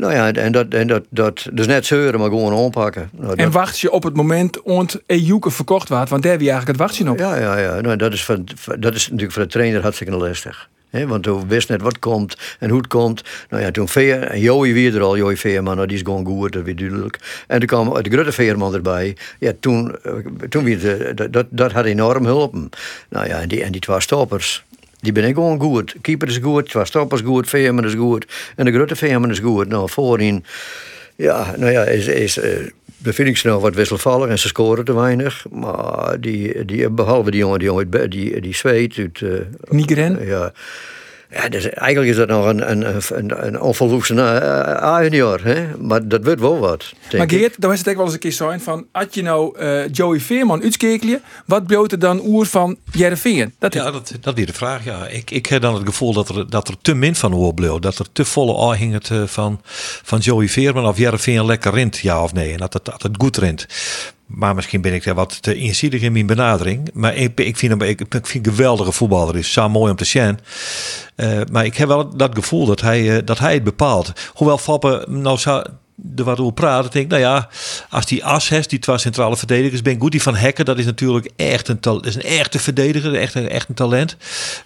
Nou 0.00 0.12
ja, 0.12 0.32
en 0.32 0.52
dat, 0.52 0.66
en 0.68 0.86
dat, 0.86 1.04
dat 1.10 1.46
dus 1.52 1.66
net 1.66 1.86
zeuren, 1.86 2.20
maar 2.20 2.28
gewoon 2.28 2.64
aanpakken. 2.64 3.10
Nou, 3.12 3.34
En 3.36 3.50
wacht 3.50 3.78
je 3.80 3.90
op 3.90 4.02
het 4.02 4.16
moment 4.16 4.62
ont 4.62 5.00
Ejuke 5.06 5.50
verkocht 5.50 5.88
wordt, 5.88 6.10
want 6.10 6.22
daar 6.22 6.32
heb 6.32 6.40
je 6.40 6.50
eigenlijk 6.50 6.78
het 6.78 6.88
wachtje 6.88 7.10
op. 7.10 7.18
ja, 7.18 7.36
ja, 7.36 7.58
ja. 7.58 7.80
Nou, 7.80 7.96
dat, 7.96 8.12
is 8.12 8.24
van, 8.24 8.46
dat 8.78 8.94
is 8.94 9.04
natuurlijk 9.04 9.32
voor 9.32 9.42
de 9.42 9.48
trainer 9.48 9.82
hartstikke 9.82 10.16
lastig. 10.16 10.68
Hè, 10.90 11.06
want 11.06 11.22
toen 11.22 11.48
wist 11.48 11.68
net 11.68 11.82
wat 11.82 11.98
komt 11.98 12.36
en 12.58 12.68
hoe 12.68 12.78
het 12.78 12.86
komt. 12.86 13.22
Nou 13.50 13.62
ja, 13.62 13.70
toen 13.70 13.88
Veer, 13.88 14.22
en 14.22 14.40
Joey 14.40 14.72
weer 14.72 14.94
er 14.94 15.00
al, 15.02 15.16
Joey 15.16 15.36
Veerman, 15.36 15.74
nou, 15.76 15.86
die 15.86 15.96
is 15.96 16.02
gewoon 16.02 16.26
goed, 16.26 16.52
dat 16.52 16.62
weet 16.62 16.78
duidelijk. 16.78 17.44
En 17.46 17.58
toen 17.58 17.68
kwam 17.68 18.02
de 18.02 18.10
grote 18.10 18.32
Veerman 18.32 18.74
erbij. 18.74 19.16
Ja, 19.38 19.52
toen, 19.60 19.96
eh, 20.02 20.12
toen 20.48 20.64
weer 20.64 21.14
dat- 21.14 21.32
dat, 21.32 21.46
dat 21.50 21.72
had 21.72 21.84
enorm 21.84 22.24
geholpen. 22.24 22.68
Nou 23.08 23.26
ja, 23.26 23.40
en 23.40 23.48
die, 23.48 23.62
en 23.62 23.72
die 23.72 23.80
twee 23.80 24.00
stoppers, 24.00 24.64
die 25.00 25.12
ben 25.12 25.24
ik 25.24 25.34
gewoon 25.34 25.60
goed. 25.60 25.94
Keeper 26.00 26.28
is 26.28 26.38
goed, 26.42 26.68
twee 26.68 26.84
stoppers 26.84 27.20
goed, 27.20 27.48
Veerman 27.48 27.84
is 27.84 27.94
goed. 27.94 28.26
En 28.56 28.64
de 28.64 28.72
grote 28.72 28.96
Veerman 28.96 29.30
is 29.30 29.38
goed. 29.38 29.68
Nou, 29.68 29.90
voorin, 29.90 30.44
ja, 31.16 31.54
nou 31.56 31.72
ja, 31.72 31.84
is, 31.84 32.06
is, 32.06 32.38
eh, 32.38 33.26
ik 33.26 33.36
snel 33.36 33.60
wat 33.60 33.74
wisselvallig 33.74 34.28
en 34.28 34.38
ze 34.38 34.48
scoren 34.48 34.84
te 34.84 34.94
weinig. 34.94 35.44
Maar 35.50 36.20
die, 36.20 36.64
die, 36.64 36.88
behalve 36.88 37.30
die 37.30 37.40
jongen, 37.40 37.58
die, 37.58 37.68
jongen 37.68 38.10
die, 38.10 38.40
die 38.40 38.54
zweet 38.54 38.98
uit... 38.98 39.22
Nigren? 39.68 40.26
ja. 40.26 40.52
Ja, 41.30 41.48
dus 41.48 41.68
eigenlijk 41.68 42.10
is 42.10 42.16
dat 42.16 42.28
nog 42.28 42.46
een, 42.46 42.70
een, 42.70 43.02
een, 43.08 43.46
een 43.46 43.60
onvolwassen 43.60 44.16
uh, 44.16 44.24
A-junior, 44.82 45.44
hè? 45.44 45.76
maar 45.78 46.08
dat 46.08 46.24
wordt 46.24 46.40
wel 46.40 46.58
wat. 46.58 46.92
denk 47.00 47.12
Maar 47.12 47.22
ik. 47.22 47.38
Geert, 47.38 47.60
dan 47.60 47.70
was 47.70 47.78
het 47.78 47.88
ook 47.88 47.94
wel 47.94 48.04
eens 48.04 48.14
een 48.14 48.20
keer 48.20 48.30
zo 48.30 48.54
van, 48.58 48.86
als 48.92 49.06
je 49.10 49.22
nou 49.22 49.58
eh, 49.58 49.88
Joey 49.92 50.20
Veerman 50.20 50.62
uitskekelen, 50.62 51.22
wat 51.46 51.66
bloot 51.66 51.92
er 51.92 51.98
dan 51.98 52.20
oer 52.24 52.46
van 52.46 52.76
Jereveen? 52.92 53.54
Dat 53.58 53.74
is 53.74 53.80
Ja, 53.80 53.90
dat, 53.90 54.12
dat 54.20 54.34
weer 54.34 54.46
de 54.46 54.52
vraag. 54.52 54.84
Ja. 54.84 55.06
Ik, 55.06 55.30
ik 55.30 55.46
heb 55.46 55.62
dan 55.62 55.74
het 55.74 55.86
gevoel 55.86 56.12
dat 56.12 56.28
er, 56.28 56.50
dat 56.50 56.68
er 56.68 56.74
te 56.82 56.94
min 56.94 57.14
van 57.14 57.34
oor 57.34 57.54
bleef. 57.54 57.78
Dat 57.78 57.98
er 57.98 58.06
te 58.12 58.24
volle 58.24 58.70
aanhing 58.70 58.92
het 58.92 59.10
eh, 59.10 59.22
van, 59.26 59.60
van 60.02 60.18
Joey 60.18 60.48
Veerman 60.48 60.86
of 60.86 60.98
Jereveen 60.98 61.46
lekker 61.46 61.72
rint, 61.72 61.98
ja 61.98 62.22
of 62.22 62.32
nee. 62.32 62.52
En 62.52 62.58
dat 62.58 62.72
het, 62.72 62.84
dat 62.84 63.02
het 63.02 63.14
goed 63.18 63.36
rint. 63.36 63.66
Maar 64.34 64.54
misschien 64.54 64.80
ben 64.80 64.94
ik 64.94 65.04
daar 65.04 65.14
wat 65.14 65.42
te 65.42 65.54
inzidig 65.54 66.02
in 66.02 66.12
mijn 66.12 66.26
benadering. 66.26 66.90
Maar 66.92 67.14
ik, 67.14 67.40
ik, 67.40 67.56
vind 67.56 67.72
hem, 67.72 67.88
ik, 67.88 68.02
vind 68.22 68.46
een 68.46 68.52
geweldige 68.52 68.92
voetballer. 68.92 69.36
is 69.36 69.52
zo 69.52 69.68
mooi 69.68 69.90
om 69.90 69.96
te 69.96 70.04
zien. 70.04 70.38
Eh, 71.14 71.40
maar 71.52 71.64
ik 71.64 71.76
heb 71.76 71.88
wel 71.88 72.16
dat 72.16 72.34
gevoel 72.34 72.66
dat 72.66 72.80
hij, 72.80 73.16
eh, 73.16 73.22
dat 73.24 73.38
hij 73.38 73.54
het 73.54 73.64
bepaalt. 73.64 74.12
Hoewel 74.32 74.58
Fappe 74.58 75.06
nou 75.08 75.38
zou 75.38 75.66
er 76.16 76.24
wat 76.24 76.38
over 76.40 76.52
praten. 76.52 76.90
denk 76.90 77.04
ik, 77.04 77.10
nou 77.10 77.22
ja, 77.22 77.48
als 77.90 78.06
die 78.06 78.24
as 78.24 78.48
heeft, 78.48 78.70
die 78.70 78.78
twee 78.78 78.98
centrale 78.98 79.36
verdedigers, 79.36 79.82
ben. 79.82 79.98
Die 80.10 80.22
van 80.22 80.36
Hekken, 80.36 80.64
dat 80.64 80.78
is 80.78 80.84
natuurlijk 80.84 81.30
echt 81.36 81.68
een, 81.68 81.80
tal, 81.80 81.94
dat 81.94 82.06
is 82.06 82.14
een 82.14 82.22
echte 82.22 82.58
verdediger, 82.58 83.14
echt 83.14 83.34
een, 83.34 83.48
echt 83.48 83.68
een 83.68 83.74
talent. 83.74 84.16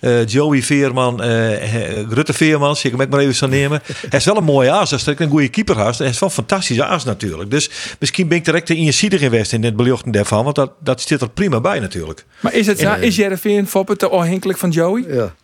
Eh, 0.01 0.27
Joey 0.27 0.62
Veerman, 0.62 1.23
eh, 1.23 2.03
Rutte 2.03 2.33
Veerman, 2.33 2.77
zie 2.77 2.90
ik 2.90 2.97
hem 2.97 3.07
ook 3.07 3.12
maar 3.12 3.20
even 3.20 3.35
zo 3.35 3.47
nemen. 3.47 3.83
Hij 4.09 4.18
is 4.18 4.25
wel 4.25 4.37
een 4.37 4.44
mooie 4.44 4.70
as, 4.70 4.92
als 4.92 5.07
ik 5.07 5.20
een 5.20 5.31
goede 5.31 5.49
keeper 5.49 5.79
had. 5.79 5.99
Hij 5.99 6.09
is 6.09 6.18
wel 6.18 6.29
een 6.29 6.35
fantastische 6.35 6.85
as 6.85 7.05
natuurlijk. 7.05 7.51
Dus 7.51 7.70
misschien 7.99 8.29
ben 8.29 8.38
ik 8.38 8.44
direct 8.44 8.66
te 8.66 8.75
inziedig 8.75 9.20
in 9.20 9.31
West 9.31 9.53
in 9.53 9.64
het 9.64 9.77
beljochten 9.77 10.12
daarvan, 10.12 10.44
want 10.44 10.57
dat, 10.57 10.73
dat 10.81 11.01
zit 11.01 11.20
er 11.20 11.31
prima 11.31 11.61
bij 11.61 11.81
natuurlijk. 11.81 12.25
Maar 12.40 12.55
is 12.55 12.66
het 12.66 12.79
zo, 12.79 12.88
En, 12.88 13.01
eh, 13.01 13.07
is 13.07 13.16
Jereveen 13.16 13.68
Foppe 13.68 13.97
te 13.97 14.09
afhankelijk 14.09 14.59
van 14.59 14.70
Joey? 14.70 15.05
Ja. 15.09 15.35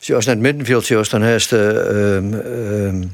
Zoals 0.00 0.26
net 0.26 0.38
middenveld, 0.38 0.84
zoals 0.84 1.08
dan 1.08 1.22
heeft 1.22 1.52
uh, 1.52 1.60
um, 2.16 2.32
um, 2.34 3.10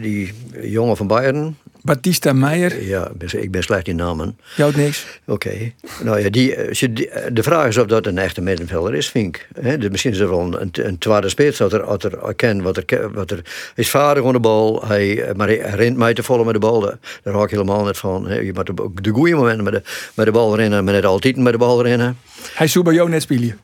die 0.00 0.32
jongen 0.62 0.96
van 0.96 1.06
Bayern, 1.06 1.56
Batista 1.82 2.32
Meijer, 2.32 2.82
Ja, 2.84 3.10
ik 3.30 3.50
ben- 3.50 3.62
slecht 3.62 3.88
in 3.88 3.96
namen. 3.96 4.38
jou 4.56 4.76
niks. 4.76 5.06
Oké. 5.26 5.72
Nou 6.02 6.20
ja, 6.20 6.30
die, 6.30 6.54
eh, 6.54 6.68
als 6.68 6.82
eh, 6.82 7.22
de 7.32 7.42
vraag 7.42 7.66
is 7.66 7.78
of 7.78 7.86
dat 7.86 8.06
een 8.06 8.18
echte 8.18 8.40
middenvelder 8.40 8.94
is, 8.94 9.08
vind 9.10 9.36
ik. 9.36 9.48
Dus 9.78 9.88
misschien 9.90 10.12
is 10.12 10.18
er 10.18 10.28
wel 10.28 10.60
een, 10.60 10.70
een 10.72 10.98
tweede 10.98 11.28
spits 11.28 11.58
dat 11.58 11.72
er, 11.72 11.84
dat 11.86 12.04
er 12.04 12.34
ken 12.34 12.62
wat 12.62 12.76
er, 12.76 13.12
wat 13.12 13.30
er 13.30 13.36
hij 13.74 13.84
is 13.84 13.90
vaardig 13.90 14.24
aan 14.24 14.32
de 14.32 14.40
bal, 14.40 14.84
hij, 14.86 15.22
eh, 15.22 15.34
maar 15.34 15.46
hij 15.46 15.58
rent 15.58 15.96
mij 15.96 16.14
te 16.14 16.22
vallen 16.22 16.44
met 16.44 16.54
de 16.54 16.60
bal. 16.60 16.80
Daar, 16.80 16.98
daar 17.22 17.32
hou 17.32 17.44
ik 17.44 17.50
helemaal 17.50 17.84
niet 17.84 17.96
van. 17.96 18.26
Je 18.44 18.52
moet 18.54 18.66
de, 18.66 18.90
de 19.02 19.10
goede 19.10 19.34
momenten 19.34 19.64
met 19.64 19.72
de, 19.72 19.82
met 20.14 20.26
de 20.26 20.32
bal 20.32 20.56
rennen, 20.56 20.84
maar 20.84 20.94
niet 20.94 21.04
altijd 21.04 21.36
met 21.36 21.52
de 21.52 21.58
bal 21.58 21.82
rennen. 21.82 22.18
Hij 22.54 22.66
zou 22.66 22.84
bij 22.84 22.94
jou 22.94 23.08
net 23.08 23.22
spelen. 23.22 23.58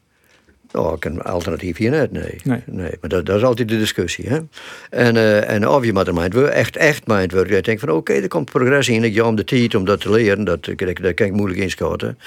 Oh, 0.73 0.93
ik 0.93 1.05
een 1.05 1.23
alternatief 1.23 1.77
hier 1.77 1.91
net, 1.91 2.13
nee. 2.13 2.41
Nee. 2.45 2.91
maar 3.01 3.09
dat, 3.09 3.27
dat 3.27 3.37
is 3.37 3.43
altijd 3.43 3.69
de 3.69 3.79
discussie. 3.79 4.29
Hè? 4.29 4.39
En, 4.91 5.17
eh, 5.17 5.51
en 5.51 5.69
of 5.69 5.85
je 5.85 5.93
maar 5.93 6.15
mind 6.15 6.35
wordt, 6.35 6.51
echt, 6.51 6.77
echt 6.77 7.07
mind 7.07 7.33
wordt. 7.33 7.51
Je 7.51 7.63
denkt 7.63 7.81
van, 7.81 7.91
oké, 7.91 8.13
er 8.13 8.29
komt 8.29 8.51
progressie 8.51 8.95
in. 8.95 9.05
Ik 9.05 9.15
ja, 9.15 9.25
om 9.25 9.37
de 9.37 9.45
tijd 9.45 9.75
om 9.75 9.85
dat 9.85 10.01
te 10.01 10.11
leren, 10.11 10.45
dat, 10.45 10.65
dat, 10.65 10.79
dat 10.79 11.15
kan 11.15 11.27
ik 11.27 11.33
moeilijk 11.33 11.61
inschatten. 11.61 12.19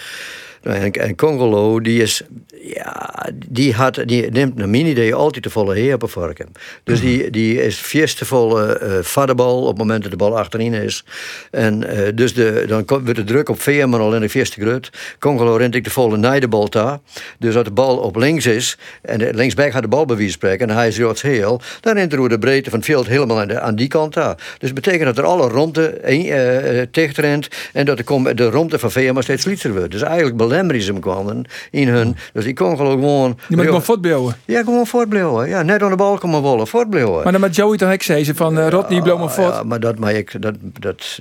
En, 0.61 0.91
en 0.91 1.15
Congolo, 1.15 1.79
die 1.79 2.01
is, 2.01 2.21
ja, 2.61 3.29
die, 3.47 3.73
had, 3.73 4.01
die 4.05 4.31
neemt 4.31 4.55
naar 4.55 4.69
mijn 4.69 4.85
idee 4.85 5.15
altijd 5.15 5.43
de 5.43 5.49
volle 5.49 5.75
heer 5.75 5.93
op 5.93 6.09
varken. 6.09 6.47
Dus 6.83 7.01
die, 7.01 7.29
die 7.29 7.63
is 7.63 7.75
fiestevolle 7.75 8.77
eh 8.77 8.97
vaderbal 9.01 9.61
op 9.61 9.67
het 9.67 9.77
moment 9.77 10.01
dat 10.01 10.11
de 10.11 10.17
bal 10.17 10.37
achterin 10.37 10.73
is. 10.73 11.03
En 11.51 11.83
eh, 11.83 12.07
dus 12.15 12.33
de, 12.33 12.63
dan 12.67 12.85
komt- 12.85 13.03
wordt 13.03 13.19
de 13.19 13.25
druk 13.25 13.49
op 13.49 13.61
Veerman 13.61 13.99
al 13.99 14.15
in 14.15 14.21
de 14.21 14.29
eerste 14.33 14.61
grut. 14.61 14.89
Congolo 15.19 15.55
rent 15.55 15.75
ik 15.75 15.83
de 15.83 15.89
volle 15.89 16.17
naar 16.17 16.39
de 16.39 16.47
bal 16.47 16.69
daar. 16.69 16.99
Dus 17.39 17.55
als 17.55 17.63
de 17.63 17.71
bal 17.71 17.97
op 17.97 18.15
links 18.15 18.45
is 18.45 18.77
en 19.01 19.19
de 19.19 19.33
linksback 19.33 19.71
gaat 19.71 19.81
de 19.81 19.87
bal 19.87 20.05
bij 20.05 20.15
wie 20.15 20.29
spreken 20.29 20.69
en 20.69 20.75
hij 20.75 20.87
is 20.87 20.95
Joods 20.95 21.21
heel, 21.21 21.61
dan 21.81 21.95
rent 21.95 22.11
de 22.11 22.39
breedte 22.39 22.69
van 22.69 22.79
het 22.79 22.87
veld 22.87 23.07
helemaal 23.07 23.39
aan, 23.39 23.47
de, 23.47 23.59
aan 23.59 23.75
die 23.75 23.87
kant 23.87 24.13
daar. 24.13 24.35
Dus 24.35 24.71
dat 24.71 24.73
betekent 24.73 25.03
dat 25.05 25.17
er 25.17 25.23
alle 25.23 25.47
romte 25.47 25.87
eh, 25.89 26.81
tegen 26.91 27.23
rent 27.23 27.47
en 27.73 27.85
dat 27.85 27.97
de, 27.97 28.33
de 28.35 28.49
romte 28.49 28.79
van 28.79 28.91
Veerman 28.91 29.23
steeds 29.23 29.45
lichter 29.45 29.73
wordt. 29.73 29.91
Dus 29.91 30.01
eigenlijk 30.01 30.37
belemmeren 30.49 30.81
ze 30.81 30.91
hem 30.91 31.01
gewoon 31.01 31.45
in 31.71 31.87
hun. 31.87 32.15
Dus 32.33 32.43
die 32.43 32.53
Congolo 32.53 32.89
gewoon. 32.89 33.37
Die 33.47 33.57
moet 33.57 33.65
gewoon 33.65 33.83
voortbouwen. 33.83 34.35
Ja, 34.45 34.63
gewoon 34.63 34.87
voortblijven. 34.87 35.49
Ja, 35.49 35.61
net 35.61 35.83
aan 35.83 35.89
de 35.89 35.95
bal 35.95 36.17
komen 36.17 36.41
wollen, 36.41 36.67
voortblijven. 36.67 37.23
Maar 37.23 37.31
dan 37.31 37.41
met 37.41 37.55
Joey 37.55 37.77
dan 37.77 37.91
ik 37.91 38.03
zeggen 38.03 38.35
van 38.35 38.57
uh, 38.57 38.67
Rodney 38.67 39.01
blow 39.01 39.19
maar 39.19 39.31
voort. 39.31 39.53
Ja, 39.53 39.63
maar 39.63 39.79
dat, 39.79 39.99
maar 39.99 40.13
ik, 40.13 40.41
dat, 40.41 40.55
dat, 40.79 41.19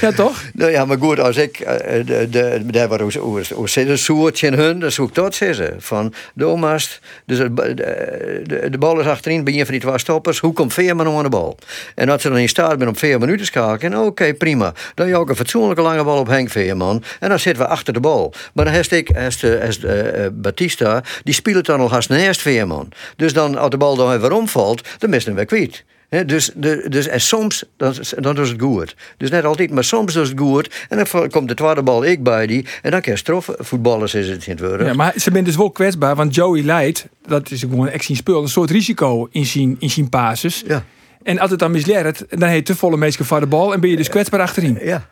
Ja, 0.00 0.12
toch? 0.12 0.42
nou 0.54 0.70
ja, 0.70 0.84
maar 0.84 0.98
goed, 0.98 1.20
als 1.20 1.36
ik, 1.36 1.60
eh, 1.60 2.06
de, 2.06 2.26
de, 2.30 2.62
daar 2.66 2.88
waar 2.88 3.00
hoe, 3.00 3.18
hoe, 3.18 3.42
hoe 3.54 3.68
zit 3.68 3.88
het 3.88 3.98
soortje 3.98 4.46
in 4.46 4.52
hun, 4.52 4.80
dan 4.80 4.90
zoek 4.90 5.08
ik 5.08 5.14
dat 5.14 5.34
zeggen. 5.34 5.74
Van, 5.78 6.12
domast, 6.34 7.00
dus 7.26 7.38
de, 7.38 7.54
de, 7.54 8.70
de 8.70 8.78
bal 8.78 9.00
is 9.00 9.06
achterin, 9.06 9.44
ben 9.44 9.54
je 9.54 9.64
van 9.64 9.72
die 9.72 9.82
twee 9.82 9.98
stoppers, 9.98 10.38
hoe 10.38 10.52
komt 10.52 10.72
Veerman 10.72 11.16
aan 11.16 11.22
de 11.22 11.28
bal? 11.28 11.56
En 11.94 12.08
als 12.08 12.22
ze 12.22 12.28
dan 12.28 12.38
in 12.38 12.48
staat 12.48 12.78
bent 12.78 12.90
om 12.90 12.96
vier 12.96 13.18
minuten 13.18 13.40
te 13.40 13.46
schakelen, 13.46 14.04
oké, 14.04 14.34
prima. 14.34 14.72
Dan 14.94 15.08
je 15.08 15.16
ook 15.16 15.28
een 15.28 15.36
fatsoenlijke 15.36 15.82
lange 15.82 16.04
bal 16.04 16.18
op 16.18 16.26
Henk 16.26 16.50
Veerman, 16.50 17.02
en 17.20 17.28
dan 17.28 17.38
zitten 17.38 17.62
we 17.62 17.68
achter 17.68 17.89
de 17.92 18.00
bal. 18.00 18.34
Maar 18.54 18.64
dan 18.64 18.74
heeft 18.74 18.92
ik, 18.92 19.08
heeft, 19.08 19.40
de- 19.40 19.58
heeft, 19.60 19.84
eh, 19.84 20.24
eh, 20.24 20.32
Batista, 20.34 21.02
die 21.24 21.34
speelt 21.34 21.66
dan 21.66 21.78
nog 21.78 21.94
als 21.94 22.06
naast 22.06 22.40
Veerman. 22.40 22.88
Dus 23.16 23.32
dan, 23.32 23.56
als 23.58 23.70
de 23.70 23.76
bal 23.76 23.96
dan 23.96 24.20
weer 24.20 24.32
omvalt, 24.32 24.88
dan 24.98 25.14
is 25.14 25.24
hem 25.24 25.34
weer 25.34 25.44
kwijt. 25.44 25.84
Dus, 26.26 26.50
de, 26.54 26.84
dus, 26.88 27.06
en 27.06 27.20
soms 27.20 27.64
dan, 27.76 27.94
dan 28.18 28.38
is 28.38 28.48
het 28.48 28.60
goed. 28.62 28.96
Dus 29.16 29.30
net 29.30 29.44
altijd, 29.44 29.70
maar 29.70 29.84
soms 29.84 30.16
is 30.16 30.28
het 30.28 30.38
goed. 30.38 30.86
En 30.88 31.04
dan 31.04 31.28
komt 31.30 31.48
de 31.48 31.54
tweede 31.54 31.82
bal 31.82 32.04
ik 32.04 32.22
bij 32.22 32.46
die. 32.46 32.66
En 32.82 32.90
dan 32.90 33.00
kan 33.00 33.12
je 33.12 33.18
strof. 33.18 33.48
Voetballers 33.58 34.14
is 34.14 34.28
het 34.28 34.46
in 34.46 34.52
het 34.52 34.60
worden. 34.60 34.86
Ja, 34.86 34.94
maar 34.94 35.12
ze 35.16 35.30
zijn 35.32 35.44
dus 35.44 35.56
wel 35.56 35.70
kwetsbaar, 35.70 36.14
want 36.16 36.34
Joey 36.34 36.62
leidt, 36.62 37.06
dat 37.26 37.50
is 37.50 37.60
gewoon 37.60 37.88
echt 37.88 38.04
zijn 38.04 38.16
spul, 38.18 38.42
een 38.42 38.48
soort 38.48 38.70
risico 38.70 39.28
in 39.30 39.46
zijn, 39.46 39.76
in 39.78 39.90
zijn 39.90 40.08
basis. 40.08 40.62
Ja, 40.66 40.84
En 41.22 41.38
als 41.38 41.50
het 41.50 41.58
dan 41.58 41.70
misleert, 41.70 42.24
dan 42.28 42.48
heeft 42.48 42.66
te 42.66 42.76
volle 42.76 42.96
meestal 42.96 43.26
van 43.26 43.40
de 43.40 43.46
bal 43.46 43.72
en 43.72 43.80
ben 43.80 43.90
je 43.90 43.96
dus 43.96 44.08
kwetsbaar 44.08 44.40
achterin. 44.40 44.78
ja, 44.82 45.06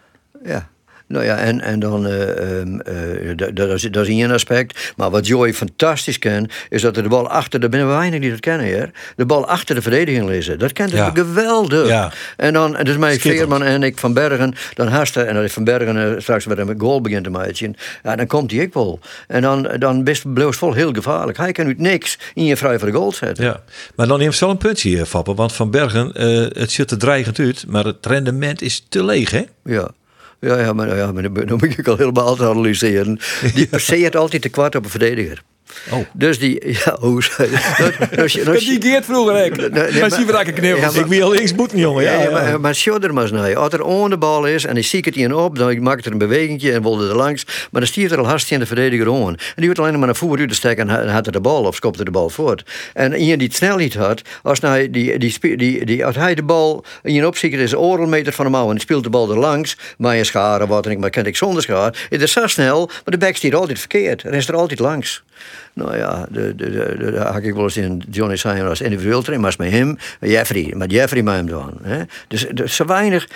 ja. 0.45 0.69
Nou 1.09 1.25
ja, 1.25 1.37
en, 1.37 1.61
en 1.61 1.81
dan, 1.81 2.07
eh, 2.07 2.61
ehm, 2.61 2.81
eh, 2.81 3.51
dat, 3.55 3.68
is, 3.68 3.85
is 3.85 4.09
één 4.09 4.31
aspect. 4.31 4.92
Maar 4.97 5.11
wat 5.11 5.27
Joey 5.27 5.55
fantastisch 5.55 6.18
kan, 6.18 6.49
is 6.68 6.83
dat 6.83 6.94
hij 6.94 7.03
de 7.03 7.09
bal 7.09 7.29
achter, 7.29 7.62
er 7.62 7.68
zijn 7.71 7.87
weinig 7.87 8.21
die 8.21 8.31
dat 8.31 8.40
kennen 8.40 8.66
hier, 8.66 8.90
de 9.16 9.27
bal 9.27 9.47
achter 9.47 9.75
de 9.75 9.83
verdediging 9.83 10.27
lezen. 10.27 10.59
Dat 10.59 10.73
kent 10.73 10.90
hij 10.92 11.01
Ja. 11.01 11.11
geweldig. 11.14 11.88
Ja. 11.88 12.12
En 12.37 12.53
dan, 12.53 12.77
dus 12.83 12.97
mij 12.97 13.11
Schitterend. 13.12 13.38
Veerman 13.38 13.62
en 13.62 13.83
ik 13.83 13.99
van 13.99 14.12
Bergen, 14.12 14.55
dan 14.75 14.88
haast 14.88 15.16
en 15.16 15.37
als 15.37 15.53
Van 15.53 15.64
Bergen 15.64 16.14
eh, 16.14 16.21
straks 16.21 16.44
weer 16.44 16.59
een 16.59 16.81
goal 16.81 17.01
begint 17.01 17.25
te 17.25 17.31
maken, 17.31 17.75
ja, 18.03 18.16
dan 18.16 18.27
komt 18.27 18.51
hij 18.51 18.61
ik 18.61 18.73
wel. 18.73 19.01
En 19.27 19.42
dan, 19.42 19.68
dan 19.79 20.05
best 20.05 20.25
vol 20.35 20.73
heel 20.73 20.92
gevaarlijk. 20.92 21.38
Hij 21.38 21.53
kan 21.53 21.66
uit 21.66 21.79
niks 21.79 22.18
in 22.35 22.44
je 22.44 22.57
vrij 22.57 22.79
voor 22.79 22.88
de 22.90 22.94
goal 22.94 23.12
zetten. 23.12 23.44
Ja, 23.44 23.62
maar 23.94 24.07
dan 24.07 24.18
neemt 24.18 24.35
ze 24.35 24.40
wel 24.44 24.51
een 24.51 24.59
puntje 24.61 24.88
hier, 24.88 25.07
Fappen. 25.07 25.35
Want 25.35 25.53
Van 25.53 25.71
Bergen, 25.71 26.12
eh, 26.12 26.27
het 26.61 26.71
ziet 26.71 26.90
er 26.90 26.99
dreigend 26.99 27.38
uit, 27.38 27.64
maar 27.68 27.85
het 27.85 28.07
rendement 28.07 28.62
is 28.62 28.87
te 28.88 29.05
leeg, 29.05 29.31
hè? 29.31 29.42
Ja. 29.64 29.90
Ja, 30.40 30.59
ja, 30.61 30.72
maar, 30.72 30.96
ja, 30.96 31.12
maar 31.12 31.33
dan 31.33 31.59
moet 31.61 31.79
ik 31.79 31.88
al 31.88 31.96
helemaal 31.96 32.35
te 32.35 32.48
analyseren. 32.48 33.18
Die 33.55 33.68
passeert 33.77 34.16
altijd 34.16 34.42
te 34.42 34.48
kwart 34.48 34.74
op 34.74 34.85
een 34.85 34.90
verdediger. 34.90 35.42
Oh. 35.92 35.98
Dus 36.12 36.38
die, 36.38 36.68
ja, 36.85 36.96
hoe 37.00 37.14
als 38.18 38.33
je- 38.33 38.44
die 38.81 38.83
Geert 38.83 39.04
vroeger 39.04 39.44
ik. 39.44 39.57
nee, 39.57 39.70
maar 39.70 40.00
maar- 40.00 40.11
zie 40.11 40.52
knibbels. 40.52 40.81
Ja, 40.85 40.90
maar- 40.90 41.00
Ik 41.00 41.07
wil 41.07 41.22
al 41.22 41.31
linksboeten, 41.33 41.78
jongen. 41.78 42.02
Ja, 42.02 42.12
Ja, 42.12 42.22
ja, 42.22 42.31
maar, 42.31 42.61
maar 42.61 42.74
sjou 42.74 43.02
er 43.02 43.14
maar 43.14 43.22
eens 43.22 43.33
naar. 43.33 43.57
Als 43.57 43.72
er 43.72 43.83
on 43.83 44.11
de 44.11 44.18
bal 44.18 44.46
is 44.46 44.64
en 44.64 44.72
hij 44.72 44.83
ziet 44.83 45.04
het 45.04 45.16
in 45.16 45.35
op, 45.35 45.59
dan 45.59 45.83
maakt 45.83 46.07
er 46.07 46.12
een 46.12 46.18
beweging 46.18 46.62
en 46.62 46.83
wilde 46.83 47.09
er 47.09 47.16
langs. 47.16 47.44
Maar 47.44 47.81
dan 47.81 47.87
stiert 47.87 48.11
er 48.12 48.18
al 48.18 48.26
hartstikke 48.26 48.54
in 48.54 48.61
de 48.68 48.74
verdediger 48.74 49.09
on. 49.09 49.28
En 49.28 49.37
die 49.57 49.64
wordt 49.64 49.81
alleen 49.81 49.96
maar 49.98 50.07
naar 50.07 50.16
voren 50.16 50.48
te 50.48 50.54
steken 50.54 50.88
en 50.90 51.09
had 51.09 51.26
er 51.26 51.33
de 51.33 51.40
bal 51.40 51.62
of 51.64 51.74
skopte 51.74 52.04
de 52.04 52.11
bal 52.11 52.28
voort. 52.31 52.62
En 52.94 53.14
iemand 53.14 53.38
die 53.38 53.48
het 53.48 53.57
snelheid 53.57 53.94
had, 53.94 54.22
als, 54.42 54.61
nou, 54.61 54.90
die, 54.90 55.18
die, 55.18 55.57
die, 55.57 55.85
die, 55.85 56.07
als 56.07 56.16
hij 56.16 56.35
de 56.35 56.42
bal 56.42 56.85
in 57.02 57.14
je 57.14 57.26
opziet 57.26 57.52
is 57.52 57.72
een 57.72 57.78
oorlmeter 57.78 58.33
van 58.33 58.44
de 58.44 58.50
mouw 58.50 58.66
en 58.66 58.72
die 58.72 58.81
speelt 58.81 59.02
de 59.04 59.11
bal 59.11 59.31
er 59.31 59.38
langs, 59.38 59.76
maar 59.98 60.16
je 60.16 60.24
scharen 60.24 60.68
wat 60.68 60.85
en 60.87 60.90
ik, 60.92 60.98
maar 60.98 61.11
ken 61.11 61.26
ik 61.26 61.37
zonder 61.37 61.62
schaar, 61.62 62.07
is 62.11 62.20
het 62.20 62.31
zo 62.31 62.46
snel, 62.46 62.87
maar 62.87 63.00
de 63.04 63.18
back 63.18 63.37
stiert 63.37 63.54
altijd 63.54 63.78
verkeerd. 63.78 64.22
Er 64.22 64.35
is 64.35 64.48
er 64.48 64.57
altijd 64.57 64.78
langs. 64.78 65.22
Nou 65.72 65.96
ja, 65.96 66.27
daar 66.31 67.33
had 67.33 67.42
ik 67.42 67.55
wel 67.55 67.62
eens 67.62 67.77
in 67.77 68.03
Johnny 68.11 68.37
Simon 68.37 68.68
als 68.68 68.81
individueel 68.81 69.22
trainer, 69.22 69.48
maar 69.48 69.55
met 69.59 69.70
hem, 69.70 69.98
Jeffrey, 70.20 70.72
met 70.77 70.90
Jeffrey 70.90 71.22
met 71.22 71.35
hem 71.35 71.46
doen. 71.46 71.79
Hè. 71.83 72.03
Dus, 72.29 72.46
dus 72.55 72.74
zo, 72.74 72.85
weinig, 72.85 73.29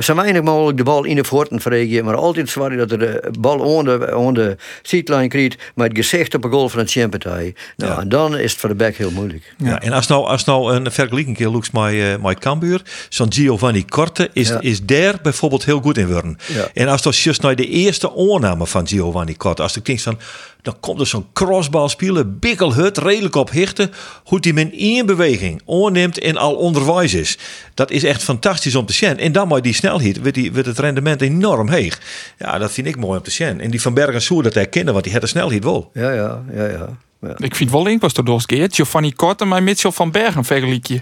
zo 0.00 0.14
weinig 0.14 0.42
mogelijk 0.42 0.76
de 0.76 0.82
bal 0.84 1.04
in 1.04 1.16
de 1.16 1.24
voeten 1.24 1.60
verregen, 1.60 2.04
maar 2.04 2.14
altijd 2.16 2.48
zwaar 2.48 2.76
dat 2.76 2.90
er 2.90 2.98
de 2.98 3.30
bal 3.40 3.58
onder 3.58 4.00
de, 4.00 4.16
onder 4.16 4.44
de 4.44 4.56
seatline 4.82 5.28
krijgt, 5.28 5.56
met 5.74 5.88
het 5.88 5.96
gezicht 5.96 6.34
op 6.34 6.44
een 6.44 6.50
goal 6.50 6.68
van 6.68 6.80
een 6.80 6.88
champentij. 6.88 7.54
Nou, 7.76 7.92
Ja. 7.92 8.00
en 8.00 8.08
dan 8.08 8.36
is 8.38 8.50
het 8.50 8.60
voor 8.60 8.68
de 8.68 8.74
back 8.74 8.94
heel 8.94 9.10
moeilijk. 9.10 9.54
Ja, 9.58 9.80
en 9.80 9.92
als 9.92 10.06
nou, 10.06 10.26
als 10.26 10.44
nou 10.44 10.74
een 10.74 10.92
vergelijking 10.92 11.36
keer 11.36 11.48
looks 11.48 11.70
met, 11.70 11.92
uh, 11.92 12.16
met 12.22 12.38
Cambuur, 12.38 12.82
zo'n 13.08 13.32
Giovanni 13.32 13.84
Korte 13.84 14.30
is, 14.32 14.48
Ja. 14.48 14.60
is 14.60 14.82
daar 14.82 15.18
bijvoorbeeld 15.22 15.64
heel 15.64 15.80
goed 15.80 15.98
in 15.98 16.06
worden. 16.12 16.36
Ja. 16.46 16.68
En 16.74 16.88
als 16.88 17.02
dat 17.02 17.16
just 17.18 17.42
naar 17.42 17.56
de 17.56 17.66
eerste 17.66 18.12
oorname 18.12 18.66
van 18.66 18.86
Giovanni 18.88 19.36
Korte, 19.36 19.62
als 19.62 19.76
ik 19.76 19.84
denk 19.84 20.00
van, 20.00 20.18
dan 20.62 20.76
komt 20.80 21.00
er 21.00 21.06
zo'n 21.06 21.26
crossbal 21.32 21.88
spelen, 21.88 22.38
bikkelhut, 22.38 22.98
redelijk 22.98 23.34
op 23.34 23.50
hichten, 23.50 23.90
hoe 24.24 24.40
die 24.40 24.52
men 24.54 24.72
in 24.72 25.06
beweging 25.06 25.62
oorneemt 25.64 26.18
en 26.18 26.36
al 26.36 26.54
onderwijs 26.54 27.14
is. 27.14 27.38
Dat 27.74 27.90
is 27.90 28.04
echt 28.04 28.22
fantastisch 28.22 28.74
om 28.74 28.86
te 28.86 28.92
zien. 28.92 29.18
En 29.18 29.32
dan 29.32 29.48
maar 29.48 29.62
die 29.62 29.67
snelheid, 29.72 30.18
wordt, 30.20 30.34
die, 30.34 30.52
wordt 30.52 30.66
het 30.66 30.78
rendement 30.78 31.20
enorm 31.22 31.68
heeg. 31.68 32.00
Ja, 32.38 32.58
dat 32.58 32.72
vind 32.72 32.86
ik 32.86 32.96
mooi 32.96 33.18
om 33.18 33.24
te 33.24 33.30
zien. 33.30 33.60
En 33.60 33.70
die 33.70 33.80
van 33.80 33.94
Bergen 33.94 34.22
Soer 34.22 34.42
dat 34.42 34.54
herkennen, 34.54 34.92
want 34.92 35.04
die 35.04 35.12
had 35.12 35.22
de 35.22 35.28
snelheid 35.28 35.64
wel. 35.64 35.90
Ja, 35.92 36.10
ja, 36.12 36.42
ja, 36.52 36.64
ja. 36.64 36.88
ja. 37.20 37.34
Ik 37.36 37.54
vind 37.54 37.70
wel 37.70 37.82
link 37.82 38.00
was 38.00 38.12
door 38.14 38.24
Dos 38.24 38.44
Geert. 38.46 38.74
Giovanni 38.74 39.12
Korte 39.12 39.44
en 39.54 39.64
Mitchell 39.64 39.90
van 39.90 40.10
Bergen 40.10 40.44
vergelijkje. 40.44 41.00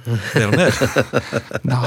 Net? 0.50 0.79
Nou, 1.62 1.87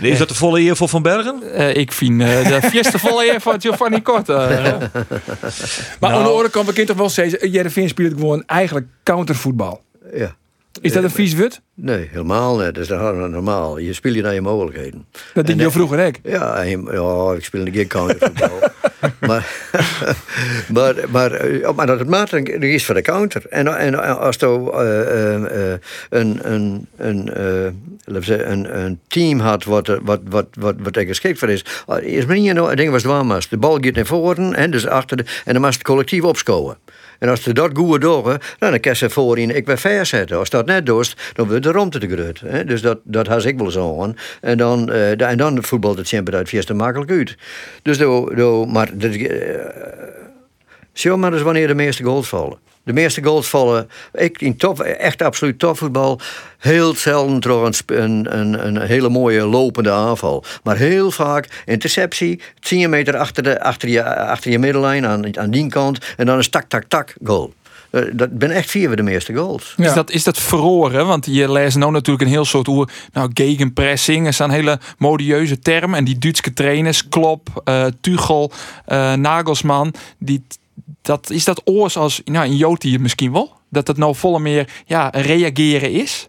Is 0.00 0.18
dat 0.18 0.28
de 0.28 0.34
volle 0.34 0.60
eer 0.60 0.76
voor 0.76 0.88
Van 0.88 1.02
Bergen? 1.02 1.42
eh, 1.54 1.74
ik 1.76 1.92
vind 1.92 2.20
eh, 2.20 2.28
de 2.28 2.68
eerste 2.72 2.98
volle 2.98 3.32
eer 3.32 3.40
van 3.40 3.60
Giovanni 3.60 4.02
Korte. 4.02 4.32
eh, 4.32 4.62
Maar 6.00 6.10
Nou. 6.10 6.14
aan 6.14 6.22
de 6.22 6.28
andere 6.30 6.50
kant, 6.50 6.66
we 6.66 6.72
kunnen 6.72 6.86
toch 6.86 6.96
wel 6.96 7.10
zeggen, 7.10 7.50
Jereveen 7.50 7.88
speelt 7.88 8.12
gewoon 8.12 8.42
eigenlijk 8.46 8.86
countervoetbal. 9.02 9.82
ja. 10.14 10.36
Is 10.80 10.92
dat 10.92 11.02
een 11.02 11.10
vies 11.10 11.34
wut? 11.34 11.60
Nee, 11.74 12.08
helemaal 12.10 12.56
niet. 12.56 12.74
Dat 12.74 12.82
is 12.82 12.88
normaal. 13.30 13.78
Je 13.78 13.92
speelt 13.92 14.14
je 14.14 14.22
naar 14.22 14.34
je 14.34 14.40
mogelijkheden. 14.40 15.06
Dat 15.34 15.46
deed 15.46 15.60
je 15.60 15.70
vroeger 15.70 16.06
ook. 16.06 16.14
Ja, 16.22 16.62
ja 16.62 17.32
ik 17.32 17.44
speel 17.44 17.64
geen 17.72 17.86
countervoetbal. 17.86 18.58
maar, 19.28 19.70
maar, 20.74 20.94
maar, 21.10 21.32
eh, 21.32 21.70
maar 21.74 21.86
dat 21.86 21.98
het 21.98 22.08
er 22.48 22.62
is 22.62 22.84
voor 22.84 22.94
de 22.94 23.02
counter. 23.02 23.46
En, 23.48 23.78
en 23.78 24.18
als 24.18 24.36
je 24.36 24.46
eh, 24.46 25.72
eh, 25.72 25.78
een, 26.10 26.52
een, 26.52 26.86
een, 26.96 27.36
een, 28.50 28.78
een 28.82 29.00
team 29.08 29.38
had 29.38 29.64
wat, 29.64 29.88
er- 29.88 30.00
wat, 30.02 30.20
wat, 30.28 30.46
wat, 30.58 30.74
wat 30.78 30.96
er 30.96 31.06
geschikt 31.06 31.38
voor 31.38 31.48
is. 31.50 31.64
Is 32.00 32.26
maar 32.26 32.36
niet 32.38 32.56
een 32.56 32.76
ding 32.76 32.90
was 32.90 33.02
het 33.02 33.26
was. 33.26 33.48
De 33.48 33.56
bal 33.56 33.78
gaat 33.80 33.94
naar 33.94 34.06
voren 34.06 34.54
en, 34.54 34.70
dus 34.70 34.86
achter 34.86 35.16
de, 35.16 35.24
en 35.44 35.52
dan 35.52 35.62
moest 35.62 35.74
het 35.74 35.82
collectief 35.82 36.22
opscoren. 36.22 36.76
En 37.18 37.28
als 37.28 37.42
ze 37.42 37.52
dat 37.52 37.70
goed 37.74 38.00
doen, 38.00 38.38
dan 38.58 38.80
kan 38.80 38.96
ze 38.96 39.10
voorin 39.10 39.56
ik 39.56 39.66
weer 39.66 39.78
ver 39.78 40.06
zetten. 40.06 40.38
Als 40.38 40.50
dat 40.50 40.66
net 40.66 40.86
doet, 40.86 41.16
dan 41.32 41.48
wordt 41.48 41.62
de 41.62 41.70
romte 41.70 41.98
te 41.98 42.08
groot. 42.08 42.40
hè. 42.40 42.64
Dus 42.64 42.82
dat, 42.82 42.98
dat 43.02 43.26
had 43.26 43.44
ik 43.44 43.56
wel 43.56 43.66
eens 43.66 43.78
aan. 43.78 44.16
En 44.40 44.58
dan, 44.58 44.92
eh, 44.92 45.20
en 45.20 45.36
dan 45.36 45.64
voetbalt 45.64 45.98
het 45.98 46.08
champion 46.08 46.38
uit 46.38 46.48
vierste 46.48 46.74
makkelijk 46.74 47.10
uit. 47.10 47.36
Dus 47.82 47.98
do, 47.98 48.34
do, 48.34 48.66
maar 48.66 48.90
dat, 48.92 49.14
eh, 49.14 49.28
Zie 50.98 51.16
maar 51.16 51.32
eens 51.32 51.42
wanneer 51.42 51.66
de 51.66 51.74
meeste 51.74 52.02
goals 52.02 52.28
vallen. 52.28 52.58
De 52.82 52.92
meeste 52.92 53.22
goals 53.22 53.48
vallen 53.48 53.90
ik 54.12 54.40
in 54.40 54.56
top, 54.56 54.80
echt 54.80 55.22
absoluut 55.22 55.58
topvoetbal. 55.58 56.20
Heel 56.58 56.94
zelden 56.94 57.40
trouwens 57.40 57.82
een, 57.86 58.38
een, 58.38 58.66
een 58.66 58.80
hele 58.80 59.08
mooie 59.08 59.46
lopende 59.46 59.90
aanval. 59.90 60.44
Maar 60.62 60.76
heel 60.76 61.10
vaak 61.10 61.62
interceptie, 61.64 62.40
10 62.60 62.90
meter 62.90 63.16
achter, 63.16 63.42
de, 63.42 63.62
achter, 63.62 63.88
je, 63.88 64.14
achter 64.14 64.50
je 64.50 64.58
middenlijn 64.58 65.06
aan, 65.06 65.38
aan 65.38 65.50
die 65.50 65.68
kant. 65.68 65.98
En 66.16 66.26
dan 66.26 66.38
een 66.38 66.50
tak, 66.50 66.68
tak, 66.68 66.84
tak 66.88 67.14
goal. 67.24 67.52
Eh, 67.90 68.02
Dat 68.12 68.38
ben 68.38 68.50
echt 68.50 68.70
vier 68.70 68.86
van 68.86 68.96
de 68.96 69.02
meeste 69.02 69.34
goals. 69.34 69.74
Ja. 69.76 69.88
Is, 69.88 69.94
dat, 69.94 70.10
is 70.10 70.24
dat 70.24 70.38
verroren? 70.38 71.06
Want 71.06 71.26
je 71.26 71.52
leest 71.52 71.76
nou 71.76 71.92
natuurlijk 71.92 72.24
een 72.24 72.32
heel 72.32 72.44
soort 72.44 72.66
hoe, 72.66 72.88
nou, 73.12 73.30
gegenpressing. 73.34 74.26
Er 74.26 74.32
staan 74.32 74.50
hele 74.50 74.78
modieuze 74.98 75.58
termen. 75.58 75.98
En 75.98 76.04
die 76.04 76.18
Duitse 76.18 76.52
trainers, 76.52 77.08
Klop, 77.08 77.62
eh 77.64 77.86
Tuchel, 78.00 78.52
eh, 78.84 79.12
Nagelsman, 79.12 79.94
die, 80.18 80.44
dat, 81.02 81.30
is 81.30 81.44
dat 81.44 81.62
oors 81.64 81.96
als 81.96 82.22
nou, 82.24 82.46
in 82.46 82.56
Joti 82.56 82.98
misschien 82.98 83.32
wel? 83.32 83.52
Dat 83.68 83.86
het 83.86 83.96
nou 83.96 84.14
volle 84.14 84.38
meer 84.38 84.68
ja, 84.86 85.08
reageren 85.14 85.90
is? 85.92 86.28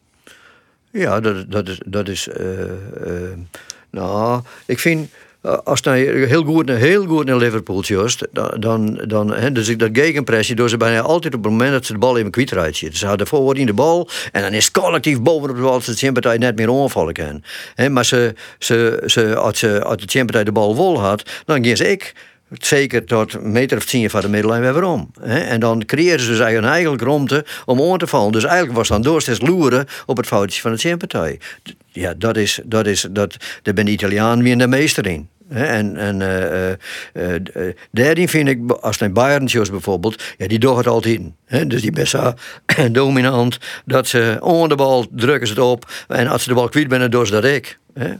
Ja, 0.91 1.19
dat, 1.19 1.51
dat 1.51 1.67
is. 1.69 1.81
Dat 1.85 2.07
is 2.07 2.27
eh, 2.27 2.62
eh, 2.62 3.38
nou, 3.89 4.41
ik 4.65 4.79
vind. 4.79 5.09
eh, 5.41 5.57
Als 5.63 5.79
je 5.79 5.89
heel 6.27 6.43
goed, 6.43 6.69
heel 6.69 7.05
goed 7.05 7.25
naar 7.25 7.38
Liverpool 7.38 7.81
just, 7.81 8.27
dan, 8.59 9.01
dan, 9.07 9.33
hè, 9.33 9.51
dus 9.51 9.67
ik 9.67 9.79
dat 9.79 9.89
gegenpressie 9.93 10.55
door 10.55 10.69
ze 10.69 10.77
bijna 10.77 11.01
altijd 11.01 11.35
op 11.35 11.43
het 11.43 11.51
moment 11.51 11.71
dat 11.71 11.85
ze 11.85 11.93
de 11.93 11.99
bal 11.99 12.17
even 12.17 12.31
kwijtraakt 12.31 12.75
zitten. 12.75 12.99
Ze 12.99 13.05
hadden 13.05 13.27
voor 13.27 13.57
in 13.57 13.65
de 13.65 13.73
bal 13.73 14.09
en 14.31 14.41
dan 14.41 14.53
is 14.53 14.65
het 14.65 14.73
collectief 14.73 15.21
bovenop 15.21 15.55
de 15.55 15.62
bal 15.62 15.73
als 15.73 15.85
de 15.85 15.93
Champions 15.95 16.38
net 16.38 16.55
meer 16.55 16.81
aanvallen 16.81 17.13
kan. 17.13 17.43
Maar 17.91 18.05
ze, 18.05 18.33
ze, 18.59 19.03
ze, 19.05 19.35
als, 19.35 19.59
ze, 19.59 19.83
als 19.83 19.97
de 19.97 20.07
Champions 20.07 20.45
de 20.45 20.51
bal 20.51 20.75
vol 20.75 20.99
had, 20.99 21.29
dan 21.45 21.63
ging 21.63 21.77
ze 21.77 21.91
ik 21.91 22.13
zeker 22.51 23.05
tot 23.05 23.33
een 23.33 23.51
meter 23.51 23.77
of 23.77 23.85
tien 23.85 24.09
van 24.09 24.21
de 24.21 24.29
middellijn 24.29 24.62
weer 24.62 24.83
om. 24.83 25.12
En 25.21 25.59
dan 25.59 25.85
creëren 25.85 26.19
ze 26.19 26.27
dus 26.27 26.39
eigenlijk, 26.39 27.01
ruimte 27.01 27.45
om 27.65 27.91
aan 27.91 27.97
te 27.97 28.07
vallen. 28.07 28.31
Dus 28.31 28.43
eigenlijk 28.43 28.77
was 28.77 28.88
dan 28.88 29.01
doorsteeds 29.01 29.41
loeren 29.41 29.85
op 30.05 30.17
het 30.17 30.27
foutje 30.27 30.62
van 30.62 30.71
de 30.71 30.77
Champions. 30.77 31.38
Ja, 31.88 32.13
dat 32.17 32.38
is, 32.38 32.59
dat 32.65 32.88
is, 32.88 33.07
dat, 33.12 33.35
daar 33.62 33.73
ben 33.73 33.85
de 33.85 33.91
Italiaan 33.91 34.43
weer 34.43 34.57
de 34.57 34.67
meester 34.67 35.07
in. 35.07 35.29
En, 35.49 35.97
en 35.97 36.21
eh, 36.21 37.74
daarin 37.91 38.30
vind 38.30 38.47
ik, 38.47 38.71
als 38.71 38.97
naar 38.97 39.11
Bayern 39.11 39.45
bijvoorbeeld, 39.69 40.24
ja, 40.38 40.47
die 40.47 40.59
doen 40.59 40.78
het 40.78 40.88
altijd. 40.88 41.21
Hè? 41.45 41.67
Dus 41.67 41.82
die 41.82 41.91
best 41.91 42.15
dominant, 42.91 43.57
dat 43.86 44.07
ze 44.07 44.38
onder 44.39 44.69
de 44.69 44.76
bal 44.76 45.05
drukken 45.11 45.47
ze 45.47 45.53
het 45.53 45.63
op. 45.63 45.91
En 46.07 46.28
als 46.28 46.43
ze 46.43 46.49
de 46.49 46.55
bal 46.55 46.69
kwijt 46.69 46.88
zijn, 46.89 47.09
doen 47.09 47.26
ze 47.26 47.32
dat 47.32 47.45
ik. 47.45 47.80
Hè? 48.00 48.14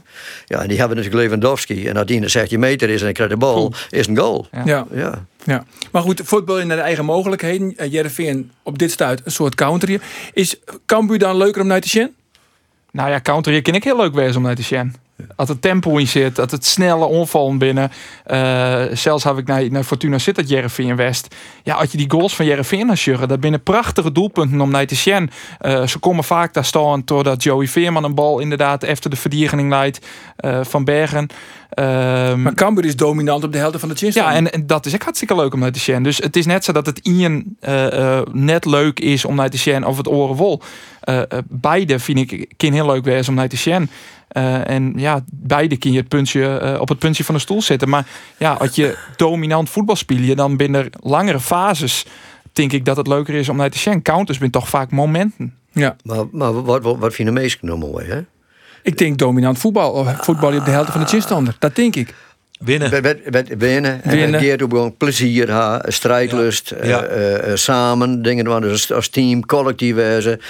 Ja, 0.46 0.62
en 0.62 0.68
die 0.68 0.78
hebben 0.78 0.96
natuurlijk 0.96 1.22
Lewandowski. 1.22 1.88
En 1.88 2.06
die 2.06 2.22
een 2.22 2.30
16 2.30 2.60
meter 2.60 2.88
is 2.88 3.02
en 3.02 3.08
ik 3.08 3.14
krijg 3.14 3.30
de 3.30 3.36
bal, 3.36 3.72
is 3.90 4.06
een 4.06 4.16
goal. 4.18 4.46
Ja. 4.64 4.86
Ja. 4.92 5.26
Ja, 5.44 5.64
maar 5.92 6.02
goed, 6.02 6.20
voetbal 6.24 6.58
in 6.58 6.66
naar 6.66 6.76
de 6.76 6.82
eigen 6.82 7.04
mogelijkheden. 7.04 7.74
Uh, 7.76 7.92
Jereveen 7.92 8.50
op 8.62 8.78
dit 8.78 8.90
stuit 8.90 9.20
een 9.24 9.32
soort 9.32 9.54
counter. 9.54 10.00
Is 10.32 10.56
Cambuur 10.86 11.18
dan 11.18 11.36
leuker 11.36 11.62
om 11.62 11.66
naar 11.66 11.80
te 11.80 11.88
zien? 11.88 12.14
Nou 12.90 13.10
ja, 13.10 13.20
counter 13.20 13.52
hier 13.52 13.62
kan 13.62 13.74
ik 13.74 13.84
heel 13.84 13.96
leuk 13.96 14.14
wezen 14.14 14.36
om 14.36 14.42
naar 14.42 14.54
te 14.54 14.62
zien. 14.62 14.94
Als 15.36 15.48
het 15.48 15.62
tempo 15.62 15.96
in 15.96 16.08
zit, 16.08 16.36
dat 16.36 16.50
het 16.50 16.66
snelle 16.66 17.04
onvallen 17.04 17.58
binnen. 17.58 17.90
Eh, 18.24 18.82
zelfs 18.92 19.24
heb 19.24 19.38
ik 19.38 19.46
naar, 19.46 19.70
naar 19.70 19.84
Fortuna 19.84 20.18
Sittard 20.18 20.48
Jereveen 20.48 20.96
West. 20.96 21.34
Ja, 21.62 21.74
als 21.74 21.90
je 21.90 21.98
die 21.98 22.10
goals 22.10 22.36
van 22.36 22.46
Jereveen 22.46 22.86
naar 22.86 22.96
sjuggen, 22.96 23.28
dat 23.28 23.40
binnen 23.40 23.62
prachtige 23.62 24.12
doelpunten 24.12 24.60
om 24.60 24.70
naar 24.70 24.86
te 24.86 24.94
zien. 24.94 25.30
Eh, 25.58 25.86
ze 25.86 25.98
komen 25.98 26.24
vaak 26.24 26.54
daar 26.54 26.64
staan 26.64 27.02
doordat 27.04 27.42
Joey 27.42 27.66
Veerman 27.66 28.04
een 28.04 28.14
bal 28.14 28.38
inderdaad 28.38 28.82
efter 28.82 29.10
de 29.10 29.16
verdediging 29.16 29.70
leidt 29.70 30.06
eh, 30.36 30.60
van 30.62 30.84
Bergen. 30.84 31.28
Ehm, 31.70 32.42
Maar 32.42 32.54
Cambuur 32.54 32.84
is 32.84 32.96
dominant 32.96 33.44
op 33.44 33.52
de 33.52 33.58
helft 33.58 33.80
van 33.80 33.88
de 33.88 33.94
chin. 33.94 34.10
ja, 34.14 34.32
en, 34.32 34.52
en 34.52 34.66
dat 34.66 34.86
is 34.86 34.94
ook 34.94 35.02
hartstikke 35.02 35.36
leuk 35.36 35.52
om 35.52 35.60
naar 35.60 35.72
te 35.72 35.78
zien. 35.78 36.02
Dus 36.02 36.16
het 36.16 36.36
is 36.36 36.46
net 36.46 36.64
zo 36.64 36.72
dat 36.72 36.86
het 36.86 36.98
Ian 36.98 37.44
net 38.32 38.64
leuk 38.64 39.00
is 39.00 39.24
om 39.24 39.34
naar 39.34 39.50
te 39.50 39.56
zien 39.56 39.86
of 39.86 39.96
het 39.96 40.08
oren 40.08 40.36
vol. 40.36 40.60
Eh, 41.00 41.20
eh, 41.20 41.38
beide 41.48 41.98
vind 41.98 42.32
ik 42.32 42.52
kan 42.56 42.72
heel 42.72 42.86
leuk 42.86 43.04
wezen 43.04 43.28
om 43.28 43.34
naar 43.34 43.48
te 43.48 43.56
zien. 43.56 43.90
Eh, 44.30 44.68
en 44.68 44.92
ja, 44.96 45.24
beide 45.30 45.76
kun 45.76 45.92
je 45.92 45.98
het 45.98 46.08
puntje, 46.08 46.58
eh, 46.58 46.80
op 46.80 46.88
het 46.88 46.98
puntje 46.98 47.24
van 47.24 47.34
de 47.34 47.40
stoel 47.40 47.62
zitten. 47.62 47.88
Maar 47.88 48.06
ja, 48.38 48.52
als 48.52 48.74
je 48.74 48.96
dominant 49.16 49.70
voetbal 49.70 49.96
speel 49.96 50.18
je, 50.18 50.34
dan 50.34 50.56
binnen 50.56 50.90
langere 51.00 51.40
fases 51.40 52.06
denk 52.52 52.72
ik 52.72 52.84
dat 52.84 52.96
het 52.96 53.06
leuker 53.06 53.34
is 53.34 53.48
om 53.48 53.56
naar 53.56 53.70
te 53.70 53.78
zien. 53.78 54.02
Counters 54.02 54.38
zijn 54.38 54.50
toch 54.50 54.68
vaak 54.68 54.90
momenten. 54.90 55.54
Ja, 55.72 55.96
Maar, 56.02 56.24
maar 56.32 56.62
wat, 56.62 56.82
wat, 56.82 56.98
wat 56.98 57.14
vinden 57.14 57.34
de 57.34 57.40
meesten 57.40 57.66
nou 57.66 57.78
mooi, 57.78 58.06
hè? 58.06 58.20
ik 58.82 58.98
denk 58.98 59.18
dominant 59.18 59.58
voetbal. 59.58 59.92
Of 59.92 60.24
voetbal 60.24 60.56
op 60.56 60.64
de 60.64 60.70
helft 60.70 60.90
van 60.90 61.00
de 61.00 61.06
chinstander. 61.06 61.56
Dat 61.58 61.76
denk 61.76 61.96
ik. 61.96 62.14
Winnen. 62.64 62.90
Met, 62.90 63.02
met, 63.02 63.30
met 63.30 63.54
winnen. 63.58 64.02
En 64.02 64.18
het 64.32 64.42
geeft 64.42 64.62
ook 64.62 64.70
gewoon 64.70 64.96
plezier, 64.96 65.50
ha, 65.50 65.82
strijdlust, 65.88 66.70
eh, 66.70 66.88
Ja. 66.88 67.02
eh, 67.02 67.50
eh, 67.50 67.56
samen, 67.56 68.22
dingen 68.22 68.44
doen, 68.44 68.60
dus 68.60 68.92
als 68.92 69.08
team, 69.08 69.46
collectief 69.46 69.94
wezen. 69.94 70.40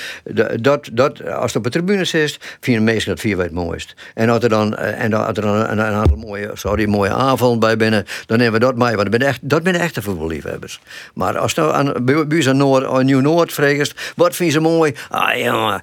Dat, 0.61 0.89
dat, 0.93 1.27
als 1.27 1.47
het 1.47 1.57
op 1.57 1.65
de 1.65 1.71
tribune 1.71 2.05
zit, 2.05 2.39
vinden 2.61 2.85
de 2.85 2.93
meesten 2.93 3.11
dat 3.15 3.21
vier 3.21 3.39
het 3.39 3.53
mooist. 3.53 3.95
En 4.15 4.29
als 4.29 4.43
er 4.43 4.49
dan, 4.49 4.77
en 4.77 5.11
dan, 5.11 5.27
als 5.27 5.37
er 5.37 5.43
dan 5.43 5.55
een, 5.55 5.71
een 5.71 5.81
aantal 5.81 6.17
mooie, 6.17 6.51
sorry, 6.55 6.89
mooie 6.89 7.13
aanvallen 7.13 7.59
bij 7.59 7.77
binnen, 7.77 8.05
dan 8.27 8.39
nemen 8.39 8.53
we 8.53 8.59
dat 8.59 8.77
mee. 8.77 8.97
Want 8.97 9.11
dat 9.13 9.21
zijn 9.21 9.31
echt, 9.33 9.41
dat 9.43 9.61
zijn 9.63 9.75
echte 9.77 10.03
voetballiefhebbers. 10.03 10.81
Maar 11.15 11.39
als 11.39 11.55
nou 11.55 11.73
aan, 11.73 11.93
bij 12.05 12.27
bij 12.27 12.37
ons 12.37 12.49
aan, 12.49 12.57
Noord, 12.57 12.85
aan 12.87 13.05
Nieuw-Noord 13.05 13.53
vraagt, 13.53 14.13
wat 14.17 14.37
vinden 14.37 14.55
ze 14.55 14.61
mooi? 14.61 14.95
Ah 15.09 15.37
jongen, 15.39 15.83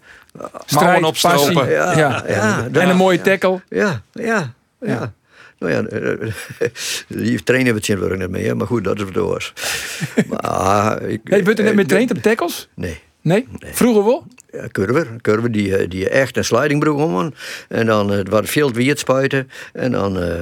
Strijd, 0.66 1.04
opstropen. 1.04 1.54
passie. 1.54 1.74
Ja, 1.74 1.98
Ja, 1.98 2.24
ja, 2.28 2.68
En 2.74 2.90
een 2.90 2.96
mooie 2.96 3.18
ja. 3.18 3.24
tackle. 3.24 3.62
Ja, 3.70 4.02
ja, 4.12 4.54
ja. 4.80 5.14
Ja. 5.58 5.68
Nou 5.68 5.74
ja, 5.74 5.84
eh, 5.88 6.70
die 7.26 7.44
trainen 7.44 7.74
we 7.74 7.94
het 7.94 8.18
niet 8.18 8.30
meer, 8.30 8.58
maar 8.58 8.68
goed, 8.68 8.84
dat 8.84 8.98
is 8.98 9.04
wat 9.04 9.18
oors. 9.18 9.54
maar 10.42 11.02
ik, 11.02 11.22
je 11.24 11.44
bent 11.44 11.48
er 11.48 11.64
net 11.64 11.68
eh, 11.68 11.76
mee 11.76 11.86
traint 11.86 12.12
op 12.12 12.22
tackles? 12.22 12.70
Nee. 12.74 13.00
Nee? 13.28 13.48
Vroeger 13.60 14.06
wel? 14.06 14.26
Ja, 14.52 14.68
curver, 14.72 15.08
curver 15.22 15.52
die, 15.52 15.78
eh, 15.78 15.90
die 15.90 16.10
echt 16.10 16.38
een 16.38 16.44
slidingbroek 16.44 17.00
om. 17.00 17.34
En 17.70 17.86
dan 17.86 18.14
uh, 18.14 18.20
wat 18.30 18.50
veel 18.50 18.72
wierd 18.72 19.00
spuiten. 19.00 19.50
En 19.74 19.92
dan 19.92 20.20
eh 20.20 20.40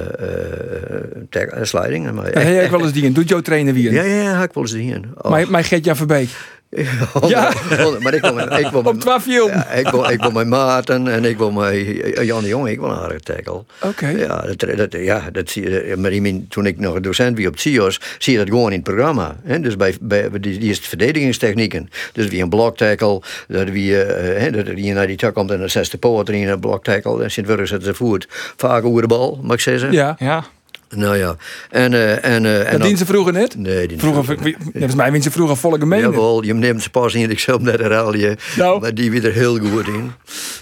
uh, 1.30 1.58
uh, 1.58 1.62
sliding. 1.62 2.12
Maar 2.12 2.38
Ja, 2.38 2.40
heb 2.40 2.64
ik 2.64 2.70
wel 2.76 2.82
eens 2.82 2.92
die 2.92 3.04
in. 3.04 3.12
Doet 3.12 3.28
jouw 3.28 3.40
trainer 3.40 3.74
weer? 3.74 3.92
Ja, 3.92 4.02
ja, 4.02 4.22
ja, 4.22 4.42
ik 4.42 4.52
wel 4.52 4.62
eens 4.62 4.72
die 4.72 4.94
in. 4.94 5.04
Maar, 5.28 5.50
maar 5.50 5.64
Gert-Jan 5.64 5.96
Verbeek. 5.96 6.28
ja. 7.28 7.52
maar 8.00 8.14
ik 8.14 8.20
wil 8.20 8.38
ik 8.38 8.68
wil 8.70 8.82
Op 8.82 9.00
twaalf 9.00 9.22
film. 9.22 9.48
Ja, 9.48 9.70
ik 9.70 9.88
wil, 9.88 10.10
ik 10.10 10.20
wil 10.20 10.30
met 10.30 10.46
Maarten 10.46 11.08
en 11.08 11.24
ik 11.24 11.38
wil 11.38 11.50
met 11.50 11.74
Jan 12.22 12.42
de 12.42 12.48
Jong. 12.48 12.68
Ik 12.68 12.80
wil 12.80 12.90
een 12.90 12.96
aardige 12.96 13.20
tackle. 13.20 13.64
Oké. 13.82 14.08
Ja, 14.08 14.40
dat, 14.56 14.76
dat, 14.76 14.92
ja, 14.92 15.30
dat 15.32 15.50
zie 15.50 15.70
je. 15.70 15.94
Maar 15.98 16.12
ik 16.12 16.20
meen, 16.20 16.46
toen 16.48 16.66
ik 16.66 16.78
nog 16.78 17.00
docent 17.00 17.38
was 17.38 17.46
op 17.46 17.58
CIO's, 17.58 18.00
zie 18.18 18.32
je 18.32 18.38
dat 18.38 18.48
gewoon 18.48 18.70
in 18.70 18.78
het 18.78 18.82
programma. 18.82 19.36
Hè? 19.44 19.60
Dus 19.60 19.76
bij, 19.76 19.94
bij 20.00 20.30
die, 20.30 20.58
die 20.58 20.70
is 20.70 20.76
het 20.76 20.86
verdedigingstechnieken. 20.86 21.90
Dus 22.12 22.28
wie 22.28 22.42
een 22.42 22.48
block 22.48 22.76
tackle, 22.76 23.22
dat 23.48 23.68
wie, 23.68 24.06
uh, 24.06 24.52
dat 24.52 24.66
wie 24.66 24.92
naar 24.92 25.06
die 25.06 25.16
tak 25.16 25.34
komt 25.34 25.50
en 25.50 25.62
een 25.62 25.70
zesde 25.70 25.98
poot 25.98 26.28
in 26.28 26.48
een 26.48 26.60
block 26.60 26.84
tackle. 26.84 27.22
En 27.22 27.30
Sint-Wurg 27.30 27.68
zetten 27.68 27.88
ze 27.88 27.94
voet 27.94 28.26
vaak 28.56 28.84
over 28.84 29.02
de 29.02 29.08
bal, 29.08 29.40
mag 29.42 29.56
ik 29.56 29.60
zeggen. 29.62 29.92
Ja. 29.92 30.16
Ja. 30.18 30.44
Nou 30.88 31.16
ja. 31.16 31.36
En, 31.70 31.92
uh, 31.92 32.24
en, 32.24 32.44
uh, 32.44 32.56
dat 32.56 32.66
en 32.66 32.80
dienen 32.80 32.98
ze 32.98 33.06
vroeger 33.06 33.32
net? 33.32 33.56
Nee, 33.56 33.88
die 33.88 33.98
vroeger, 33.98 34.24
vroeger 34.24 34.56
Volgens 34.72 34.94
mij 34.94 35.12
wint 35.12 35.24
ze 35.24 35.30
vroeger 35.30 35.56
volle 35.56 35.78
gemeen. 35.78 36.00
Jawel, 36.00 36.44
je 36.44 36.54
neemt 36.54 36.82
ze 36.82 36.90
pas 36.90 37.14
in, 37.14 37.30
ik 37.30 37.38
zelf 37.38 37.60
net 37.60 37.78
herhalen. 37.78 38.36
Nou. 38.56 38.80
Maar 38.80 38.94
die 38.94 39.10
weer 39.10 39.24
er 39.24 39.32
heel 39.32 39.58
goed 39.58 39.86
in. 39.86 40.12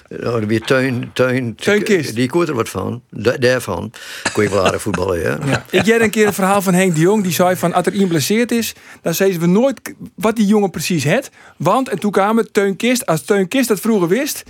Nou, 0.09 0.47
weer 0.47 0.61
tuin, 0.61 1.11
tuin, 1.13 1.55
Tuinkist. 1.55 2.15
Die 2.15 2.29
koert 2.29 2.49
er 2.49 2.55
wat 2.55 2.69
van. 2.69 3.03
Da 3.11 3.37
daarvan. 3.37 3.93
Kon 4.33 4.43
je 4.43 4.51
wel 4.51 4.65
aardig 4.65 4.83
voetballen, 4.83 5.21
ja. 5.21 5.39
Ja. 5.47 5.65
Ik 5.71 5.85
jij 5.85 6.01
een 6.01 6.11
keer 6.11 6.27
een 6.27 6.33
verhaal 6.33 6.63
van 6.63 6.75
Henk 6.75 6.95
de 6.95 7.01
Jong. 7.01 7.23
Die 7.23 7.33
zei 7.33 7.57
van, 7.57 7.73
als 7.73 7.87
er 7.87 7.93
iemand 7.93 8.11
blesseerd 8.11 8.53
is, 8.53 8.73
dan 9.03 9.15
zeiden 9.15 9.41
we 9.41 9.47
nooit 9.47 9.81
wat 10.15 10.37
die 10.37 10.47
jongen 10.47 10.71
precies 10.71 11.07
had. 11.07 11.31
Want, 11.57 11.89
en 11.89 11.99
toen 11.99 12.11
kwamen 12.11 12.53
Teun 12.53 12.77
Kist, 12.77 13.07
als 13.07 13.25
Teun 13.25 13.49
Kist 13.49 13.69
dat 13.69 13.81
vroeger 13.81 14.09
wist, 14.09 14.43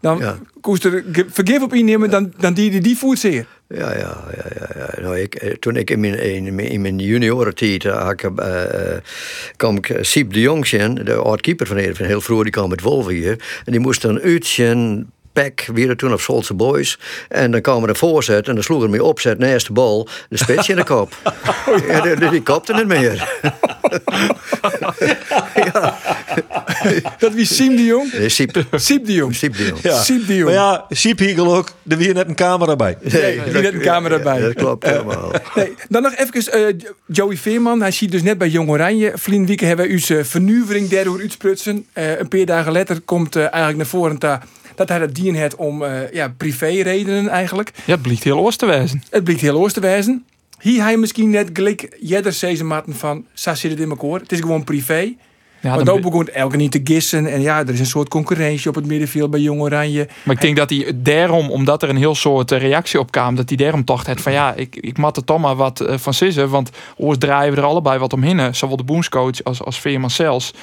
dan 0.00 0.18
Ja. 0.18 0.38
koest 0.60 0.84
er 0.84 1.04
vergif 1.28 1.62
op 1.62 1.74
innemen, 1.74 2.10
dan, 2.10 2.32
dan 2.38 2.54
die 2.54 2.70
die, 2.70 2.80
die 2.80 2.96
voert 2.96 3.18
zeer. 3.18 3.46
Ja, 3.68 3.96
ja, 3.98 4.24
ja, 4.36 4.44
ja. 4.58 4.68
ja. 4.76 5.00
Nou, 5.00 5.18
ik, 5.18 5.34
eh, 5.34 5.52
toen 5.52 5.76
ik 5.76 5.90
in 5.90 6.00
mijn, 6.00 6.18
in 6.70 6.80
mijn, 6.80 6.98
juniorentijd 6.98 7.84
uh, 7.84 8.10
uh, 8.36 8.96
kwam 9.56 9.76
ik 9.76 9.98
Siep 10.00 10.32
de 10.32 10.40
Jong 10.40 10.66
zien, 10.66 10.94
de 10.94 11.14
oud-keeper 11.14 11.66
van 11.66 11.76
Heerenveen, 11.76 12.06
heel 12.06 12.20
vroeg, 12.20 12.42
die 12.42 12.52
kwam 12.52 12.68
met 12.68 12.80
Wolven 12.80 13.14
hier. 13.14 13.62
En 13.64 13.72
die 13.72 13.80
moest 13.80 14.02
dan 14.02 14.20
uitzien 14.20 15.10
Peck, 15.32 15.68
weer 15.74 15.96
toen 15.96 16.12
op 16.12 16.20
Solse 16.20 16.54
Boys. 16.54 16.98
En 17.28 17.50
dan 17.50 17.60
kwam 17.60 17.82
er 17.82 17.88
een 17.88 17.96
voorzet 17.96 18.48
en 18.48 18.54
dan 18.54 18.62
sloeg 18.62 18.82
er 18.82 18.90
mee 18.90 19.04
opzet 19.04 19.38
naast 19.38 19.66
de 19.66 19.72
bal. 19.72 20.08
De 20.28 20.36
spits 20.36 20.68
in 20.68 20.76
de 20.76 20.84
kop. 20.84 21.16
ja, 21.88 22.00
die, 22.00 22.30
die 22.30 22.42
kopte 22.42 22.74
het 22.74 22.86
meer. 22.86 23.28
ja. 25.72 25.98
Dat 27.18 27.32
wie 27.32 27.44
Siem 27.44 27.76
de 27.76 27.84
Jong? 27.84 28.12
Nee, 28.12 28.28
Siep. 28.28 28.64
Siep 28.72 29.06
de 29.06 29.12
Jong. 29.12 29.34
Siep 29.34 29.56
de 29.56 29.66
Jong. 29.66 29.80
Ja. 29.82 30.02
Siep 30.02 30.26
de 30.26 30.36
Jong. 30.36 30.44
Maar 30.44 30.54
ja, 30.54 30.84
Siep 30.88 31.18
Hiegel 31.18 31.56
ook. 31.56 31.72
Er 31.88 31.96
weer 31.96 32.14
net 32.14 32.28
een 32.28 32.34
camera 32.34 32.76
bij. 32.76 32.96
Nee, 33.00 33.42
die 33.44 33.52
net 33.52 33.72
een 33.72 33.80
camera 33.80 34.16
ja, 34.16 34.22
bij. 34.22 34.40
dat 34.40 34.54
klopt 34.54 34.86
helemaal. 34.86 35.32
Nee, 35.54 35.74
dan 35.88 36.02
nog 36.02 36.14
even 36.16 36.58
uh, 36.58 36.74
Joey 37.06 37.36
Veerman. 37.36 37.80
Hij 37.80 37.90
ziet 37.90 38.10
dus 38.10 38.22
net 38.22 38.38
bij 38.38 38.48
Jong 38.48 38.68
Oranje. 38.68 39.12
Vlien 39.14 39.58
hebben 39.60 39.86
we 39.86 39.92
uw 39.92 40.16
uh, 40.16 40.24
vernuivering 40.24 40.88
daardoor 40.88 41.20
uitsprutsen. 41.20 41.86
Uh, 41.94 42.18
een 42.18 42.28
paar 42.28 42.44
dagen 42.44 42.72
later 42.72 43.00
komt 43.00 43.36
uh, 43.36 43.42
eigenlijk 43.42 43.76
naar 43.76 43.86
voren 43.86 44.18
ta, 44.18 44.42
dat 44.80 44.88
hij 44.88 44.98
dat 44.98 45.14
dien 45.14 45.34
heeft 45.34 45.56
om 45.56 45.82
uh, 45.82 46.12
ja, 46.12 46.34
privé 46.36 46.66
redenen 46.66 47.28
eigenlijk. 47.28 47.72
Ja, 47.84 47.92
het 47.92 48.02
blijkt 48.02 48.24
heel 48.24 48.38
oors 48.38 48.56
te 48.56 48.66
wijzen. 48.66 49.02
Het 49.10 49.24
blijkt 49.24 49.42
heel 49.42 49.58
oors 49.58 49.72
te 49.72 49.80
wijzen. 49.80 50.24
Hier 50.60 50.82
hij 50.82 50.96
misschien 50.96 51.30
net 51.30 51.50
gelijk 51.52 51.96
jeder 52.00 52.36
deze 52.40 52.64
matten 52.64 52.94
van, 52.94 53.26
zo 53.32 53.54
zit 53.54 53.70
het 53.70 53.80
in 53.80 53.90
elkaar. 53.90 54.20
Het 54.20 54.32
is 54.32 54.40
gewoon 54.40 54.64
privé. 54.64 55.14
Ja, 55.62 55.74
Want 55.74 55.86
dan 55.86 55.96
ook 55.96 56.02
begon 56.02 56.28
elke 56.28 56.56
niet 56.56 56.72
te 56.72 56.80
gissen. 56.84 57.26
En 57.26 57.40
ja, 57.40 57.58
er 57.58 57.72
is 57.72 57.80
een 57.80 57.86
soort 57.86 58.08
concurrentie 58.08 58.68
op 58.68 58.74
het 58.74 58.86
middenveld 58.86 59.30
bij 59.30 59.40
Jong 59.40 59.60
Oranje. 59.60 60.08
Maar 60.22 60.34
ik 60.34 60.40
denk 60.40 60.56
dat 60.56 60.70
hij 60.70 60.92
daarom, 60.94 61.50
omdat 61.50 61.82
er 61.82 61.88
een 61.88 61.96
heel 61.96 62.14
soort 62.14 62.52
eh, 62.52 62.58
reactie 62.60 62.98
op 62.98 63.10
kwam, 63.10 63.34
dat 63.34 63.48
hij 63.48 63.58
daarom 63.58 63.84
toch 63.84 64.06
had 64.06 64.20
van 64.20 64.32
ja, 64.32 64.54
ik, 64.54 64.76
ik 64.76 64.98
mat 64.98 65.16
er 65.16 65.24
toch 65.24 65.40
maar 65.40 65.56
wat 65.56 65.80
eh, 65.80 65.98
van 65.98 66.14
sissen. 66.14 66.48
Want 66.48 66.70
oors 66.96 67.18
draaien 67.18 67.54
we 67.54 67.60
er 67.60 67.66
allebei 67.66 67.98
wat 67.98 68.12
omheen. 68.12 68.54
Zowel 68.54 68.76
de 68.76 68.84
boomscoach 68.84 69.44
als, 69.44 69.62
als 69.62 69.80
Veerman 69.80 70.10
zelfs. 70.10 70.54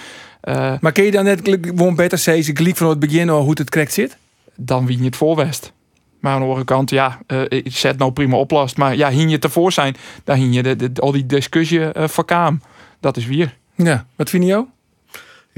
Eh, 0.41 0.73
Maar 0.81 0.91
kun 0.91 1.03
je 1.03 1.11
dan 1.11 1.23
net 1.23 1.39
gewoon 1.61 1.95
beter 1.95 2.17
zeggen, 2.17 2.55
gelijk 2.57 2.77
van 2.77 2.89
het 2.89 2.99
begin 2.99 3.29
al 3.29 3.41
hoe 3.41 3.53
het 3.53 3.69
correct 3.69 3.93
zit? 3.93 4.17
dan 4.59 4.85
wie 4.85 4.97
je 4.97 5.03
het 5.03 5.15
voorwest. 5.15 5.71
Maar 6.19 6.33
aan 6.33 6.39
de 6.39 6.45
andere 6.45 6.65
kant, 6.65 6.89
ja, 6.89 7.19
ik 7.47 7.75
zet 7.75 7.97
nou 7.97 8.11
prima 8.11 8.37
oplost. 8.37 8.77
Maar 8.77 8.95
ja, 8.95 9.09
hing 9.09 9.31
je 9.31 9.39
tevoor 9.39 9.71
zijn, 9.71 9.95
dan 10.23 10.37
hing 10.37 10.55
je 10.55 10.63
de, 10.63 10.75
de, 10.75 11.01
al 11.01 11.11
die 11.11 11.25
discussie 11.25 11.91
eh 11.91 12.07
verkaam. 12.07 12.61
Dat 12.99 13.17
is 13.17 13.25
weer. 13.25 13.57
Ja, 13.75 14.05
wat 14.15 14.29
vind 14.29 14.43
je 14.43 14.49
jou? 14.49 14.65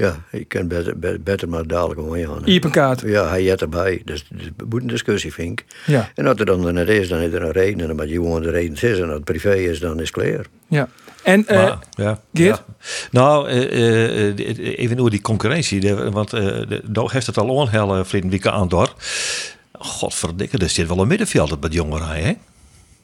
Ja, 0.00 0.16
ik 0.30 0.48
kan 0.48 0.68
beter, 0.68 0.98
beter, 0.98 1.22
beter 1.22 1.48
maar 1.48 1.66
dadelijk. 1.66 2.46
Iep 2.46 2.64
een 2.64 2.70
kaart. 2.70 3.00
Ja, 3.00 3.28
hij 3.28 3.42
jet 3.42 3.60
erbij. 3.60 4.02
Dus 4.04 4.24
het 4.36 4.68
moet 4.70 4.80
een 4.82 4.86
discussie, 4.88 5.32
vind 5.32 5.60
ik. 5.60 5.66
Ja, 5.86 6.10
En 6.14 6.26
als 6.26 6.38
er 6.38 6.46
dan 6.46 6.74
net 6.74 6.88
is, 6.88 7.08
dan 7.08 7.18
is 7.18 7.32
er 7.32 7.42
een 7.42 7.50
reden. 7.52 7.80
En 7.80 7.86
dan 7.86 7.96
moet 7.96 8.08
je 8.08 8.14
gewoon 8.14 8.42
de 8.42 8.50
reden 8.50 8.72
is. 8.74 8.98
En 8.98 9.04
als 9.04 9.12
het 9.14 9.24
privé 9.24 9.54
is, 9.54 9.80
dan 9.80 9.92
is 10.00 10.00
het 10.00 10.10
klaar. 10.10 10.44
ja. 10.68 10.88
En 11.22 11.46
eh, 11.46 11.56
Maar, 11.56 11.78
ja, 11.90 12.20
Geert? 12.34 12.62
ja. 12.66 12.74
Nou, 13.10 13.48
eh, 13.48 14.28
eh, 14.28 14.78
even 14.78 14.98
over 14.98 15.10
die 15.10 15.20
concurrentie. 15.20 15.94
want 15.94 16.32
eh 16.32 16.40
de- 16.42 16.82
nou 16.92 17.08
heeft 17.12 17.26
het 17.26 17.38
al 17.38 17.48
onhelle 17.48 18.04
vrienden 18.04 18.30
die 18.30 18.50
aan 18.50 18.68
door. 18.68 18.94
Godverdikke, 19.72 20.58
er 20.58 20.68
zit 20.68 20.88
wel 20.88 20.98
een 21.00 21.08
middenveld 21.08 21.60
bij 21.60 21.68
de 21.70 21.76
jongeren, 21.76 22.08
hè? 22.08 22.32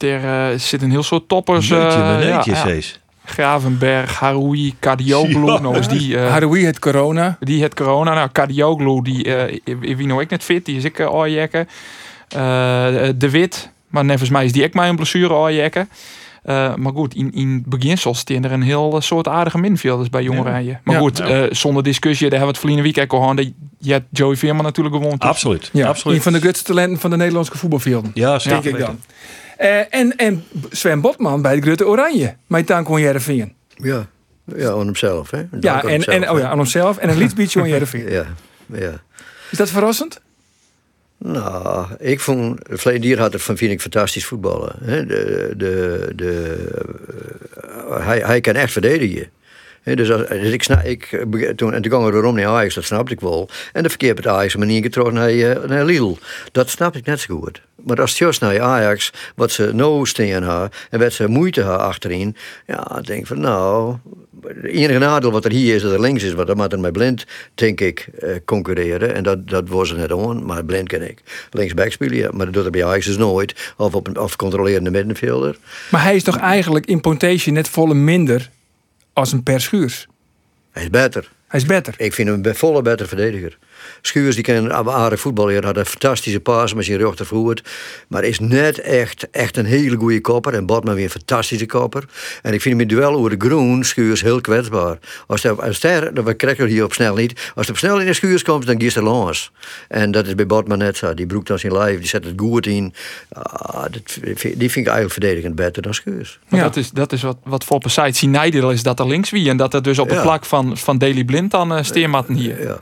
Er 0.08 0.60
zit 0.60 0.82
een 0.82 0.90
heel 0.90 1.02
soort 1.02 1.28
toppers. 1.28 1.70
eh, 1.70 1.82
Jeetje, 1.82 1.98
ja, 1.98 2.18
meneetje, 2.18 2.50
ja. 2.50 2.62
Cees. 2.66 3.00
Gravenberg, 3.26 4.18
Haroui, 4.18 4.74
Cardioglu. 4.80 5.46
Ja. 5.46 5.58
Nou 5.60 5.78
is 5.78 5.88
die, 5.88 6.18
eh, 6.18 6.30
Haroui 6.30 6.64
het 6.64 6.78
corona. 6.78 7.36
die 7.40 7.62
het 7.62 7.74
corona. 7.74 8.14
Nou, 8.14 8.28
Cardioglu, 8.32 9.02
die, 9.02 9.34
eh, 9.34 9.60
wie 9.96 10.06
nou 10.06 10.20
ik 10.20 10.30
net 10.30 10.44
fit, 10.44 10.64
die 10.64 10.76
is 10.76 10.84
ik 10.84 10.98
uh, 10.98 11.14
oorjekken. 11.14 11.68
Eh, 12.28 12.38
de 13.16 13.30
Wit, 13.30 13.70
maar 13.88 14.04
nevens 14.04 14.30
mij 14.30 14.44
is 14.44 14.52
die 14.52 14.62
ik 14.62 14.74
mij 14.74 14.88
een 14.88 14.96
blessure 14.96 15.34
oorjekken. 15.34 15.88
Eh, 16.42 16.74
maar 16.74 16.92
goed, 16.92 17.14
in, 17.14 17.32
in 17.32 17.64
beginsel 17.66 18.14
staan 18.14 18.44
er 18.44 18.52
een 18.52 18.62
heel 18.62 19.00
soort 19.00 19.28
aardige 19.28 19.58
minfielders 19.58 20.10
bij 20.10 20.22
Jong 20.22 20.38
Oranje. 20.40 20.78
Maar 20.84 20.94
Ja. 20.94 21.00
goed, 21.00 21.20
eh, 21.20 21.42
zonder 21.50 21.82
discussie, 21.82 22.28
daar 22.28 22.38
hebben 22.38 22.54
we 22.54 22.60
het 22.60 22.70
verleden 22.70 22.94
week 22.94 23.12
ook 23.12 23.20
al 23.20 23.28
gehad. 23.28 23.50
Je 23.78 23.92
hebt 23.92 24.06
Joey 24.10 24.36
Veerman 24.36 24.64
natuurlijk 24.64 24.96
gewoond. 24.96 25.22
Absoluut. 25.22 25.70
Ja, 25.72 25.88
absoluut. 25.88 26.16
een 26.16 26.22
van 26.22 26.32
de 26.32 26.40
grootste 26.40 26.64
talenten 26.64 27.00
van 27.00 27.10
de 27.10 27.16
Nederlandse 27.16 27.58
voetbalvelden. 27.58 28.10
Ja, 28.14 28.28
denk 28.30 28.40
zeker. 28.40 28.70
ik 28.70 28.78
dan. 28.78 28.98
Eh, 29.56 29.94
en, 29.94 30.16
en 30.16 30.44
Sven 30.70 31.00
Botman 31.00 31.42
bij 31.42 31.54
de 31.54 31.62
Grote 31.62 31.86
Oranje. 31.86 32.36
Mijn 32.46 32.64
tank 32.64 32.86
kon 32.86 33.00
Jereveen. 33.00 33.54
Ja, 33.76 34.06
ja 34.44 34.70
aan 34.70 34.86
hemzelf. 34.86 35.30
Hè? 35.30 35.42
Ja, 35.60 35.72
aan 35.72 35.80
en, 35.80 35.88
hemzelf, 35.88 36.16
en, 36.16 36.30
oh 36.30 36.38
ja, 36.38 36.48
aan 36.48 36.58
hemzelf. 36.58 36.96
En 36.98 37.08
een 37.08 37.18
liedbeatje 37.18 37.58
van 37.58 37.68
Jereveen. 37.68 38.10
Ja, 38.12 38.26
ja. 38.66 39.02
Is 39.50 39.58
dat 39.58 39.70
verrassend? 39.70 40.20
Nou, 41.18 41.86
ik 41.98 42.20
vond, 42.20 42.60
verleden 42.68 43.08
jaar 43.08 43.18
had 43.18 43.32
het 43.32 43.42
van 43.42 43.56
vind 43.56 43.72
ik 43.72 43.80
fantastisch 43.80 44.26
voetballen. 44.26 44.76
De, 44.80 45.52
de, 45.56 46.12
de, 46.14 46.56
eh, 47.88 48.06
hij, 48.06 48.18
hij 48.18 48.40
kan 48.40 48.54
echt 48.54 48.72
verdedigen. 48.72 49.30
Dus, 49.94 50.08
dus 50.28 50.52
ik 50.52 50.62
snap, 50.62 50.82
ik, 50.82 51.12
eh, 51.12 51.48
toen, 51.48 51.74
en 51.74 51.82
toen 51.82 51.92
gingen 51.92 52.12
we 52.12 52.18
erom 52.18 52.34
naar 52.34 52.46
Ajax, 52.46 52.74
dat 52.74 52.84
snapte 52.84 53.12
ik 53.12 53.20
wel. 53.20 53.48
En 53.72 53.82
de 53.82 53.88
verkeerd 53.88 54.16
met 54.16 54.26
Ajax 54.26 54.56
manier 54.56 54.82
getrokken 54.82 55.14
naar, 55.14 55.28
eh, 55.28 55.68
naar 55.68 55.84
Lille. 55.84 56.16
Dat 56.52 56.70
snap 56.70 56.96
ik 56.96 57.06
net 57.06 57.20
zo 57.20 57.38
goed. 57.38 57.60
Maar 57.84 58.00
als 58.00 58.10
het 58.10 58.18
juist 58.18 58.40
naar 58.40 58.60
Ajax, 58.60 59.12
wat 59.34 59.50
ze 59.50 59.70
nou 59.74 60.06
steen 60.06 60.32
hebben 60.32 60.70
en 60.90 60.98
wat 60.98 61.12
ze 61.12 61.28
moeite 61.28 61.60
hebben 61.60 61.80
achterin, 61.80 62.36
ja, 62.66 62.82
dan 62.82 63.02
denk 63.02 63.20
ik 63.20 63.26
van 63.26 63.40
nou, 63.40 63.96
het 64.46 64.64
enige 64.64 64.98
nadeel 64.98 65.30
wat 65.30 65.44
er 65.44 65.50
hier 65.50 65.74
is, 65.74 65.82
dat 65.82 65.92
er 65.92 66.00
links 66.00 66.22
is, 66.22 66.32
want 66.32 66.46
dan 66.46 66.56
moet 66.56 66.72
er 66.72 66.80
met 66.80 66.92
blind, 66.92 67.24
denk 67.54 67.80
ik, 67.80 68.08
eh, 68.18 68.30
concurreren. 68.44 69.14
En 69.14 69.22
dat, 69.22 69.48
dat 69.48 69.68
was 69.68 69.90
er 69.90 69.96
net 69.96 70.12
aan, 70.12 70.44
maar 70.44 70.64
blind 70.64 70.88
ken 70.88 71.08
ik. 71.08 71.22
Linksback 71.50 71.92
spelen, 71.92 72.16
ja, 72.16 72.28
maar 72.32 72.44
dat 72.44 72.54
doet 72.54 72.64
er 72.64 72.70
bij 72.70 72.84
Ajax 72.84 73.06
dus 73.06 73.16
nooit. 73.16 73.72
Of 73.76 73.94
op 73.94 74.06
een 74.06 74.28
controlerende 74.36 74.90
middenvelder. 74.90 75.56
Maar 75.90 76.02
hij 76.02 76.14
is 76.14 76.22
toch 76.22 76.38
eigenlijk 76.38 76.86
in 76.86 77.00
Pontation 77.00 77.54
net 77.54 77.68
volle 77.68 77.94
minder 77.94 78.50
als 79.16 79.32
een 79.32 79.42
Per 79.42 79.60
Schuurs. 79.60 80.06
Hij 80.70 80.82
is 80.82 80.90
beter. 80.90 81.32
Hij 81.48 81.60
is 81.60 81.66
beter. 81.66 81.94
Ik 81.96 82.14
vind 82.14 82.28
hem 82.28 82.44
een 82.44 82.54
volle 82.54 82.82
beter 82.82 83.08
verdediger. 83.08 83.58
Schuurs 84.00 84.34
die 84.34 84.44
kan 84.44 84.72
aardig 84.72 85.20
voetballen. 85.20 85.64
Had 85.64 85.76
een 85.76 85.86
fantastische 85.86 86.40
paas 86.40 86.74
met 86.74 86.84
zijn. 86.84 87.14
Maar 88.08 88.24
is 88.24 88.38
net 88.38 88.78
echt, 88.80 89.30
echt 89.30 89.56
een 89.56 89.64
hele 89.64 89.96
goede 89.96 90.20
kopper. 90.20 90.54
En 90.54 90.66
Botman 90.66 90.94
weer 90.94 91.04
een 91.04 91.10
fantastische 91.10 91.66
kopper. 91.66 92.04
En 92.42 92.52
ik 92.52 92.60
vind 92.60 92.74
hem 92.74 92.82
in 92.82 92.96
duel 92.96 93.14
over 93.14 93.38
de 93.38 93.46
groen 93.46 93.84
Schuurs 93.84 94.22
heel 94.22 94.40
kwetsbaar. 94.40 94.98
Als 95.26 95.42
hij, 95.42 95.52
als 95.52 95.82
hij, 95.82 96.12
dat 96.12 96.36
krijg 96.36 96.56
je 96.56 96.66
hier 96.66 96.84
op 96.84 96.92
snel 96.92 97.14
niet. 97.14 97.52
Als 97.54 97.66
hij 97.66 97.74
op 97.74 97.80
snel 97.80 98.00
in 98.00 98.06
de 98.06 98.12
Schuurs 98.14 98.42
komt, 98.42 98.66
dan 98.66 98.76
kiest 98.78 98.94
hij 98.94 99.04
langs. 99.04 99.50
En 99.88 100.10
dat 100.10 100.26
is 100.26 100.34
bij 100.34 100.46
Botman 100.46 100.78
net 100.78 100.96
zo. 100.96 101.14
Die 101.14 101.26
broekt 101.26 101.46
dan 101.48 101.58
zijn 101.58 101.72
lijf, 101.72 101.98
die 101.98 102.08
zet 102.08 102.24
het 102.24 102.34
goed 102.36 102.66
in. 102.66 102.94
Ah, 103.32 103.82
dat, 103.82 104.18
die 104.22 104.70
vind 104.70 104.76
ik 104.76 104.86
eigenlijk 104.86 105.12
verdedigend 105.12 105.54
beter 105.54 105.82
dan 105.82 105.94
Schuurs. 105.94 106.38
Maar 106.48 106.60
Ja. 106.60 106.66
dat 106.66 106.76
is, 106.76 106.90
dat 106.90 107.12
is 107.12 107.22
wat, 107.22 107.36
wat 107.44 107.64
voor 107.64 107.78
Pesait 107.78 108.16
zien 108.16 108.30
nadeel 108.30 108.70
is 108.70 108.82
dat 108.82 109.00
er 109.00 109.06
links 109.06 109.30
wie. 109.30 109.48
En 109.48 109.56
dat 109.56 109.74
er 109.74 109.82
dus 109.82 109.98
op 109.98 110.06
het 110.08 110.16
Ja. 110.16 110.22
plak 110.22 110.44
van, 110.44 110.76
van 110.78 110.98
Daily 110.98 111.24
Blind 111.24 111.50
dan 111.50 111.72
uh, 111.76 111.82
steermatten 111.82 112.34
hier. 112.34 112.62
Ja. 112.62 112.80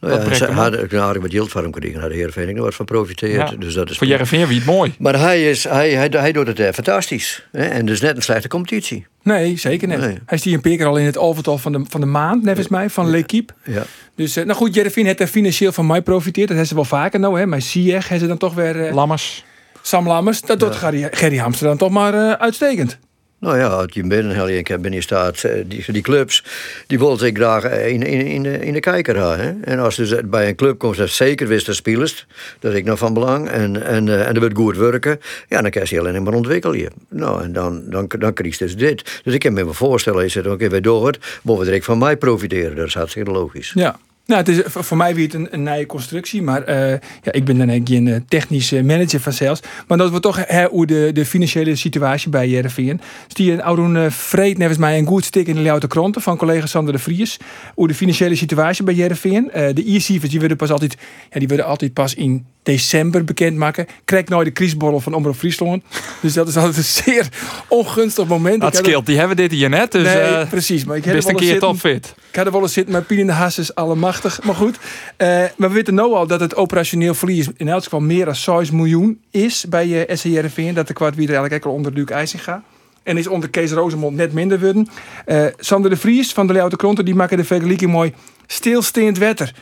Nou 0.00 0.28
ja, 0.28 0.34
ze 0.34 0.44
hadden 0.44 0.94
een 0.94 1.00
aardig 1.00 1.22
wat 1.22 1.30
geld 1.32 1.50
voor 1.50 1.62
hem 1.62 1.72
gekregen. 1.72 2.00
Had 2.00 2.08
de 2.10 2.16
Heerenveen 2.16 2.54
nog 2.54 2.64
wat 2.64 2.74
van 2.74 2.84
profiteerd. 2.84 3.50
Ja. 3.50 3.56
Dus 3.56 3.74
dat 3.74 3.90
is 3.90 3.98
Voor 3.98 4.06
wie 4.28 4.56
het 4.56 4.64
mooi. 4.64 4.94
Maar 4.98 5.18
hij, 5.18 5.50
is, 5.50 5.64
hij, 5.64 5.90
hij, 5.90 6.08
hij 6.10 6.32
doet 6.32 6.46
het 6.46 6.60
eh, 6.60 6.72
fantastisch. 6.72 7.46
Hè? 7.52 7.64
En 7.64 7.86
dus 7.86 8.00
net 8.00 8.16
een 8.16 8.22
slechte 8.22 8.48
competitie. 8.48 9.06
Nee, 9.22 9.58
zeker 9.58 9.88
net. 9.88 10.00
Nee. 10.00 10.18
Hij 10.26 10.38
is 10.38 10.44
hier 10.44 10.54
een 10.54 10.60
paar 10.60 10.76
keer 10.76 10.86
al 10.86 10.96
in 10.96 11.04
het 11.04 11.18
overtal 11.18 11.58
van 11.58 11.72
de, 11.72 11.84
van 11.88 12.00
de 12.00 12.06
maand, 12.06 12.42
nevens 12.42 12.68
mij, 12.68 12.90
van 12.90 13.10
L'Equipe. 13.10 13.52
Ja. 13.64 13.82
Dus, 14.14 14.36
eh, 14.36 14.44
nou 14.44 14.56
goed, 14.56 14.74
Jereveen 14.74 15.06
heeft 15.06 15.20
er 15.20 15.26
financieel 15.26 15.72
van 15.72 15.86
mij 15.86 16.02
profiteerd. 16.02 16.48
Dat 16.48 16.56
hebben 16.56 16.66
ze 16.66 16.74
wel 16.74 17.00
vaker 17.00 17.20
nou, 17.20 17.38
hè. 17.38 17.46
Maar 17.46 17.62
Ziyech 17.62 18.02
hebben 18.08 18.20
ze 18.20 18.26
dan 18.26 18.38
toch 18.38 18.54
weer... 18.54 18.86
eh, 18.86 18.94
Lammers. 18.94 19.44
Sam 19.82 20.06
Lammers, 20.06 20.40
dat 20.40 20.60
doet 20.60 20.76
Gerry, 20.76 21.08
Gerry 21.10 21.36
Hamster 21.36 21.66
dan 21.66 21.76
toch 21.76 21.90
maar 21.90 22.14
eh, 22.14 22.32
uitstekend. 22.32 22.98
Nou 23.38 23.58
ja, 23.58 23.66
als 23.66 23.86
je 23.92 24.06
binnen 24.06 24.46
heel 24.46 24.62
keer 24.62 24.80
binnen 24.80 25.02
staat, 25.02 25.44
eh, 25.44 25.64
die, 25.66 25.92
die 25.92 26.02
clubs, 26.02 26.44
die 26.86 26.98
willen 26.98 27.18
zich 27.18 27.34
graag 27.34 27.64
in, 27.64 28.02
in, 28.02 28.26
in, 28.26 28.42
de, 28.42 28.58
in 28.58 28.72
de 28.72 28.80
kijker. 28.80 29.16
Hè? 29.16 29.52
En 29.60 29.78
als 29.78 29.96
je 29.96 30.06
dus 30.06 30.20
bij 30.24 30.48
een 30.48 30.54
club 30.54 30.78
komt, 30.78 30.96
dat 30.96 31.08
zeker 31.08 31.46
wist 31.46 31.66
de 31.66 31.72
spelers, 31.72 32.26
dat 32.58 32.72
is 32.72 32.78
ik 32.78 32.84
nog 32.84 32.98
van 32.98 33.14
belang, 33.14 33.48
en, 33.48 33.82
en, 33.82 34.08
eh, 34.08 34.28
en 34.28 34.38
wordt 34.38 34.56
goed 34.56 34.76
werken, 34.76 35.20
ja, 35.48 35.62
dan 35.62 35.70
kan 35.70 35.82
je 35.84 36.00
alleen 36.00 36.22
maar 36.22 36.34
ontwikkelen. 36.34 36.92
Nou, 37.08 37.42
en 37.42 37.52
dan, 37.52 37.82
dan, 37.90 38.08
dan 38.18 38.32
krijg 38.32 38.58
je 38.58 38.64
dus 38.64 38.76
dit. 38.76 39.20
Dus 39.24 39.34
ik 39.34 39.40
kan 39.40 39.52
me 39.52 39.72
voorstellen, 39.72 40.22
je 40.22 40.28
zegt, 40.28 40.46
oké, 40.46 40.68
wij 40.68 40.80
door 40.80 41.06
het, 41.06 41.18
we 41.42 41.64
direct 41.64 41.84
van 41.84 41.98
mij 41.98 42.16
profiteren. 42.16 42.76
Dat 42.76 42.86
is 42.86 42.94
hartstikke 42.94 43.30
logisch. 43.30 43.72
Ja. 43.74 43.98
Nou, 44.26 44.40
het 44.40 44.48
is 44.48 44.60
voor 44.64 44.96
mij 44.96 45.14
weer 45.14 45.34
een, 45.34 45.48
een 45.50 45.62
nieuwe 45.62 45.86
constructie. 45.86 46.42
Maar 46.42 46.62
eh, 46.62 46.90
ja, 47.22 47.32
ik 47.32 47.44
ben 47.44 47.58
dan 47.58 47.68
eigenlijk 47.68 47.88
geen 47.88 48.08
eh, 48.08 48.20
technische 48.28 48.82
manager 48.82 49.20
van 49.20 49.32
sales. 49.32 49.60
Maar 49.86 49.98
dat 49.98 50.10
we 50.10 50.20
toch 50.20 50.46
hè, 50.46 50.66
hoe 50.66 50.86
de, 50.86 51.10
de 51.12 51.26
financiële 51.26 51.76
situatie 51.76 52.30
bij 52.30 52.48
Jereveen. 52.48 53.00
Die 53.28 53.52
een 53.52 53.62
oude 53.62 53.82
uh, 53.82 54.10
vreed 54.10 54.58
nevens 54.58 54.78
mij 54.78 54.98
een 54.98 55.06
goed 55.06 55.24
stik 55.24 55.46
in 55.46 55.54
de 55.54 55.60
Leeuwarden 55.60 55.88
Kranten 55.88 56.22
van 56.22 56.36
collega 56.36 56.66
Sander 56.66 56.92
de 56.92 56.98
Vries. 56.98 57.36
Hoe 57.74 57.88
de 57.88 57.94
financiële 57.94 58.34
situatie 58.34 58.84
bij 58.84 58.94
Jereveen. 58.94 59.44
Uh, 59.44 59.52
de 59.52 59.94
e-cijfers 59.94 60.30
die 60.30 60.38
worden 60.38 60.56
pas 60.56 60.70
altijd, 60.70 60.96
ja, 61.30 61.38
die 61.38 61.48
worden 61.48 61.66
altijd 61.66 61.92
pas 61.92 62.14
in 62.14 62.46
december 62.66 63.24
bekendmaken. 63.24 63.86
Krijg 64.04 64.28
nooit 64.28 64.46
de 64.46 64.52
kriesborrel 64.52 65.00
van 65.00 65.14
Omroep 65.14 65.36
Friesland. 65.36 65.82
Dus 66.20 66.32
dat 66.32 66.48
is 66.48 66.56
altijd 66.56 66.76
een 66.76 66.84
zeer 67.04 67.28
ongunstig 67.68 68.26
moment. 68.26 68.60
Dat 68.60 68.76
scheelt, 68.76 69.06
die 69.06 69.18
hebben 69.18 69.36
dit 69.36 69.50
hier 69.50 69.68
net. 69.68 69.92
Dus 69.92 70.02
nee, 70.02 70.22
eh, 70.22 70.48
precies. 70.48 70.84
Maar 70.84 70.96
ik 70.96 71.04
heb 71.04 71.14
best 71.14 71.28
een 71.28 71.36
keer 71.36 71.46
zitten- 71.46 71.68
topfit. 71.68 72.14
ik 72.30 72.36
had 72.36 72.46
er 72.46 72.52
wel 72.52 72.62
eens 72.62 72.72
zitten, 72.72 72.92
maar 72.92 73.02
Pien 73.02 73.18
in 73.18 73.26
de 73.26 73.32
Haas 73.32 73.58
is 73.58 73.74
allemachtig. 73.74 74.42
Maar 74.42 74.54
goed, 74.54 74.78
eh, 75.16 75.28
maar 75.56 75.68
we 75.68 75.74
weten 75.74 75.94
nu 75.94 76.00
al 76.00 76.26
dat 76.26 76.40
het 76.40 76.56
operationeel 76.56 77.14
verlies 77.14 77.48
in 77.56 77.68
elk 77.68 77.82
geval 77.82 78.00
meer 78.00 78.24
dan 78.24 78.36
6 78.36 78.70
miljoen 78.70 79.20
is 79.30 79.64
bij 79.68 79.86
uh, 79.86 80.16
SCRV. 80.16 80.72
Dat 80.74 80.86
de 80.86 80.92
kwart 80.92 81.14
weer 81.14 81.28
eigenlijk 81.30 81.64
al 81.64 81.72
onder 81.72 81.92
Luc 81.92 82.06
IJsinga. 82.08 82.62
En 83.02 83.16
is 83.16 83.26
onder 83.26 83.48
Kees 83.50 83.70
Rozemond 83.72 84.16
net 84.16 84.32
minder 84.32 84.60
worden. 84.60 84.88
Eh, 85.24 85.44
Sander 85.58 85.90
de 85.90 85.96
Vries 85.96 86.32
van 86.32 86.46
de 86.46 86.52
Leeuwarden 86.52 86.78
Kronten, 86.78 87.04
die 87.04 87.14
maken 87.14 87.36
de 87.36 87.44
vergelijking 87.44 87.90
mooi. 87.90 88.12
Stilstaand 88.46 89.18
wetter. 89.18 89.52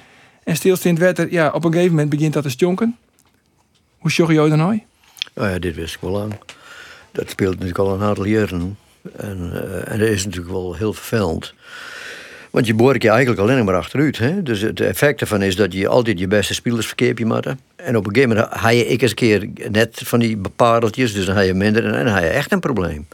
En 0.44 0.56
stilstaand 0.56 0.98
wetter, 0.98 1.32
ja, 1.32 1.50
op 1.50 1.64
een 1.64 1.72
gegeven 1.72 1.90
moment 1.92 2.10
begint 2.10 2.32
dat 2.32 2.42
te 2.42 2.50
stonken. 2.50 2.96
Hoe 3.98 4.10
sjog 4.10 4.28
je 4.28 4.34
dan 4.34 4.58
nou? 4.58 4.82
Nou 5.34 5.50
ja, 5.50 5.58
dit 5.58 5.74
wist 5.74 5.94
ik 5.94 6.00
wel 6.00 6.10
lang. 6.10 6.34
Dat 7.12 7.30
speelt 7.30 7.52
natuurlijk 7.52 7.78
al 7.78 7.94
een 7.94 8.02
aantal 8.02 8.24
jaren. 8.24 8.78
En, 9.16 9.50
eh, 9.52 9.92
en 9.92 9.98
dat 9.98 10.08
is 10.08 10.24
natuurlijk 10.24 10.52
wel 10.52 10.74
heel 10.74 10.92
vervelend. 10.92 11.54
Want 12.50 12.66
je 12.66 12.74
boort 12.74 13.02
je 13.02 13.08
eigenlijk 13.08 13.40
alleen 13.40 13.64
maar 13.64 13.74
achteruit. 13.74 14.18
Hè? 14.18 14.42
Dus 14.42 14.60
het 14.60 14.80
effect 14.80 15.20
ervan 15.20 15.42
is 15.42 15.56
dat 15.56 15.72
je 15.72 15.88
altijd 15.88 16.18
je 16.18 16.26
beste 16.26 16.54
spelers 16.54 16.86
verkeerd 16.86 17.18
je. 17.18 17.24
En 17.76 17.96
op 17.96 18.06
een 18.06 18.14
gegeven 18.14 18.36
moment 18.36 18.54
ga 18.54 18.68
je 18.68 18.86
ik 18.86 19.02
eens 19.02 19.10
een 19.10 19.16
keer 19.16 19.48
net 19.70 20.00
van 20.04 20.18
die 20.18 20.40
pareltjes. 20.56 21.12
Dus 21.12 21.26
dan 21.26 21.34
ga 21.34 21.40
je 21.40 21.54
minder 21.54 21.84
en 21.84 22.04
dan 22.04 22.14
ga 22.14 22.20
je 22.20 22.28
echt 22.28 22.52
een 22.52 22.60
probleem. 22.60 23.06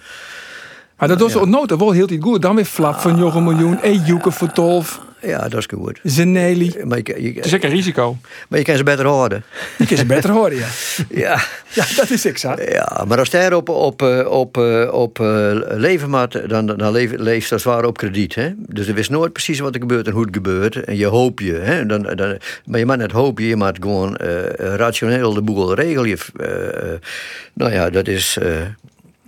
Maar 0.96 1.08
dat 1.08 1.20
was 1.20 1.32
ja. 1.32 1.44
nota 1.44 1.76
wel 1.76 1.90
heel 1.90 2.08
goed. 2.20 2.42
Dan 2.42 2.54
weer 2.54 2.64
Flap 2.64 2.98
van 2.98 3.16
Jochem 3.16 3.44
miljoen. 3.44 3.82
En 3.82 4.04
Joeke 4.04 4.30
voor 4.30 4.52
12. 4.52 5.00
Ja, 5.22 5.48
dat 5.48 5.58
is 5.58 5.66
goed. 5.74 6.00
Zeneli. 6.02 6.74
Maar 6.84 6.98
je, 7.02 7.22
je, 7.22 7.32
Het 7.34 7.44
is 7.44 7.54
ook 7.54 7.62
een 7.62 7.70
risico. 7.70 8.16
maar 8.48 8.58
je 8.58 8.64
kan 8.64 8.76
ze 8.76 8.82
beter 8.82 9.06
houden. 9.06 9.44
Die 9.78 9.86
kun 9.86 9.96
je 9.96 10.04
beter 10.06 10.30
horen, 10.30 10.56
ja. 10.56 10.66
Ja. 11.24 11.42
Ja, 11.72 11.84
dat 11.96 12.10
is 12.10 12.24
ik 12.26 12.38
zo. 12.38 12.54
Ja, 12.68 13.04
maar 13.08 13.18
als 13.18 13.30
daar 13.30 13.52
op, 13.52 13.68
op, 13.68 14.02
eh, 14.02 14.26
op, 14.30 14.58
eh, 14.58 14.88
op 14.92 15.20
eh, 15.20 15.50
leven 15.68 16.10
maakt, 16.10 16.48
dan, 16.48 16.66
dan 16.66 16.92
leef, 16.92 17.10
leeft 17.16 17.50
dat 17.50 17.60
zwaar 17.60 17.84
op 17.84 17.96
krediet. 17.96 18.34
Hè? 18.34 18.50
Dus 18.56 18.86
er 18.86 18.94
wist 18.94 19.10
nooit 19.10 19.32
precies 19.32 19.58
wat 19.58 19.74
er 19.74 19.80
gebeurt 19.80 20.06
en 20.06 20.12
hoe 20.12 20.24
het 20.24 20.34
gebeurt. 20.34 20.84
En 20.84 20.96
je 20.96 21.06
hoop 21.06 21.40
je. 21.40 21.52
Hè? 21.52 21.86
Dan, 21.86 22.02
dan, 22.02 22.38
maar 22.64 22.78
je 22.78 22.86
mag 22.86 22.96
net 22.96 23.12
hopen, 23.12 23.44
je 23.44 23.56
moet 23.56 23.78
gewoon 23.80 24.16
eh, 24.16 24.74
rationeel 24.76 25.32
de 25.34 25.42
boel 25.42 25.74
regelen. 25.74 26.08
Je, 26.08 26.16
eh, 26.36 27.08
nou 27.54 27.72
ja, 27.72 27.90
dat 27.90 28.08
is... 28.08 28.36
eh, 28.40 28.48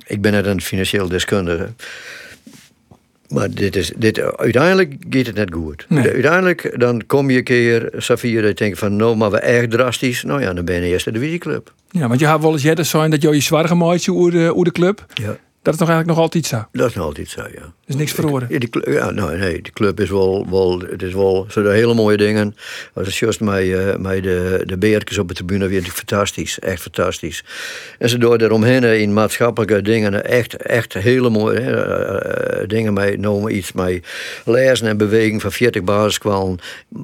ik 0.06 0.20
ben 0.20 0.32
net 0.32 0.46
een 0.46 0.60
financieel 0.60 1.08
deskundige. 1.08 1.68
Maar 3.32 3.50
dit 3.50 3.76
is, 3.76 3.92
dit, 3.96 4.36
uiteindelijk 4.36 4.94
gaat 5.10 5.26
het 5.26 5.34
net 5.34 5.52
goed. 5.54 5.86
Nee. 5.88 6.10
Uiteindelijk 6.12 6.74
dan 6.78 7.06
kom 7.06 7.30
je 7.30 7.38
een 7.38 7.44
keer, 7.44 7.92
Safir, 7.96 8.42
dat 8.42 8.58
je 8.58 8.64
denkt 8.64 8.78
van... 8.78 8.96
nou, 8.96 9.16
maar 9.16 9.30
we 9.30 9.38
erg 9.38 9.68
drastisch. 9.68 10.22
Nou 10.22 10.40
ja, 10.40 10.52
dan 10.52 10.64
ben 10.64 10.74
je 10.74 10.82
eerste 10.82 11.12
divisieclub. 11.12 11.72
Ja, 11.90 12.08
want 12.08 12.20
je 12.20 12.26
hebt 12.26 12.42
wel 12.42 12.52
eens 12.52 12.62
jaren 12.62 12.86
zijn 12.86 13.10
dat 13.10 13.22
je 13.22 13.28
je 13.28 13.40
zwaar 13.40 13.68
gemaakt 13.68 14.08
over 14.08 14.30
de, 14.30 14.50
over 14.50 14.64
de 14.64 14.72
club. 14.72 15.06
Ja. 15.14 15.36
Dat 15.62 15.74
is 15.74 15.80
nog 15.80 15.88
eigenlijk 15.88 16.18
nog 16.18 16.18
altijd 16.18 16.46
zo. 16.46 16.64
Dat 16.72 16.88
is 16.88 16.94
nog 16.94 17.04
altijd 17.04 17.28
zo, 17.28 17.40
ja. 17.40 17.60
Er 17.60 17.72
is 17.86 17.94
niks 17.94 18.12
verloren. 18.12 18.46
Ja, 18.50 18.58
die, 18.58 18.68
cl- 18.68 18.90
ja 18.90 19.10
nou, 19.10 19.36
nee, 19.38 19.62
de 19.62 19.70
club 19.70 20.00
is 20.00 20.10
wel, 20.10 20.46
wel, 20.50 20.80
het 20.90 21.02
is 21.02 21.12
wel, 21.14 21.46
ze 21.50 21.62
doen 21.62 21.72
hele 21.72 21.94
mooie 21.94 22.16
dingen. 22.16 22.56
Als 22.94 23.06
het 23.06 23.16
juist 23.16 23.40
met, 23.40 23.70
eh, 23.70 23.96
met 23.96 24.22
de, 24.22 24.62
de 24.66 24.78
beertjes 24.78 25.18
op 25.18 25.28
de 25.28 25.34
tribune 25.34 25.68
weer 25.68 25.82
fantastisch, 25.82 26.58
echt 26.58 26.82
fantastisch. 26.82 27.44
En 27.98 28.08
ze 28.08 28.18
doen 28.18 28.40
eromheen 28.40 28.82
in 28.84 29.12
maatschappelijke 29.12 29.82
dingen 29.82 30.24
echt, 30.24 30.56
echt 30.56 30.92
hele 30.92 31.30
mooie 31.30 31.60
hè, 31.60 31.82
eh, 32.18 32.68
dingen 32.68 32.92
mee, 32.92 33.18
noemen 33.18 33.56
iets 33.56 33.72
met 33.72 34.06
lezen 34.44 34.86
en 34.86 34.96
beweging 34.96 35.40
van 35.40 35.52
40 35.52 35.82
basiskwalen. 35.82 36.58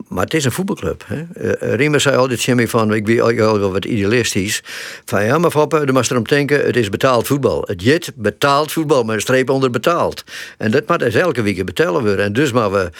Maar 0.09 0.25
het 0.25 0.35
is 0.35 0.45
een 0.45 0.53
voetbalclub. 0.53 1.05
Hè. 1.07 1.17
Uh, 1.17 1.75
Riemer 1.75 2.01
zei 2.01 2.17
altijd, 2.17 2.43
Jimmy, 2.43 2.69
van, 2.69 2.95
ik 2.95 3.05
ben 3.05 3.21
al 3.21 3.35
wel 3.35 3.73
wat 3.73 3.85
idealistisch. 3.85 4.63
Van 5.05 5.25
ja, 5.25 5.39
maar 5.39 5.51
Foppe, 5.51 5.79
er 5.79 5.93
mag 5.93 6.11
erom 6.11 6.25
denken, 6.25 6.67
het 6.67 6.77
is 6.77 6.89
betaald 6.89 7.27
voetbal. 7.27 7.63
Het 7.67 7.83
jit 7.83 8.13
betaald 8.15 8.47
voetbal, 8.57 9.05
maar 9.05 9.15
een 9.15 9.21
streep 9.21 9.51
onder 9.51 9.71
betaald. 9.71 10.25
En 10.59 10.71
dat 10.71 10.89
moet 10.89 10.99
dus 10.99 11.15
elke 11.15 11.43
week 11.43 11.65
betalen 11.65 12.01
worden. 12.05 12.25
En 12.25 12.33
dus 12.33 12.53
maar 12.53 12.73
we 12.73 12.91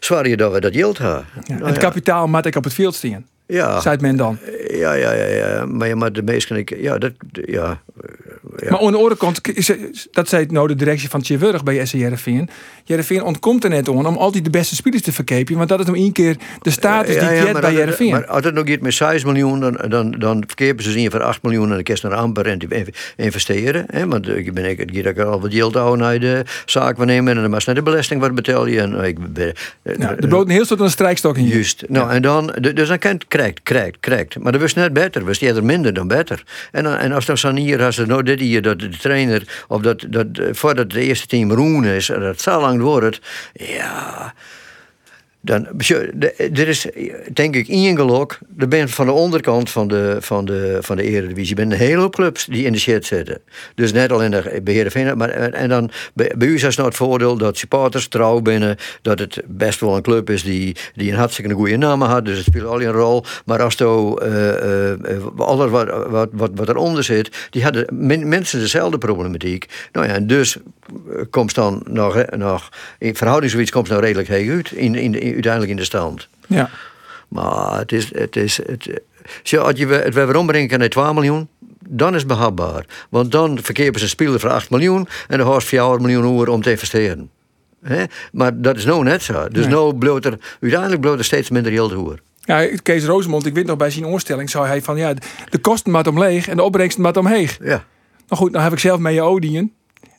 zwaar 0.00 0.36
dat 0.36 0.52
we 0.52 0.60
dat 0.60 0.74
geld 0.76 0.98
hebben. 0.98 1.24
Ja, 1.44 1.54
Nou 1.54 1.66
het 1.70 1.78
kapitaal 1.78 2.26
moet 2.26 2.46
ik 2.46 2.56
op 2.56 2.64
het 2.64 2.74
veld 2.74 2.94
staan. 2.94 3.26
ja. 3.46 3.80
Zei 3.80 3.96
men 4.00 4.16
dan. 4.16 4.38
Ja, 4.70 4.92
ja, 4.92 5.12
ja, 5.12 5.24
ja. 5.26 5.64
Maar, 5.66 5.88
ja, 5.88 5.94
maar 5.94 6.12
de 6.12 6.22
meesten, 6.22 6.56
ik- 6.56 6.76
ja, 6.80 6.98
dat, 6.98 7.12
ja. 7.32 7.80
Ja. 8.56 8.70
Maar 8.70 8.80
aan 8.80 8.90
de 8.92 8.96
andere 8.96 9.16
kant, 9.16 9.40
dat 10.14 10.28
zei 10.28 10.46
nou 10.48 10.68
de 10.68 10.74
directie 10.74 11.08
van 11.08 11.20
Tjeurwurg 11.22 11.62
bij 11.62 11.86
SC 11.86 11.94
Jereveen. 12.86 13.22
Ontkomt 13.22 13.64
er 13.64 13.70
net 13.70 13.88
aan 13.88 14.06
om 14.06 14.16
altijd 14.16 14.44
de 14.44 14.50
beste 14.50 14.74
spelers 14.74 15.02
te 15.02 15.12
verkepen. 15.12 15.56
Want 15.56 15.68
dat 15.68 15.80
is 15.80 15.86
nog 15.86 15.96
één 15.96 16.12
keer 16.12 16.36
de 16.62 16.70
status 16.70 17.18
die 17.18 17.28
jet 17.28 17.52
maar 17.52 17.60
bij 17.60 17.72
Jereveen. 17.72 18.10
Maar 18.10 18.26
als 18.26 18.44
het 18.44 18.54
nog 18.54 18.66
iets 18.66 18.82
met 18.82 18.94
6 18.94 19.24
miljoen, 19.24 19.60
dan, 19.60 19.78
dan, 19.88 20.10
dan 20.10 20.42
verkepen 20.46 20.84
ze 20.84 20.90
zien 20.90 21.10
voor 21.10 21.22
8 21.22 21.42
miljoen 21.42 21.68
en 21.68 21.74
dan 21.74 21.82
kun 21.82 21.96
je 22.00 22.08
naar 22.08 22.18
amper 22.18 22.46
en 22.46 22.58
investeren. 23.16 23.84
Hè? 23.90 24.06
Want 24.06 24.28
ik 24.28 24.54
ben 24.54 24.64
ik, 24.64 24.90
ik 24.90 25.18
al 25.18 25.40
wat 25.40 25.54
geld 25.54 25.74
houden 25.74 26.06
naar 26.06 26.18
de 26.18 26.42
zaak 26.64 27.04
nemen 27.04 27.36
en 27.36 27.42
dan 27.42 27.50
was 27.50 27.64
net 27.64 27.74
de 27.76 27.82
belasting 27.82 28.20
wat 28.20 28.34
betaal 28.34 28.66
je. 28.66 28.80
En 28.80 29.04
ik 29.04 29.32
ben, 29.32 29.52
Nou, 29.82 30.14
er 30.16 30.28
bloot 30.28 30.44
een 30.46 30.52
heel 30.52 30.64
soort 30.64 30.80
een 30.80 30.90
strijkstok 30.90 31.36
in 31.36 31.44
je. 31.46 31.54
Juist. 31.54 31.84
Nou, 31.88 32.10
en 32.10 32.22
dan, 32.22 32.54
de- 32.60 32.72
dus 32.72 32.88
dan 32.88 32.98
krijgt, 32.98 33.62
krijgt, 33.62 33.96
krijgt. 34.00 34.38
Maar 34.38 34.52
dat 34.52 34.60
was 34.60 34.74
net 34.74 34.92
beter. 34.92 35.24
Was 35.24 35.40
eerder 35.40 35.64
minder 35.64 35.92
dan 35.94 36.08
beter. 36.08 36.42
En, 36.72 36.84
dan, 36.84 36.96
en 36.96 37.12
als 37.12 37.40
dan 37.40 37.56
hier, 37.56 37.82
als 37.82 37.98
er 37.98 38.06
nou 38.06 38.22
dit 38.22 38.40
hier, 38.40 38.62
dat 38.62 38.78
de 38.78 38.88
trainer, 38.88 39.64
of 39.68 39.80
dat, 39.80 40.04
dat 40.08 40.26
eh, 40.32 40.46
voordat 40.52 40.92
het 40.92 41.02
eerste 41.02 41.26
team 41.26 41.52
roen 41.52 41.84
is, 41.84 42.06
dat 42.06 42.40
zo 42.40 42.60
lang 42.60 42.75
wordt, 42.80 43.20
ja. 43.52 44.34
Dan, 45.46 45.66
er 46.38 46.68
is 46.68 46.86
denk 47.32 47.56
ik 47.56 47.68
één 47.68 47.96
gelok. 47.96 48.38
Er 48.58 48.68
bent 48.68 48.90
van 48.90 49.06
de 49.06 49.12
onderkant 49.12 49.70
van 49.70 49.88
de, 49.88 50.16
van 50.20 50.44
de, 50.44 50.78
van 50.80 50.96
de 50.96 51.02
Eredivisie 51.02 51.54
bent 51.54 51.72
een 51.72 51.78
hele 51.78 52.00
hoop 52.00 52.14
clubs 52.14 52.44
die 52.44 52.64
in 52.64 52.72
de 52.72 52.78
shit 52.78 53.06
zitten. 53.06 53.40
Dus 53.74 53.92
net 53.92 54.12
al 54.12 54.22
in 54.22 54.30
de 54.30 54.60
beheerder 54.64 55.16
maar 55.16 55.30
en 55.30 55.66
en 55.66 55.68
dan 55.68 55.90
bij, 56.14 56.32
bij 56.36 56.48
u 56.48 56.54
is 56.54 56.76
nou 56.76 56.88
het 56.88 56.96
voordeel 56.96 57.36
dat 57.36 57.58
supporters 57.58 58.08
trouw 58.08 58.40
binnen, 58.40 58.76
dat 59.02 59.18
het 59.18 59.42
best 59.46 59.80
wel 59.80 59.96
een 59.96 60.02
club 60.02 60.30
is 60.30 60.42
die, 60.42 60.76
die 60.94 61.10
een 61.10 61.18
hartstikke 61.18 61.54
goede 61.54 61.76
naam 61.76 62.02
had, 62.02 62.24
dus 62.24 62.36
het 62.36 62.46
speelt 62.46 62.66
al 62.66 62.82
een 62.82 62.92
rol. 62.92 63.24
Maar 63.44 63.62
als 63.62 63.74
to 63.74 64.16
eh, 64.16 64.92
eh, 64.92 65.22
alles 65.36 65.70
wat, 65.70 66.06
wat, 66.08 66.28
wat, 66.32 66.50
wat 66.54 66.68
eronder 66.68 67.04
zit, 67.04 67.48
die 67.50 67.62
hadden 67.62 67.86
minstens 68.28 68.62
dezelfde 68.62 68.98
problematiek. 68.98 69.88
Nou 69.92 70.06
ja, 70.06 70.12
en 70.12 70.26
dus 70.26 70.56
eh, 70.56 71.22
komt 71.30 71.54
dan 71.54 71.82
nog, 71.84 72.16
eh, 72.16 72.38
nog 72.38 72.68
in 72.98 73.16
verhoudingsgebied 73.16 73.70
komt 73.70 73.88
het 73.88 73.92
nou 73.92 74.06
redelijk 74.06 74.28
heeg 74.28 74.50
uit, 74.50 74.70
in, 74.70 74.94
in, 74.94 75.20
in, 75.20 75.35
uiteindelijk 75.36 75.72
in 75.72 75.78
de 75.78 75.84
stand. 75.84 76.28
Ja. 76.46 76.70
Maar 77.28 77.78
het 77.78 77.92
is. 77.92 78.14
Het 78.14 78.36
is 78.36 78.56
het, 78.56 79.00
zo, 79.42 79.60
als 79.60 79.78
je 79.78 79.86
het 79.86 80.14
weer 80.14 80.36
ombrengen 80.36 80.78
naar 80.78 80.88
2 80.88 81.12
miljoen, 81.12 81.48
dan 81.88 82.12
is 82.14 82.18
het 82.18 82.26
behapbaar. 82.26 82.84
Want 83.08 83.32
dan 83.32 83.58
verkepen 83.62 83.98
ze 83.98 84.04
een 84.04 84.10
speler 84.10 84.40
voor 84.40 84.50
8 84.50 84.70
miljoen 84.70 85.08
en 85.28 85.38
dan 85.38 85.46
hoort 85.46 85.64
4 85.64 86.00
miljoen 86.00 86.38
uur 86.38 86.48
om 86.48 86.62
te 86.62 86.70
investeren. 86.70 87.30
Hè? 87.82 88.04
Maar 88.32 88.60
dat 88.60 88.76
is 88.76 88.84
nou 88.84 89.04
net 89.04 89.22
zo. 89.22 89.48
Dus 89.48 89.64
Nee. 89.64 89.74
nou 89.74 89.94
bloot 89.94 90.24
er, 90.24 90.38
uiteindelijk 90.60 91.00
bloot 91.00 91.18
er 91.18 91.24
steeds 91.24 91.50
minder 91.50 91.72
geld 91.72 91.94
over. 91.94 92.20
Ja, 92.40 92.68
Kees 92.82 93.04
Rosemond, 93.04 93.46
ik 93.46 93.54
weet 93.54 93.66
nog 93.66 93.76
bij 93.76 93.90
zijn 93.90 94.06
oorstelling, 94.06 94.50
zei 94.50 94.66
hij 94.66 94.82
van 94.82 94.96
ja, 94.96 95.14
de 95.50 95.58
kosten 95.58 95.92
maat 95.92 96.06
omleeg 96.06 96.48
en 96.48 96.56
de 96.56 96.62
opbrengsten 96.62 97.02
maat 97.02 97.16
omheeg. 97.16 97.58
Ja. 97.62 97.84
Nou 98.28 98.42
goed, 98.42 98.50
nou 98.50 98.64
heb 98.64 98.72
ik 98.72 98.78
zelf 98.78 98.98
mee 98.98 99.14
je 99.14 99.22
odien. 99.22 99.72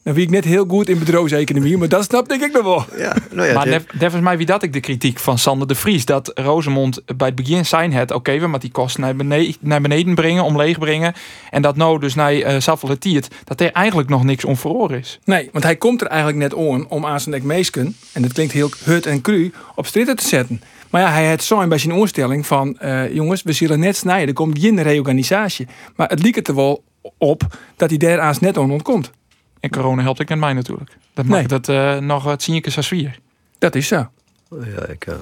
Dan 0.08 0.16
wie 0.16 0.26
ik 0.26 0.32
net 0.32 0.46
heel 0.46 0.66
goed 0.68 0.90
in 0.90 1.00
bedrijfseconomie, 1.00 1.78
maar 1.78 1.90
dat 1.90 2.04
snap 2.04 2.28
denk 2.30 2.42
ik 2.42 2.52
nog 2.52 2.64
wel. 2.64 2.86
ja. 2.98 3.16
Nou 3.32 3.48
ja, 3.48 3.54
maar 3.54 3.82
volgens 3.98 4.22
mij 4.22 4.38
wie 4.38 4.46
dat 4.46 4.64
ik 4.64 4.74
de 4.74 4.80
kritiek 4.80 5.20
van 5.20 5.38
Sander 5.38 5.68
de 5.68 5.76
Vries. 5.76 6.06
Dat 6.06 6.32
Rosemond 6.34 7.02
bij 7.18 7.28
het 7.28 7.36
begin 7.36 7.66
zijn 7.66 7.94
het. 7.94 8.12
Oké, 8.12 8.32
we 8.32 8.40
moeten 8.40 8.60
die 8.60 8.72
kosten 8.72 9.02
naar 9.02 9.16
beneden, 9.16 9.56
naar 9.60 9.82
beneden 9.82 10.16
brengen, 10.16 10.44
omleeg 10.44 10.80
brengen. 10.80 11.14
En 11.50 11.62
dat 11.62 11.76
nou 11.76 12.00
dus 12.00 12.16
naar 12.16 12.34
uh, 12.34 12.60
Saffel 12.60 12.98
Tiert. 12.98 13.28
Dat 13.44 13.62
er 13.62 13.72
eigenlijk 13.72 14.10
nog 14.10 14.24
niks 14.24 14.46
onverhoor 14.46 14.92
is. 14.92 15.20
Nee, 15.24 15.50
want 15.52 15.64
hij 15.64 15.76
komt 15.76 16.02
er 16.02 16.08
eigenlijk 16.08 16.38
net 16.38 16.56
aan 16.56 16.88
om 16.88 17.06
aan 17.06 17.20
zijn 17.20 17.36
nek 17.36 17.44
meesken, 17.44 17.96
en 18.14 18.22
dat 18.22 18.34
klinkt 18.34 18.54
heel 18.54 18.70
hut 18.84 19.06
en 19.06 19.22
cru, 19.22 19.52
op 19.76 19.86
stritten 19.86 20.16
te 20.16 20.28
zetten. 20.28 20.62
Maar 20.90 21.02
ja, 21.02 21.12
hij 21.12 21.30
had 21.30 21.44
zo'n 21.44 21.70
bij 21.70 21.78
zijn 21.78 21.94
oorstelling 21.94 22.46
van, 22.46 22.80
eh, 22.80 23.14
jongens, 23.14 23.44
we 23.44 23.52
zullen 23.52 23.80
net 23.80 23.96
snijden, 23.96 24.28
er 24.28 24.34
komt 24.34 24.60
geen 24.60 24.82
reorganisatie. 24.82 25.68
Maar 25.96 26.10
het 26.10 26.24
liep 26.24 26.36
het 26.36 26.48
er 26.48 26.56
wel 26.56 26.84
op 27.18 27.42
dat 27.76 27.90
hij 27.90 27.98
daar 27.98 28.20
aans 28.20 28.40
net 28.40 28.58
aan 28.58 28.72
ontkomt. 28.72 29.12
En 29.60 29.70
corona 29.70 30.02
helpt 30.02 30.20
ik 30.20 30.30
en 30.30 30.40
mij 30.40 30.54
natuurlijk. 30.54 30.98
Dat 31.14 31.26
Nee. 31.26 31.38
maakt 31.38 31.52
het 31.52 31.70
eh, 31.70 31.98
nog 31.98 32.24
wat 32.24 32.44
zienlijke 32.44 32.76
als 32.76 32.88
vier. 32.88 33.20
Dat 33.60 33.76
is 33.76 33.88
zo. 33.88 34.08
Ja, 34.50 34.86
ik, 34.86 35.06
eh, 35.06 35.14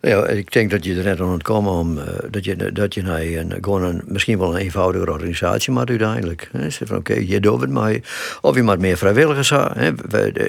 ja, 0.00 0.26
ik 0.26 0.52
denk 0.52 0.70
dat 0.70 0.84
je 0.84 0.96
er 0.96 1.04
net 1.04 1.20
aan 1.20 1.32
het 1.32 1.42
komen 1.42 1.72
om 1.72 1.98
eh, 1.98 2.04
dat 2.30 2.44
je, 2.44 2.72
dat 2.72 2.94
je 2.94 3.02
naar 3.02 3.20
een, 3.20 3.52
gewoon 3.60 3.82
een, 3.82 4.02
misschien 4.06 4.38
wel 4.38 4.54
een 4.54 4.60
eenvoudige 4.60 5.10
organisatie 5.12 5.72
maakt 5.72 5.88
uiteindelijk. 5.88 6.48
Hè. 6.52 6.70
Zeg 6.70 6.88
van 6.88 6.96
oké, 6.96 7.14
je 7.14 7.40
doet 7.40 7.60
het 7.60 7.70
maar. 7.70 7.96
Of 8.40 8.54
je 8.54 8.62
maakt 8.62 8.80
meer 8.80 8.96
vrijwilligers. 8.96 9.50
Hè. 9.50 9.92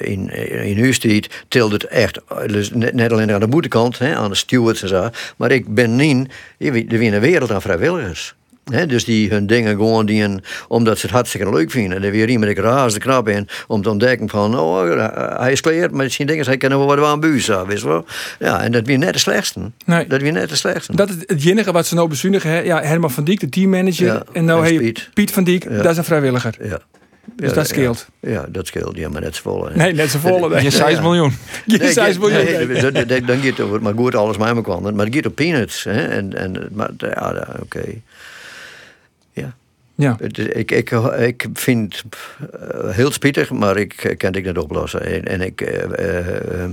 In, 0.04 0.30
in 0.64 0.76
uw 0.76 0.92
stiet 0.92 1.44
tilt 1.48 1.72
het 1.72 1.84
echt, 1.84 2.20
dus 2.46 2.70
net, 2.70 2.94
net 2.94 3.12
alleen 3.12 3.32
aan 3.32 3.40
de 3.40 3.48
boetekant, 3.48 3.98
hè, 3.98 4.16
aan 4.16 4.30
de 4.30 4.36
stewards 4.36 4.82
en 4.82 4.88
zo. 4.88 5.08
Maar 5.36 5.50
ik 5.50 5.74
ben 5.74 5.96
niet, 5.96 6.32
er 6.58 6.72
weer 6.72 7.14
een 7.14 7.20
wereld 7.20 7.50
aan 7.50 7.62
vrijwilligers. 7.62 8.34
Hè, 8.70 8.86
dus 8.86 9.04
die 9.04 9.30
hun 9.30 9.46
dingen 9.46 9.76
gewoon 9.76 10.06
die 10.06 10.22
een, 10.22 10.42
omdat 10.68 10.98
ze 10.98 11.06
het 11.06 11.14
hartstikke 11.14 11.50
leuk 11.50 11.70
vinden. 11.70 11.96
En 11.98 12.04
er 12.04 12.10
weer 12.10 12.28
iemand 12.28 12.58
raas 12.58 12.92
de 12.94 13.00
knap 13.00 13.28
in 13.28 13.48
om 13.66 13.82
te 13.82 13.90
ontdekken 13.90 14.28
van, 14.28 14.58
oh, 14.58 15.06
hij 15.40 15.52
is 15.52 15.60
kleerd, 15.60 15.90
maar 15.92 16.04
misschien 16.04 16.26
dingen 16.26 16.44
hij 16.44 16.56
kan 16.56 16.68
wel 16.68 16.86
wat 16.86 16.98
aan 17.04 17.20
buis 17.20 17.46
hebben, 17.46 17.66
weet 17.66 17.80
je 17.80 17.86
wel. 17.88 18.04
Ja, 18.38 18.60
en 18.62 18.72
dat 18.72 18.86
weer 18.86 18.98
net 18.98 19.12
de 19.12 19.18
slechtste. 19.18 19.60
Nee. 19.84 20.06
Dat 20.06 20.20
weer 20.20 20.32
net 20.32 20.48
de 20.48 20.56
slechtste. 20.56 20.96
Dat 20.96 21.08
is 21.08 21.14
het 21.26 21.44
enige 21.46 21.72
wat 21.72 21.86
ze 21.86 21.94
nou 21.94 22.08
bezuinigen. 22.08 22.50
hè. 22.50 22.58
Ja, 22.60 22.82
Herman 22.82 23.10
van 23.10 23.24
Dijk, 23.24 23.40
de 23.40 23.48
teammanager. 23.48 24.06
Ja, 24.06 24.22
en 24.32 24.44
nou 24.44 24.66
en 24.66 24.76
Piet. 24.76 25.08
Piet. 25.14 25.30
van 25.30 25.44
Dijk, 25.44 25.64
Ja. 25.70 25.82
dat 25.82 25.90
is 25.90 25.96
een 25.96 26.04
vrijwilliger. 26.04 26.54
ja. 26.62 26.78
Dus 27.36 27.48
Ja, 27.48 27.54
dat 27.54 27.68
scheelt. 27.68 28.06
Ja, 28.20 28.30
ja, 28.30 28.46
dat 28.48 28.66
scheelt. 28.66 28.96
Ja, 28.96 29.08
maar 29.08 29.20
net 29.20 29.34
z'n 29.36 29.42
volle. 29.42 29.70
Nee, 29.74 29.92
net 29.94 30.10
zo 30.10 30.18
volle. 30.18 30.62
Je 30.62 30.70
6 30.70 31.00
miljoen. 31.00 31.32
Je 31.66 31.78
Nee, 31.78 31.92
zei 31.92 32.12
ik- 32.12 32.18
wil 32.18 32.28
je 32.28 32.34
nee, 32.34 32.66
nee. 32.66 32.80
dat- 32.82 32.94
dat- 32.94 33.08
dat- 33.08 33.26
Dan 33.26 33.36
gaat 33.36 33.44
het 33.44 33.60
over, 33.60 33.82
maar 33.82 33.92
goed, 33.96 34.14
alles 34.14 34.36
mij 34.36 34.54
me 34.54 34.62
kwam. 34.62 34.82
Maar 34.82 35.04
het 35.06 35.14
gaat 35.14 35.26
op 35.26 35.34
peanuts. 35.34 35.84
Hè? 35.84 36.04
En, 36.06 36.36
en, 36.38 36.68
maar 36.72 36.90
ja, 36.96 37.46
oké. 37.62 37.80
Ja. 39.94 40.16
Ik, 40.20 40.70
ik, 40.70 40.90
ik 41.18 41.46
vind 41.52 42.04
het 42.40 42.94
heel 42.94 43.10
spietig, 43.10 43.50
maar 43.50 43.76
ik 43.76 44.14
kan 44.16 44.34
het 44.34 44.44
niet 44.44 44.58
oplossen. 44.58 45.06
En, 45.06 45.24
en 45.24 45.40
ik, 45.40 45.60
eh, 45.60 45.82
eh, 45.82 46.62
eh, 46.64 46.70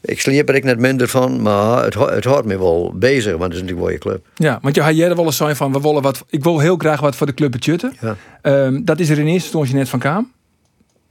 ik 0.00 0.20
sleep 0.20 0.48
er 0.48 0.54
ik 0.54 0.64
net 0.64 0.78
minder 0.78 1.08
van, 1.08 1.42
maar 1.42 1.84
het, 1.84 1.94
het 1.94 2.24
houdt 2.24 2.46
me 2.46 2.58
wel 2.58 2.92
bezig, 2.94 3.32
want 3.32 3.42
het 3.42 3.52
is 3.52 3.60
natuurlijk 3.60 3.86
wel 3.86 3.90
je 3.90 3.98
club. 3.98 4.26
Ja, 4.34 4.58
want 4.62 4.74
je 4.74 4.82
had 4.82 4.96
jij 4.96 5.08
er 5.08 5.16
wel 5.16 5.24
eens 5.24 5.36
zijn 5.36 5.56
van, 5.56 5.72
we 5.72 5.80
willen 5.80 6.02
wat, 6.02 6.24
ik 6.28 6.42
wil 6.42 6.58
heel 6.58 6.76
graag 6.76 7.00
wat 7.00 7.16
voor 7.16 7.26
de 7.26 7.34
club. 7.34 7.50
Ja. 7.62 8.16
Ehm, 8.42 8.84
dat 8.84 9.00
is 9.00 9.08
er 9.08 9.18
in 9.18 9.26
eerste 9.26 9.42
instantie 9.42 9.74
net 9.74 9.88
van 9.88 9.98
Kaam. 9.98 10.32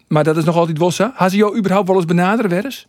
Maar 0.07 0.23
dat 0.23 0.37
is 0.37 0.43
nog 0.43 0.55
altijd 0.55 0.77
wel 0.77 0.91
zo. 0.91 1.11
Had 1.13 1.31
ze 1.31 1.37
jou 1.37 1.57
überhaupt 1.57 1.87
wel 1.87 1.95
eens 1.97 2.05
benaderen, 2.05 2.49
Werres? 2.49 2.87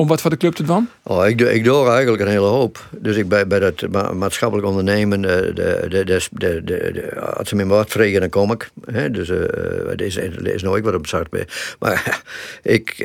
Om 0.00 0.06
wat 0.06 0.20
voor 0.20 0.30
de 0.30 0.36
club 0.36 0.54
te 0.54 0.62
doen? 0.62 0.88
Oh, 1.02 1.26
ik, 1.26 1.38
doe, 1.38 1.54
ik 1.54 1.64
doe 1.64 1.88
eigenlijk 1.88 2.22
een 2.22 2.28
hele 2.28 2.46
hoop. 2.46 2.88
Dus 2.90 3.16
ik 3.16 3.28
bij, 3.28 3.46
bij 3.46 3.58
dat 3.58 3.88
ma- 3.90 4.12
maatschappelijk 4.12 4.68
ondernemen, 4.68 5.24
eh, 5.24 5.54
de, 5.54 5.86
de, 5.88 6.04
de, 6.04 6.64
de, 6.64 6.64
de, 6.64 7.20
als 7.20 7.48
ze 7.48 7.54
me 7.54 7.66
wat 7.66 7.90
vragen, 7.90 8.20
dan 8.20 8.28
kom 8.28 8.52
ik. 8.52 8.70
Dus 9.12 9.28
er, 9.28 10.02
is, 10.42 10.62
nooit 10.62 10.84
wat 10.84 10.94
op 10.94 11.06
zart 11.06 11.30
bij. 11.30 11.46
Maar 11.78 12.22
ik, 12.62 12.98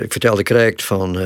ik 0.00 0.12
vertelde 0.12 0.42
correct 0.42 0.84
van, 0.84 1.18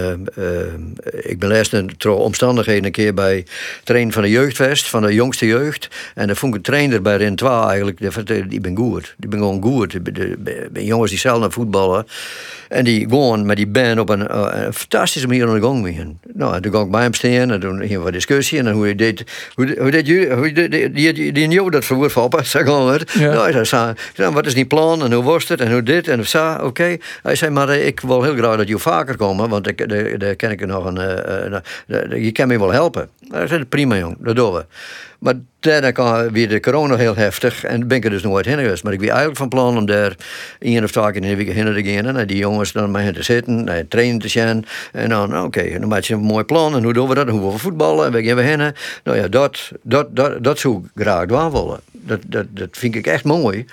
ik 1.11 1.39
ben 1.39 1.49
laatst 1.49 1.73
in 1.73 1.91
omstandigheden 2.07 2.85
een 2.85 2.93
keer 2.93 3.15
bij 3.15 3.47
trainen 3.85 4.13
van 4.13 4.23
de 4.23 4.31
jeugdvest, 4.31 4.89
van 4.89 5.03
de 5.03 5.15
jongste 5.15 5.47
jeugd. 5.47 5.89
En 6.15 6.27
dan 6.27 6.37
vond 6.37 6.53
ik 6.53 6.59
een 6.59 6.65
trainer 6.65 7.03
bij 7.03 7.17
Ren 7.17 7.35
2 7.35 7.51
eigenlijk, 7.51 7.99
die, 7.99 8.11
vertelde, 8.11 8.61
ben 8.61 8.77
goed. 8.77 9.15
Die 9.17 9.29
ben 9.29 9.39
gewoon 9.39 9.63
goed. 9.63 9.99
Jongens 10.73 11.11
die 11.11 11.21
zelf 11.21 11.41
naar 11.41 11.51
voetballen. 11.51 12.07
En 12.69 12.85
die 12.85 13.01
gewoon 13.09 13.47
met 13.47 13.57
die 13.57 13.67
band 13.67 13.99
op 13.99 14.09
een, 14.09 14.74
een 14.75 14.81
fantastische 14.81 15.27
manier 15.27 15.49
aan 15.49 15.55
de 15.55 15.61
gang 15.61 15.95
gaan. 15.97 16.19
Nou, 16.35 16.55
en 16.55 16.63
toen 16.63 16.73
ging 16.73 16.85
ik 16.85 16.91
bij 16.91 17.03
hem 17.03 17.15
staan 17.15 17.51
en 17.51 17.61
toen 17.61 17.81
gingen 17.81 18.05
we 18.05 18.11
discussie. 18.11 18.59
En 18.59 18.71
hoe 18.71 18.89
je 18.89 18.95
deed, 18.95 19.25
hoe, 19.55 19.77
hoe 19.79 19.91
deed 19.91 20.07
jullie, 20.07 20.33
hoe 20.33 20.53
deed, 20.53 20.71
die, 20.73 20.91
die, 20.91 21.13
die, 21.13 21.33
die 21.33 21.49
jou 21.49 21.71
dat 21.71 21.85
verwoord 21.85 22.13
van 22.13 22.31
zeg 22.43 22.65
maar. 22.65 23.03
Ja. 23.19 23.33
Nou, 23.33 23.53
hij 23.53 23.65
zei, 23.65 23.95
zei, 24.15 24.31
wat 24.33 24.47
is 24.47 24.55
die 24.55 24.67
plan 24.67 25.03
en 25.05 25.13
hoe 25.13 25.25
was 25.25 25.49
het 25.49 25.61
en 25.61 25.73
hoe 25.73 25.83
dit 25.83 26.09
en 26.09 26.27
zo, 26.29 26.55
oké. 26.63 26.97
Hij 27.23 27.35
zei, 27.35 27.51
maar 27.51 27.69
eh, 27.69 27.87
ik 27.87 28.01
wil 28.01 28.23
heel 28.23 28.35
graag 28.37 28.57
dat 28.57 28.69
je 28.69 28.79
vaker 28.79 29.17
komen, 29.17 29.49
want 29.49 29.69
ik- 29.69 30.19
daar 30.21 30.35
ken 30.37 30.51
ik 30.51 30.67
nog 30.67 30.85
een, 30.85 30.99
eh, 30.99 32.23
je 32.25 32.33
kan 32.33 32.49
me 32.49 32.59
wel 32.59 32.73
helpen. 32.73 33.09
Hij 33.29 33.47
zei, 33.47 33.65
prima 33.65 33.97
jong, 33.97 34.17
dat 34.19 34.37
doen 34.37 34.53
we. 34.53 34.65
Maar 35.25 35.35
daarna 35.61 35.91
kwam 35.91 36.31
weer 36.31 36.49
de 36.49 36.61
corona 36.61 36.97
heel 36.97 37.17
heftig 37.17 37.65
en 37.65 37.89
ben 37.89 37.97
ik 37.97 38.05
er 38.05 38.11
dus 38.11 38.23
nooit 38.23 38.47
heen 38.47 38.59
geweest. 38.59 38.85
Maar 38.85 38.93
ik 38.93 38.99
was 38.99 39.09
eigenlijk 39.09 39.39
van 39.39 39.49
plan 39.49 39.77
om 39.77 39.87
daar 39.87 40.17
één 40.59 40.85
of 40.85 40.91
twee 40.91 41.13
keer 41.13 41.15
in 41.15 41.29
de 41.29 41.37
week 41.37 41.47
heen 41.47 41.65
te 41.65 41.91
gaan. 41.91 42.17
En 42.17 42.27
die 42.27 42.37
jongens 42.37 42.73
dan 42.73 42.91
mee 42.91 43.13
te 43.13 43.23
zitten, 43.23 43.65
naar 43.65 43.89
trainen 43.89 44.21
te 44.21 44.29
zijn. 44.29 44.65
En 44.93 45.09
dan, 45.09 45.29
nou, 45.29 45.47
oké, 45.47 45.79
dan 45.79 45.89
maak 45.89 46.03
je 46.03 46.15
een 46.15 46.21
mooi 46.21 46.45
plan. 46.45 46.77
En 46.77 46.83
hoe 46.83 46.93
doen 46.93 47.09
we 47.09 47.15
dat? 47.15 47.27
En 47.27 47.33
hoe 47.33 47.53
we 47.53 47.59
voetballen? 47.59 48.07
En 48.07 48.13
waar 48.13 48.23
gaan 48.23 48.37
we 48.37 48.43
heen? 48.43 48.73
Nou 49.05 49.19
ja, 49.19 49.29
dat, 49.29 49.73
dat, 49.83 50.17
dat, 50.17 50.45
dat 50.45 50.59
zou 50.59 50.85
ik 50.85 51.03
graag 51.03 51.27
doen 51.27 51.51
willen. 51.51 51.81
Dat, 51.91 52.21
dat, 52.27 52.47
dat 52.51 52.69
vind 52.71 52.95
ik 52.95 53.07
echt 53.07 53.25
mooi. 53.25 53.67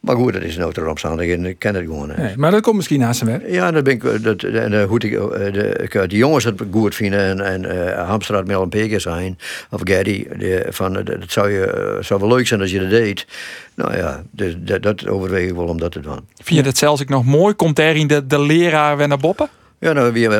Maar 0.00 0.16
goed, 0.16 0.32
dat 0.32 0.42
is 0.42 0.56
nou 0.56 0.72
ter 0.72 0.88
omstandigheden. 0.88 1.44
Ik 1.44 1.58
ken 1.58 1.74
het 1.74 1.84
gewoon. 1.84 2.08
niet. 2.08 2.16
Nee, 2.16 2.36
maar 2.36 2.50
dat 2.50 2.60
komt 2.60 2.76
misschien 2.76 3.00
naast 3.00 3.20
hem 3.20 3.28
werk. 3.28 3.50
Ja, 3.50 3.70
dat 3.70 3.84
ben 3.84 3.92
ik, 3.92 4.04
eh, 4.04 4.22
dat, 4.22 4.42
en, 4.42 4.80
eh, 4.80 4.84
hoe 4.84 4.98
ik, 4.98 5.12
eh, 5.12 5.52
de, 5.52 5.88
ik, 5.90 6.08
die 6.08 6.18
jongens 6.18 6.44
het 6.44 6.62
goed 6.70 6.94
vinden 6.94 7.20
en, 7.20 7.40
en 7.40 7.76
uh, 7.76 8.08
Hamster 8.08 8.34
had 8.34 8.46
wel 8.46 8.62
een 8.62 8.68
peker 8.68 9.00
zijn, 9.00 9.38
of 9.70 9.80
Gaddy, 9.84 10.26
de, 10.38 10.66
van, 10.70 10.96
eh, 10.96 11.04
dat 11.04 11.30
zou, 11.30 11.50
je, 11.50 11.98
zou 12.00 12.20
wel 12.20 12.28
leuk 12.28 12.46
zijn 12.46 12.60
als 12.60 12.70
je 12.70 12.80
dat 12.80 12.90
deed. 12.90 13.26
Nou 13.74 13.96
ja, 13.96 14.22
dus, 14.30 14.54
dat, 14.58 14.82
dat 14.82 15.06
overweeg 15.06 15.48
ik 15.48 15.54
wel 15.54 15.66
om 15.66 15.78
dat 15.78 15.92
te 15.92 16.00
doen. 16.00 16.20
Vind 16.42 16.58
je 16.58 16.64
dat 16.64 16.78
zelfs 16.78 17.00
ik 17.00 17.08
nog 17.08 17.24
mooi? 17.24 17.54
Komt 17.54 17.78
er 17.78 17.96
in 17.96 18.06
de, 18.06 18.26
de 18.26 18.40
leraar 18.40 18.96
weer 18.96 19.08
naar 19.08 19.18
boppen? 19.18 19.48
Ja, 19.80 19.92
nou 19.92 20.12
weer 20.12 20.28
bij 20.28 20.38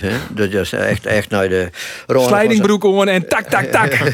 hè. 0.00 0.10
Dat 0.30 0.52
is 0.52 0.72
echt, 0.72 1.06
echt 1.06 1.30
naar 1.30 1.48
de... 1.48 1.68
Slijdingbroek 2.06 2.84
om 2.84 3.08
en 3.08 3.28
tak, 3.28 3.44
tak, 3.48 3.64
tak. 3.64 3.92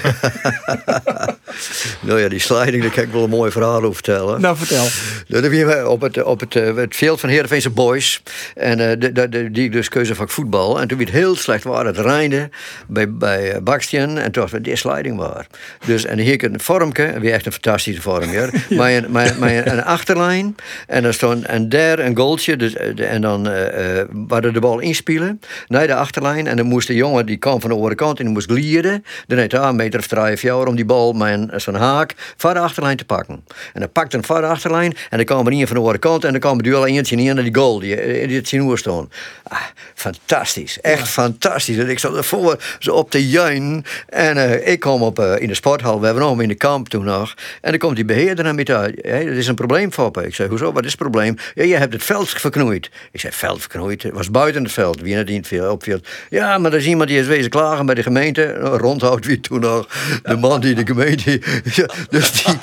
Nou 2.00 2.20
ja, 2.20 2.28
die 2.28 2.38
sliding, 2.38 2.82
daar 2.82 2.92
kan 2.92 3.02
ik 3.02 3.10
wel 3.12 3.22
een 3.24 3.30
mooi 3.30 3.50
verhaal 3.50 3.76
over 3.82 3.94
vertellen. 3.94 4.40
nou, 4.40 4.56
vertel. 4.56 4.84
Dat 5.28 5.42
hebben 5.42 5.66
we 5.66 5.88
op 5.88 6.00
het, 6.00 6.22
op 6.22 6.40
het, 6.40 6.56
eh, 6.56 6.76
het 6.76 6.96
veld 6.96 7.20
van 7.20 7.28
Heerenveense 7.28 7.70
Boys. 7.70 8.22
En 8.54 8.80
eh, 8.90 8.98
de, 8.98 9.12
de, 9.12 9.28
de- 9.28 9.50
die 9.50 9.70
dus 9.70 9.88
keuzevak 9.88 10.30
voetbal. 10.30 10.80
En 10.80 10.88
toen 10.88 10.98
werd 10.98 11.10
het 11.10 11.18
heel 11.18 11.36
slecht 11.36 11.64
waar. 11.64 11.86
Het 11.86 11.98
reinde 11.98 12.50
bij, 12.88 13.12
bij 13.12 13.52
eh, 13.52 13.60
Bakstien. 13.62 14.18
En 14.18 14.32
toen 14.32 14.42
was 14.42 14.52
het 14.52 14.64
die 14.64 14.76
sliding 14.76 15.16
waar. 15.16 15.46
Dus, 15.86 16.04
en 16.04 16.18
hier 16.18 16.44
een 16.44 16.60
vormke. 16.60 17.14
Weer 17.20 17.32
echt 17.32 17.46
een 17.46 17.52
fantastische 17.52 18.02
vorm. 18.02 18.30
Ja. 18.30 18.50
Maar 18.68 18.92
een, 18.92 19.06
maar, 19.08 19.34
maar 19.38 19.50
een, 19.56 19.72
een 19.72 19.84
achterlijn. 19.84 20.56
En 20.86 21.02
dan 21.02 21.12
stond 21.12 21.44
en 21.44 21.68
daar 21.68 21.98
een 21.98 22.16
goaltje. 22.16 22.56
Dus, 22.56 22.74
eh, 22.74 23.12
en 23.12 23.20
dan 23.20 23.48
eh 23.48 24.02
waar 24.32 24.52
de 24.52 24.60
bal 24.60 24.78
inspelen. 24.78 25.40
Naar 25.66 25.86
de 25.86 25.94
achterlijn. 25.94 26.46
En 26.46 26.56
dan 26.56 26.66
moest 26.66 26.86
de 26.86 26.94
jongen, 26.94 27.26
die 27.26 27.36
kwam 27.36 27.60
van 27.60 27.70
de 27.70 27.76
andere 27.76 27.94
kant. 27.94 28.18
En 28.18 28.24
die 28.24 28.32
moest 28.34 28.50
glieden. 28.50 29.04
Dan 29.26 29.38
heeft 29.38 29.52
hij 29.52 29.60
een 29.60 29.76
meter 29.76 30.00
of 30.00 30.06
drie 30.06 30.32
of 30.32 30.40
vier 30.40 30.66
om 30.66 30.76
die 30.76 30.84
bal 30.84 31.12
met 31.12 31.32
een- 31.32 31.60
zo'n 31.60 31.74
haak 31.74 32.14
van 32.36 32.54
de 32.54 32.60
achterlijn 32.60 32.96
te 32.96 33.04
pakken. 33.04 33.44
En 33.72 33.80
dan 33.80 33.92
pakt 33.92 34.14
een 34.14 34.24
van 34.24 34.40
de 34.40 34.46
achterlijn. 34.46 34.94
En 35.10 35.16
dan 35.16 35.24
kwam 35.24 35.46
er 35.46 35.52
een 35.52 35.66
van 35.66 35.74
de 35.76 35.80
andere 35.80 35.98
kant. 35.98 36.24
En 36.24 36.30
dan 36.30 36.40
kwam 36.40 36.56
er 36.56 36.62
duel 36.62 36.86
eentje 36.86 37.16
in 37.16 37.34
naar 37.34 37.44
die 37.44 37.54
goal. 37.54 37.78
Die, 37.78 37.96
eh, 37.96 38.28
die 38.28 38.36
het 38.36 38.48
zien 38.48 38.76
staan. 38.78 39.08
Ah, 39.42 39.58
fantastisch. 39.94 40.80
Echt 40.80 41.08
fantastisch. 41.08 41.76
En 41.76 41.88
ik 41.88 41.98
zat 41.98 42.16
ervoor 42.16 42.62
zo 42.78 42.90
op 42.92 43.10
te 43.10 43.28
juinen. 43.28 43.84
En 44.08 44.36
eh, 44.36 44.72
ik 44.72 44.80
kom 44.80 45.02
op, 45.02 45.18
eh, 45.18 45.34
in 45.40 45.48
de 45.48 45.54
sporthal. 45.54 46.00
We 46.00 46.06
hebben 46.06 46.28
hem 46.28 46.40
in 46.40 46.48
de 46.48 46.54
kamp 46.54 46.88
toen 46.88 47.04
nog. 47.04 47.34
En 47.60 47.70
dan 47.70 47.78
komt 47.78 47.96
die 47.96 48.04
beheerder 48.04 48.44
naar 48.44 48.54
me 48.54 48.62
toe. 48.64 48.94
Hey, 49.00 49.24
dat 49.24 49.34
is 49.36 49.46
een 49.46 49.54
probleem, 49.54 49.92
Foppe. 49.92 50.26
Ik 50.26 50.34
zei, 50.34 50.48
hoezo? 50.48 50.72
Wat 50.72 50.84
is 50.84 50.90
het 50.90 51.00
probleem? 51.00 51.36
Ja, 51.54 51.62
je 51.64 51.76
hebt 51.76 51.92
het 51.92 52.02
veld 52.04 52.28
verknoeid. 52.30 52.90
Ik 53.12 53.20
zei, 53.20 53.32
veld 53.32 53.60
verknoeid? 53.60 54.04
Het 54.22 54.30
was 54.32 54.42
buiten 54.42 54.62
het 54.62 54.72
veld. 54.72 55.00
Wie 55.00 55.14
net 55.14 55.28
niet 55.28 55.46
veel 55.46 55.72
opviel. 55.72 56.00
Ja, 56.30 56.58
maar 56.58 56.72
er 56.72 56.78
is 56.78 56.86
iemand 56.86 57.08
die 57.08 57.18
is 57.18 57.26
wezen 57.26 57.50
klagen 57.50 57.86
bij 57.86 57.94
de 57.94 58.02
gemeente. 58.02 58.54
Rondhout 58.54 59.26
wie 59.26 59.40
toen 59.40 59.60
nog. 59.60 59.86
De 60.22 60.36
man 60.36 60.60
die 60.60 60.74
de 60.74 60.86
gemeente... 60.86 61.40
Ja, 61.74 61.88
dus 62.10 62.32
die... 62.32 62.54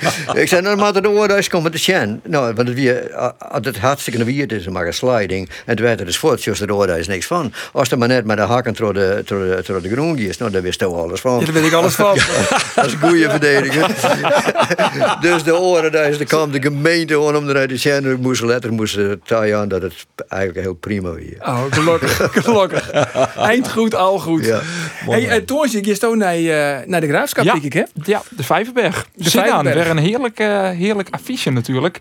Ik 0.41 0.47
zei, 0.47 0.61
nou, 0.61 0.77
maar 0.77 1.01
de 1.01 1.09
oorduis 1.09 1.49
komt 1.49 1.63
met 1.63 1.73
de. 1.73 2.17
Nou, 2.23 2.53
want 2.53 2.67
het, 2.67 2.77
weer, 2.77 3.11
het 3.51 3.77
hartstikke 3.77 4.23
wierd 4.23 4.51
is, 4.51 4.67
maar 4.67 4.87
een 4.87 4.93
sliding. 4.93 5.49
En 5.65 5.75
toen 5.75 5.85
werd 5.85 5.99
er 5.99 6.05
dus 6.05 6.17
voort, 6.17 6.41
zoals 6.41 6.59
de 6.59 6.73
oorduis 6.73 7.07
niks 7.07 7.25
van. 7.25 7.53
Als 7.71 7.91
er 7.91 7.97
maar 7.97 8.07
net 8.07 8.25
met 8.25 8.37
de 8.37 8.43
hakken 8.43 8.73
door 8.73 8.93
de, 8.93 9.21
door 9.25 9.39
de, 9.39 9.61
door 9.65 9.81
de 9.81 9.89
groen 9.89 10.17
is, 10.17 10.37
nou, 10.37 10.51
daar 10.51 10.61
wist 10.61 10.79
je 10.79 10.85
alles 10.85 11.19
van. 11.19 11.39
Ja, 11.39 11.45
daar 11.45 11.53
weet 11.53 11.65
ik 11.65 11.73
alles 11.73 11.95
van. 11.95 12.17
Dat 12.75 12.85
is 12.85 12.93
een 12.93 12.99
goede 12.99 13.29
verdediger. 13.29 13.87
dus 15.21 15.43
de 15.43 15.59
oren, 15.59 15.91
daar 15.91 16.09
is 16.09 16.17
de 16.17 16.25
kwam 16.25 16.51
de 16.51 16.61
gemeente 16.61 17.13
gewoon 17.13 17.35
om 17.35 17.49
eruit 17.49 17.69
te 17.69 17.77
zijn. 17.77 18.05
Ik 18.05 18.19
moest 18.19 18.41
letter 18.41 18.73
moesten 18.73 19.21
taaien 19.25 19.57
aan 19.57 19.67
dat 19.67 19.81
het 19.81 20.05
eigenlijk 20.27 20.61
heel 20.61 20.73
prima 20.73 21.09
was. 21.09 21.17
Oh, 21.49 21.63
gelukkig, 21.69 22.27
gelukkig. 22.43 22.91
Eind 23.35 23.71
goed, 23.71 23.95
al 23.95 24.19
goed. 24.19 24.45
Ja. 24.45 24.59
Hey, 25.05 25.37
uh, 25.39 25.45
Toonsje, 25.45 25.85
je 25.85 25.95
stond 25.95 26.15
naar, 26.17 26.35
eh, 26.35 26.87
naar 26.87 27.01
de 27.01 27.07
Graafschap, 27.07 27.43
Ja. 27.45 27.51
denk 27.51 27.63
ik, 27.65 27.73
hè? 27.73 27.83
Ja, 28.03 28.21
de 28.29 28.43
Vijverberg. 28.43 29.07
De 29.15 29.29
Zit 29.29 29.49
aan. 29.49 29.63
Weer 29.65 29.89
een 29.89 29.97
heerlijk, 29.97 30.39
eh, 30.39 30.69
heerlijk 30.69 31.07
affiche 31.11 31.49
natuurlijk. 31.49 31.99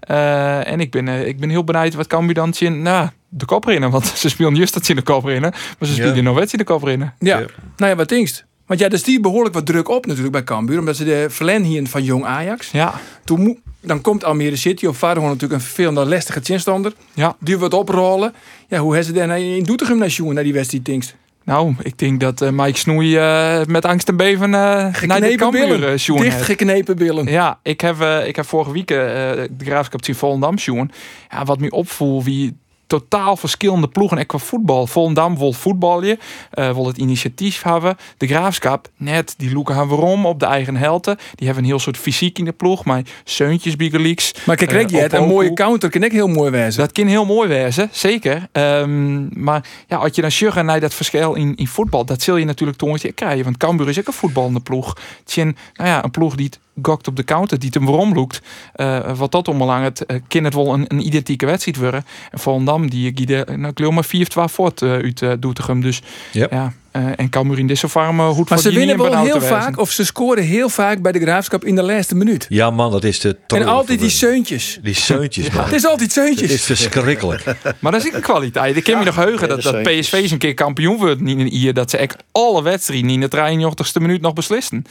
Eh, 0.00 0.66
en 0.70 0.80
ik 0.80 0.90
ben, 0.90 1.08
eh, 1.08 1.26
ik 1.26 1.40
ben 1.40 1.48
heel 1.50 1.64
benieuwd 1.64 1.94
wat 1.94 2.06
Cambuur 2.06 2.34
dan 2.34 2.54
zien. 2.54 2.82
Nou, 2.82 3.08
de 3.28 3.44
kop 3.44 3.64
rennen. 3.64 3.90
Want 3.90 4.06
ze 4.18 4.28
spelen 4.28 4.54
juist 4.54 4.74
dat 4.74 4.84
ze 4.84 4.90
in 4.90 4.96
de 4.96 5.02
kop 5.02 5.24
rennen. 5.24 5.50
Maar 5.50 5.88
ze 5.88 5.92
spelen 5.94 6.14
Ja. 6.16 6.22
nog 6.22 6.36
wet 6.38 6.52
in 6.52 6.58
de 6.58 6.64
kop 6.64 6.82
rennen. 6.82 7.14
Ja. 7.18 7.38
Ja. 7.38 7.46
Nou 7.76 7.90
ja, 7.90 7.96
wat 7.96 8.08
denkst? 8.08 8.44
Want 8.66 8.80
ja, 8.80 8.88
dus 8.88 9.02
die 9.02 9.20
behoorlijk 9.20 9.54
wat 9.54 9.66
druk 9.66 9.88
op 9.88 10.06
natuurlijk 10.06 10.32
bij 10.32 10.44
Cambuur. 10.44 10.78
Omdat 10.78 10.96
ze 10.96 11.04
de 11.04 11.26
verlen 11.28 11.62
hier 11.62 11.86
van 11.86 12.02
Jong 12.02 12.24
Ajax. 12.24 12.70
Ja, 12.70 12.94
Toen 13.24 13.62
dan 13.88 14.00
komt 14.00 14.24
Almere 14.24 14.56
City 14.56 14.86
op 14.86 14.96
vader 14.96 15.22
natuurlijk 15.22 15.52
een 15.52 15.60
vervelende 15.60 16.06
lastige 16.06 16.40
chinstander. 16.42 16.92
ja. 17.14 17.36
Die 17.40 17.58
wordt 17.58 17.74
oprollen. 17.74 18.34
Ja, 18.68 18.78
hoe 18.78 18.94
hebben 18.94 19.14
ze 19.14 19.26
daar 19.26 19.40
in 19.40 19.62
Doetinchem 19.64 19.98
naar 19.98 20.10
naar 20.34 20.42
die 20.44 20.52
wedstrijd 20.52 20.84
denkst? 20.84 21.14
Nou, 21.44 21.74
ik 21.82 21.98
denk 21.98 22.20
dat 22.20 22.40
eh, 22.40 22.50
Mike 22.50 22.78
Snoei 22.78 23.16
eh, 23.16 23.64
met 23.64 23.84
angst 23.84 24.08
en 24.08 24.16
beven 24.16 24.44
eh 24.44 24.50
naar 24.50 24.92
de 24.92 24.98
Geknepen 24.98 25.90
eh, 25.92 25.98
sjoen 25.98 26.20
Dicht 26.20 26.32
heeft. 26.32 26.44
geknepen 26.44 26.96
billen. 26.96 27.26
Ja, 27.26 27.58
ik 27.62 27.80
heb, 27.80 28.00
eh, 28.00 28.26
ik 28.26 28.36
heb 28.36 28.46
vorige 28.46 28.72
week 28.72 28.90
eh, 28.90 28.96
de 28.96 29.64
Graafschap 29.64 30.04
zien 30.04 30.14
Volendam 30.14 30.58
sjoen. 30.58 30.90
Ja, 31.30 31.44
wat 31.44 31.58
me 31.60 31.70
opvoel, 31.70 32.24
wie 32.24 32.56
totaal 32.88 33.36
verschillende 33.36 33.88
ploegen 33.88 34.18
en 34.18 34.26
qua 34.26 34.38
voetbal. 34.38 34.86
Volendam 34.86 35.38
wil 35.38 35.52
voetballen, 35.52 36.18
eh 36.50 36.72
wil 36.72 36.86
het 36.86 36.98
initiatief 36.98 37.62
hebben. 37.62 37.96
De 38.16 38.26
Graafschap, 38.26 38.88
net, 38.96 39.34
die 39.36 39.52
loeken 39.52 39.74
gaan 39.74 39.88
waarom 39.88 40.26
op 40.26 40.40
de 40.40 40.46
eigen 40.46 40.76
helte. 40.76 41.18
Die 41.34 41.46
hebben 41.46 41.64
een 41.64 41.70
heel 41.70 41.78
soort 41.78 41.96
fysiek 41.96 42.38
in 42.38 42.44
de 42.44 42.52
ploeg, 42.52 42.84
maar 42.84 43.02
Seuntjes, 43.24 43.76
Biggerleaks. 43.76 44.34
Maar 44.44 44.56
kijk, 44.56 44.70
kijk, 44.70 44.90
je 44.90 44.96
hebt 44.96 45.12
een 45.12 45.26
mooie 45.26 45.52
counter, 45.52 45.90
kan 45.90 46.02
ik 46.02 46.12
heel 46.12 46.28
mooi 46.28 46.50
wezen. 46.50 46.80
Dat 46.80 46.92
kan 46.92 47.06
heel 47.06 47.24
mooi 47.24 47.48
wezen, 47.48 47.88
zeker. 47.92 48.48
Ehm, 48.52 49.42
maar 49.42 49.64
ja, 49.86 49.96
als 49.96 50.14
je 50.14 50.20
dan 50.20 50.30
sjuggen 50.30 50.64
naar 50.64 50.80
dat 50.80 50.94
verschil 50.94 51.34
in, 51.34 51.56
in 51.56 51.66
voetbal, 51.66 52.04
dat 52.04 52.22
zul 52.22 52.36
je 52.36 52.44
natuurlijk 52.44 52.78
tongetje 52.78 53.12
krijgen. 53.12 53.44
Want 53.44 53.56
Cambuur 53.56 53.88
is 53.88 53.98
ook 53.98 54.06
een 54.06 54.12
voetballende 54.12 54.60
ploeg. 54.60 54.96
Tjen, 55.24 55.56
nou 55.74 55.88
ja, 55.88 56.04
een 56.04 56.10
ploeg 56.10 56.34
die 56.34 56.46
het 56.46 56.58
gokt 56.82 57.08
op 57.08 57.16
de 57.16 57.24
counter, 57.24 57.58
die 57.58 57.68
het 57.68 57.78
hem 57.78 57.86
waarom 57.86 58.14
loekt. 58.14 58.40
Eh, 58.72 59.16
wat 59.16 59.32
dat 59.32 59.48
ombelang 59.48 59.84
het, 59.84 60.06
eh, 60.06 60.16
kan 60.28 60.44
het 60.44 60.54
wel 60.54 60.74
een, 60.74 60.84
een 60.88 61.06
identieke 61.06 61.46
wedstrijd 61.46 61.76
worden. 61.76 62.04
En 62.30 62.38
Volendam, 62.38 62.90
die 62.90 63.12
giede, 63.14 63.46
nou, 63.56 63.68
ik 63.68 63.78
wil 63.78 63.90
maar 63.90 64.04
4-12 64.04 64.52
voort 64.52 64.82
eh, 64.82 64.90
uit 64.92 65.20
uh, 65.20 65.32
Doetinchem. 65.38 65.80
Dus 65.80 66.02
Ja. 66.32 66.46
ja, 66.50 66.72
eh, 66.90 67.04
en 67.16 67.30
Cambuur 67.30 67.58
in 67.58 67.66
deze 67.66 67.88
farm 67.88 68.20
uh, 68.20 68.28
goed 68.28 68.48
Maar 68.48 68.58
ze 68.58 68.72
winnen 68.72 68.96
wel 68.96 69.18
heel 69.18 69.40
vaak, 69.40 69.78
of 69.78 69.90
ze 69.90 70.04
scoren 70.04 70.44
heel 70.44 70.68
vaak 70.68 71.02
bij 71.02 71.12
de 71.12 71.20
Graafschap 71.20 71.64
in 71.64 71.74
de 71.74 71.82
laatste 71.82 72.14
minuut. 72.14 72.46
Ja 72.48 72.70
man, 72.70 72.90
dat 72.90 73.04
is 73.04 73.20
de 73.20 73.36
En 73.46 73.66
altijd 73.66 74.00
die 74.00 74.10
zeuntjes. 74.10 74.78
Die 74.82 74.94
seuntjes 74.94 75.50
man. 75.50 75.64
Het 75.64 75.72
is 75.72 75.84
altijd 75.84 76.00
Het 76.00 76.12
zeuntjes. 76.12 76.52
is 76.52 76.64
verschrikkelijk. 76.64 77.44
Maar 77.80 77.92
dat 77.92 78.04
is 78.04 78.12
een 78.12 78.20
kwaliteit. 78.20 78.76
Ik 78.76 78.84
kan 78.84 78.98
me 78.98 79.04
nog 79.04 79.16
heugen 79.16 79.48
dat, 79.48 79.62
ja, 79.62 79.72
dat 79.72 79.82
PSV 79.82 80.12
eens 80.12 80.30
een 80.30 80.38
keer 80.38 80.54
kampioen 80.54 80.96
wordt 80.96 81.20
in 81.20 81.40
hier. 81.40 81.74
Dat 81.74 81.90
ze 81.90 81.96
echt 81.96 82.16
alle 82.32 82.62
wedstrijden 82.62 83.10
in 83.10 83.20
de 83.20 83.28
83ste 83.28 84.00
minuut 84.00 84.20
nog 84.20 84.32
beslissen. 84.32 84.84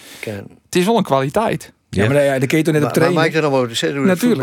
Het 0.65 0.75
is 0.75 0.85
wel 0.85 0.97
een 0.97 1.03
kwaliteit. 1.03 1.73
Ja, 1.89 2.07
maar 2.07 2.23
ja, 2.23 2.39
de 2.39 2.47
ketel 2.47 2.73
net 2.73 2.83
op 2.83 2.87
Maar, 2.87 2.99
maar 2.99 3.11
trainen. 3.11 3.17
mag 3.17 3.25
ik 3.25 3.35
er 3.35 3.41
nog 3.41 3.51
wel 3.51 3.61
het 3.61 4.05
Natuurlijk. 4.05 4.41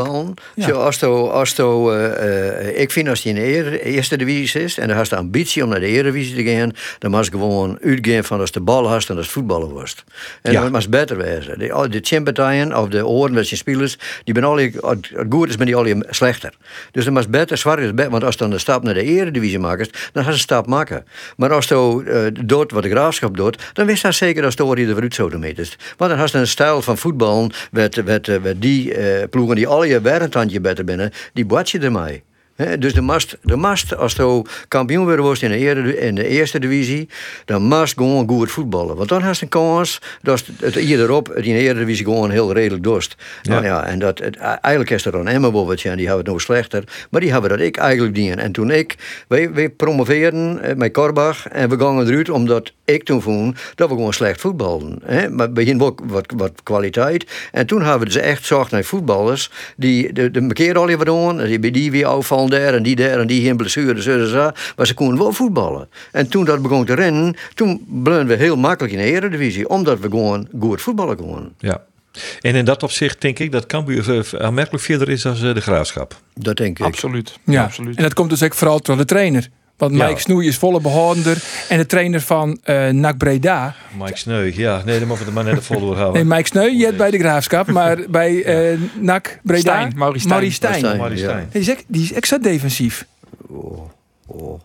Ja. 0.55 0.67
Zo, 0.67 0.73
als 0.73 0.99
to, 0.99 1.29
als 1.29 1.53
to, 1.53 1.93
eh, 1.93 2.69
eh, 2.69 2.81
ik 2.81 2.91
vind 2.91 3.09
als 3.09 3.23
je 3.23 3.29
in 3.29 3.35
de 3.35 3.45
eer- 3.47 3.81
eerste 3.81 4.17
divisie 4.17 4.63
is 4.63 4.79
en 4.79 4.89
dan 4.89 4.97
hast 4.97 5.11
de 5.11 5.17
ambitie 5.17 5.63
om 5.65 5.69
naar 5.69 5.81
de 5.81 5.87
Eredivisie 5.87 6.35
te 6.45 6.51
gaan, 6.51 6.73
dan 6.99 7.11
je 7.27 7.31
gewoon 7.33 7.79
uitgaan 7.83 8.25
van 8.25 8.41
als 8.41 8.51
de 8.51 8.61
bal 8.61 8.89
hast 8.89 9.09
en 9.11 9.17
als 9.17 9.25
het 9.25 9.35
voetballen 9.35 9.73
was. 9.73 9.95
En 10.43 10.53
Ja. 10.53 10.53
dan 10.53 10.63
moet 10.63 10.73
het 10.83 10.91
beter 10.91 11.17
wezen. 11.17 11.59
De, 11.59 11.73
al- 11.73 11.91
de 11.91 12.01
champions 12.03 12.75
of 12.75 12.89
de 12.89 13.07
oren 13.07 13.35
met 13.35 13.47
zijn 13.47 13.59
spelers, 13.61 13.97
die 14.25 14.35
ben 14.35 14.45
het 14.99 15.11
goed 15.31 15.49
is, 15.49 15.57
ben 15.57 15.67
die 15.67 15.77
alle 15.77 16.07
slechter. 16.11 16.53
Dus 16.93 17.05
dan 17.05 17.13
het 17.23 17.33
beter, 17.33 17.57
zwaar 17.59 17.79
is 17.79 17.95
beter, 17.95 18.11
want 18.11 18.25
als 18.25 18.33
je 18.35 18.41
dan 18.41 18.51
de 18.51 18.59
stap 18.59 18.83
naar 18.83 18.95
de 18.95 19.03
Eredivisie 19.03 19.59
maakt, 19.59 20.11
dan 20.13 20.23
gaat 20.23 20.33
je 20.33 20.39
een 20.39 20.45
stap 20.45 20.67
maken. 20.67 21.05
Maar 21.37 21.53
als 21.53 21.67
je 21.69 22.03
eh, 22.35 22.45
doet 22.47 22.73
wat 22.73 22.83
de 22.83 22.91
graafschap 22.91 23.37
doet, 23.37 23.63
dan 23.73 23.87
wist 23.87 24.03
dat 24.03 24.15
zeker 24.15 24.45
de 24.57 24.65
oren 24.65 24.81
je 24.81 24.87
er 24.87 24.93
vooruit 24.93 25.15
zo 25.15 25.29
meters. 25.39 25.77
Want 25.97 26.11
dan 26.11 26.21
had 26.21 26.31
je 26.31 26.39
een 26.39 26.47
stijl 26.47 26.83
van 26.83 26.99
voetbal, 26.99 27.33
met, 27.71 28.05
met 28.05 28.41
die 28.57 28.95
eh, 28.95 29.29
ploegen 29.29 29.57
die 29.57 29.67
al 29.67 29.85
je 29.85 30.01
werentandje 30.01 30.61
beter 30.61 30.85
binnen, 30.85 31.11
die 31.33 31.47
boet 31.47 31.71
je 31.71 31.79
ermee. 31.79 32.23
Dus 32.79 32.93
de 32.93 33.01
mast, 33.01 33.39
de 33.43 33.57
mast, 33.57 33.97
als 33.97 34.13
je 34.13 34.43
kampioen 34.69 35.07
weer 35.07 35.23
wordt 35.23 35.43
in 35.43 35.51
de, 35.51 35.99
in 35.99 36.15
de 36.15 36.29
eerste 36.29 36.59
divisie, 36.59 37.09
dan 37.45 37.63
mast 37.63 37.95
gewoon 37.97 38.29
goed 38.29 38.51
voetballen. 38.51 38.97
Want 38.97 39.09
dan 39.09 39.23
je 39.23 39.41
een 39.41 39.49
kans 39.49 40.01
dat 40.23 40.45
het 40.61 40.75
hier 40.75 41.01
erop 41.01 41.27
het 41.27 41.45
in 41.45 41.55
de 41.55 41.61
eredivisie 41.61 42.05
gewoon 42.05 42.31
heel 42.31 42.53
redelijk 42.53 42.83
dorst. 42.83 43.17
Nou 43.43 43.65
ja, 43.65 43.85
en 43.85 43.99
dat, 43.99 44.19
het, 44.19 44.37
eigenlijk 44.37 44.91
is 44.91 45.05
er 45.05 45.13
dan 45.13 45.29
Emma 45.29 45.49
en 45.49 45.75
die 45.75 46.07
hebben 46.07 46.17
het 46.17 46.27
nog 46.27 46.41
slechter, 46.41 46.85
maar 47.11 47.21
die 47.21 47.33
hebben 47.33 47.51
dat 47.51 47.61
ik 47.61 47.77
eigenlijk 47.77 48.15
dien. 48.15 48.39
En 48.39 48.53
toen 48.53 48.71
ik, 48.71 48.97
wij, 49.29 49.53
wij 49.53 49.69
promoveerden 49.69 50.61
eh, 50.63 50.77
met 50.77 50.93
Korbach 50.93 51.49
en 51.49 51.69
we 51.69 51.79
gingen 51.79 52.07
eruit 52.07 52.31
omdat 52.31 52.73
ik 52.85 53.05
toen 53.05 53.23
vond 53.23 53.59
dat 53.75 53.89
we 53.89 53.95
gewoon 53.95 54.13
slecht 54.13 54.41
voetbalden. 54.41 54.99
Hè? 55.05 55.31
Maar 55.31 55.53
hadden 55.53 55.83
ook 55.83 56.01
wat, 56.05 56.33
wat 56.37 56.53
kwaliteit. 56.63 57.27
En 57.53 57.67
toen 57.67 57.81
hebben 57.83 57.99
we 57.99 58.05
dus 58.05 58.17
echt 58.17 58.45
zorg 58.45 58.71
naar 58.71 58.85
voetballers 58.85 59.51
die 59.77 60.13
de, 60.13 60.31
de 60.31 60.53
keer 60.53 60.79
al 60.79 60.87
doen, 61.05 61.45
die 61.45 61.59
bij 61.59 61.71
die 61.71 61.91
weer 61.91 62.07
afvallen 62.07 62.44
daar 62.51 62.75
en 62.75 62.83
die 62.83 62.97
daar 62.97 63.21
en 63.21 63.27
die 63.27 63.41
hier 63.41 63.49
in 63.49 63.57
blessure, 63.57 64.03
zo 64.03 64.27
zo. 64.27 64.51
Maar 64.77 64.87
ze 64.87 64.95
konden 64.95 65.19
wel 65.19 65.33
voetballen. 65.33 65.89
En 66.13 66.29
toen 66.29 66.45
dat 66.45 66.63
begon 66.63 66.85
te 66.85 66.95
rennen, 66.95 67.37
toen 67.55 67.87
bleven 68.03 68.27
we 68.27 68.35
heel 68.35 68.57
makkelijk 68.57 68.95
in 68.95 69.01
de 69.01 69.05
Eredivisie, 69.05 69.69
omdat 69.69 70.01
we 70.01 70.09
gewoon 70.09 70.49
goed 70.61 70.83
voetballen 70.83 71.17
konden. 71.17 71.53
Ja. 71.59 71.85
En 72.41 72.55
in 72.55 72.65
dat 72.65 72.83
opzicht 72.83 73.21
denk 73.21 73.39
ik 73.39 73.53
dat 73.53 73.67
Cambuur 73.67 74.19
eh, 74.19 74.41
aanmerkelijk 74.41 74.85
verder 74.85 75.09
is 75.09 75.23
dan 75.23 75.35
eh, 75.35 75.55
de 75.55 75.61
Graafschap. 75.61 76.21
Dat 76.35 76.57
denk 76.57 76.79
ik. 76.79 76.85
Absoluut. 76.85 77.39
Ja, 77.45 77.63
Absoluut. 77.65 77.97
en 77.97 78.03
dat 78.03 78.15
komt 78.15 78.31
dus 78.31 78.43
ook 78.43 78.55
vooral 78.55 78.81
door 78.81 78.97
de 78.97 79.05
trainer. 79.05 79.49
Want 79.77 79.95
Ja. 79.97 80.07
Mike 80.07 80.21
Snoei 80.21 80.47
is 80.49 80.57
volle 80.57 80.81
behoudender. 80.81 81.43
En 81.69 81.79
de 81.79 81.87
trainer 81.87 82.21
van 82.21 82.59
eh 82.63 82.89
NAC 82.89 83.17
Breda. 83.17 83.75
Mike 83.99 84.17
Sneu, 84.19 84.51
ja, 84.55 84.83
nee, 84.85 84.99
dan 84.99 85.09
mogen 85.09 85.25
we 85.27 85.31
het 85.31 85.35
maar 85.35 85.45
net 85.55 85.55
de 85.55 85.75
volle 85.75 85.95
houden. 85.95 86.13
Nee, 86.27 86.37
Mike 86.37 86.49
Sneu, 86.49 86.69
je 86.71 86.85
hebt 86.85 86.97
bij 86.97 87.11
de 87.11 87.19
Graafschap. 87.19 87.67
Maar 87.79 87.99
bij 88.09 88.43
eh 88.45 88.79
NAC 89.01 89.39
Breda. 89.43 89.61
Stijn, 89.61 89.93
Maurice 89.97 90.27
Stijn. 90.27 90.53
Stijn. 90.53 90.79
Stijn. 90.97 91.11
Ja. 91.11 91.17
Stijn. 91.17 91.49
Die 91.53 91.61
is, 91.61 91.69
echt- 91.69 91.85
die 91.87 92.03
is 92.03 92.13
extra 92.13 92.39
defensief. 92.39 93.07
Oh, 93.49 93.79
oh, 94.27 94.61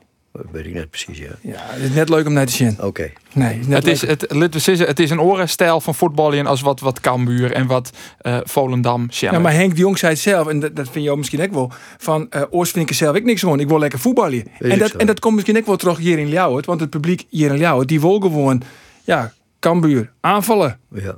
weet 0.52 0.66
ik 0.66 0.74
net 0.74 0.90
precies, 0.90 1.18
ja. 1.18 1.32
Ja, 1.42 1.60
het 1.60 1.84
is 1.84 1.90
net 1.90 2.10
leuk 2.10 2.28
om 2.28 2.34
naar 2.34 2.46
te 2.46 2.52
zien. 2.52 2.78
Oké. 2.82 3.12
Nee, 3.34 3.60
het 3.70 3.88
is 3.88 4.02
Het 4.02 4.26
het, 4.30 4.88
het 4.88 5.00
is 5.00 5.10
een 5.10 5.22
orenstijl 5.22 5.82
van 5.82 5.96
voetballen 5.96 6.46
als 6.46 6.62
wat, 6.62 6.80
wat 6.80 7.00
Cambuur 7.00 7.52
en 7.52 7.68
wat 7.68 7.90
eh 8.18 8.38
Volendam. 8.44 9.08
Ja, 9.10 9.40
maar 9.40 9.54
Henk 9.54 9.76
de 9.76 9.80
Jong 9.80 9.98
zei 9.98 10.12
het 10.12 10.22
zelf, 10.22 10.48
en 10.48 10.60
dat, 10.60 10.76
dat 10.76 10.90
vind 10.90 11.06
je 11.06 11.12
ook 11.12 11.18
misschien 11.18 11.42
ook 11.42 11.54
wel, 11.54 11.72
van 11.98 12.30
eh 12.30 12.42
oors 12.50 12.72
vind 12.72 12.84
ik 12.84 12.90
er 12.90 12.96
zelf 12.96 13.16
ik 13.16 13.24
niks 13.24 13.42
van. 13.42 13.60
Ik 13.60 13.68
wil 13.68 13.80
lekker 13.80 14.00
voetballen. 14.00 14.44
En 14.60 14.80
dat, 14.80 14.90
zo. 14.90 14.98
en 14.98 15.06
dat 15.06 15.20
komt 15.20 15.36
misschien 15.36 15.58
ook 15.58 15.66
wel 15.66 15.76
terug 15.76 15.98
hier 15.98 16.20
in 16.20 16.30
Ljouwert, 16.30 16.66
want 16.66 16.80
het 16.80 16.90
publiek 16.90 17.26
hier 17.30 17.52
in 17.52 17.58
Ljouwert, 17.58 17.88
die 17.88 18.02
wil 18.02 18.20
gewoon, 18.20 18.62
ja, 19.04 19.34
Cambuur, 19.60 20.12
aanvallen. 20.20 20.80
Ja. 20.94 21.18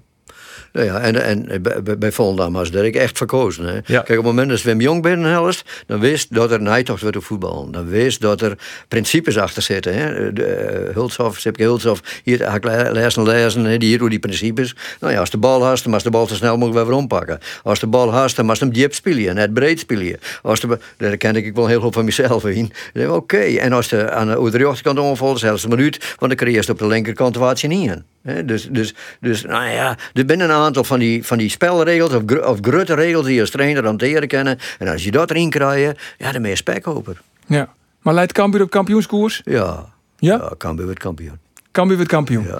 Nou 0.74 0.86
ja, 0.86 0.99
en, 0.99 1.22
en 1.22 1.61
bij- 1.61 1.97
bij, 1.97 2.11
Volendam 2.11 2.53
was 2.53 2.72
dat 2.72 2.84
ik 2.84 2.95
echt 2.95 3.17
verkozen. 3.17 3.65
Hè. 3.65 3.74
Ja. 3.74 3.82
Kijk, 3.86 4.09
op 4.09 4.15
het 4.15 4.24
moment 4.26 4.49
dat 4.49 4.61
Wim 4.61 4.82
Jong 4.82 5.01
binnenhelst, 5.01 5.84
dan 5.86 5.99
wist 5.99 6.34
dat 6.34 6.51
er 6.51 6.61
nijtocht 6.61 7.01
werd 7.01 7.15
op 7.15 7.24
voetbal. 7.24 7.72
Dan 7.72 7.88
wist 7.88 8.22
dat 8.22 8.41
er 8.41 8.57
principes 8.88 9.38
achter 9.38 9.61
zitten. 9.61 9.95
Hè. 9.95 10.34
De, 10.34 10.86
uh, 10.88 10.93
Hulshoff, 10.93 11.39
Sipke 11.39 11.80
hier 12.24 12.91
lezen 12.91 13.24
lezen, 13.24 13.65
hè, 13.65 13.78
die 13.78 13.89
hier 13.89 13.97
door 13.97 14.09
die 14.09 14.19
principes. 14.19 14.76
Nou 14.99 15.13
ja, 15.13 15.19
als 15.19 15.30
de 15.30 15.38
bal 15.38 15.63
hast, 15.63 15.84
dan 15.84 15.91
mag 15.91 16.01
de 16.01 16.09
bal 16.09 16.28
zo 16.28 16.36
snel 16.36 16.57
mogelijk 16.57 16.88
weer 16.88 16.95
ompakken. 16.95 17.39
Als 17.63 17.80
de 17.80 17.88
bal 17.88 18.11
hast, 18.11 18.36
dan 18.36 18.45
mag 18.45 18.59
hem 18.59 18.74
diep 18.74 18.93
spelen, 18.93 19.36
net 19.36 19.53
breed 19.53 19.80
spelen. 19.80 20.19
Als 20.41 20.59
de, 20.59 20.80
daar 20.97 21.17
ken 21.17 21.36
ik 21.36 21.55
wel 21.55 21.67
heel 21.67 21.82
veel 21.82 21.91
van 21.91 22.05
mezelf 22.05 22.45
in. 22.45 22.72
Oké, 23.09 23.38
en 23.38 23.74
als 23.74 23.88
de 23.88 24.11
aan 24.11 24.28
de, 24.28 24.49
de 24.51 24.57
rechterkant 24.57 24.99
omvalt, 24.99 25.39
zelfs 25.39 25.63
een 25.63 25.69
minuut, 25.69 25.97
want 25.97 26.19
dan 26.19 26.36
kun 26.36 26.49
je 26.49 26.55
eerst 26.55 26.69
op 26.69 26.80
de 26.80 26.88
linkerkant 26.88 27.36
wat 27.36 27.61
je 27.61 27.67
niet 27.67 27.89
in. 27.89 28.03
Hè, 28.24 28.45
dus, 28.45 28.67
dus, 28.72 28.93
dus, 29.19 29.43
nou 29.43 29.69
ja, 29.69 29.97
er 30.13 30.24
zijn 30.28 30.39
een 30.39 30.51
aantal 30.62 30.84
van 30.84 30.99
die, 30.99 31.26
van 31.26 31.38
die 31.38 31.49
spelregels 31.49 32.14
of, 32.14 32.22
gr- 32.26 32.39
of 32.47 32.57
grote 32.62 32.93
regels 32.93 33.26
die 33.26 33.34
je 33.36 33.41
als 33.41 33.49
trainer 33.49 33.84
hanteren 33.86 34.28
kennen. 34.28 34.59
En 34.80 34.88
als 34.88 35.03
je 35.03 35.12
dat 35.12 35.30
erin 35.30 35.49
krijgt, 35.49 35.99
ja, 36.18 36.32
dan 36.32 36.41
ben 36.41 36.49
je 36.51 36.55
spekkoper. 36.57 37.22
Ja. 37.45 37.70
Maar 38.01 38.14
leidt 38.14 38.32
Cambuur 38.32 38.62
op 38.62 38.70
kampioenskoers? 38.70 39.41
Ja, 39.45 39.86
Ja? 40.20 40.36
ja 40.36 40.51
kampioen 40.57 40.86
wordt 40.86 40.99
kampioen. 40.99 41.39
Cambuur 41.72 41.95
wordt 41.95 42.12
kampioen. 42.12 42.43
Ja. 42.47 42.59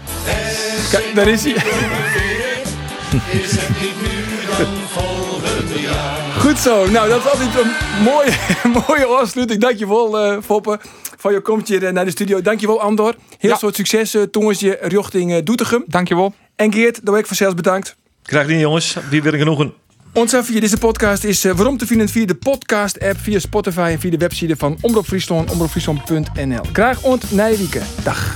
Kijk, 0.92 1.12
daar 1.16 1.28
is 1.28 1.44
hij. 1.44 1.56
Goed 6.40 6.58
zo. 6.60 6.90
Nou, 6.90 7.10
dat 7.10 7.20
is 7.26 7.32
altijd 7.32 7.50
een 7.64 7.72
mooie, 8.04 8.32
mooie 8.88 9.06
afsluiting. 9.06 9.62
Dankjewel, 9.62 10.20
eh 10.20 10.38
Foppe, 10.44 10.80
voor 11.18 11.32
je 11.32 11.40
komst 11.42 11.68
hier 11.68 11.86
eh, 11.86 11.92
naar 11.94 12.06
de 12.06 12.12
studio. 12.12 12.42
Dankjewel, 12.42 12.82
Andor. 12.82 13.16
Heel 13.38 13.50
Ja. 13.50 13.58
soort 13.58 13.76
succes, 13.76 14.16
uh, 14.16 14.24
je 14.52 14.78
richting 14.82 15.32
eh, 15.34 15.38
Doetinchem. 15.44 15.84
Dankjewel. 15.88 16.34
En 16.62 16.74
Geert, 16.74 17.06
doe 17.06 17.18
ik 17.18 17.26
vanzelfs 17.26 17.56
bedankt. 17.56 17.96
Krijg 18.24 18.48
die 18.48 18.58
jongens, 18.58 18.98
wie 19.10 19.22
wil 19.22 19.34
ik 19.34 19.40
genoegen? 19.40 19.74
Onze 20.14 20.44
via 20.44 20.60
deze 20.60 20.78
podcast 20.78 21.24
is 21.24 21.46
eh, 21.46 21.52
waarom 21.52 21.78
te 21.78 21.86
vinden 21.86 22.10
via 22.10 22.26
de 22.26 22.36
podcast-app, 22.36 23.18
via 23.20 23.40
Spotify 23.40 23.90
en 23.92 24.00
via 24.00 24.12
de 24.12 24.18
website 24.18 24.56
van 24.56 24.78
Omroep 24.82 25.06
Friesland, 25.06 25.52
omroepfriesland.nl. 25.52 26.64
Graag 26.74 27.04
ont 27.04 27.32
Nijwieken. 27.32 27.84
Dag. 28.04 28.36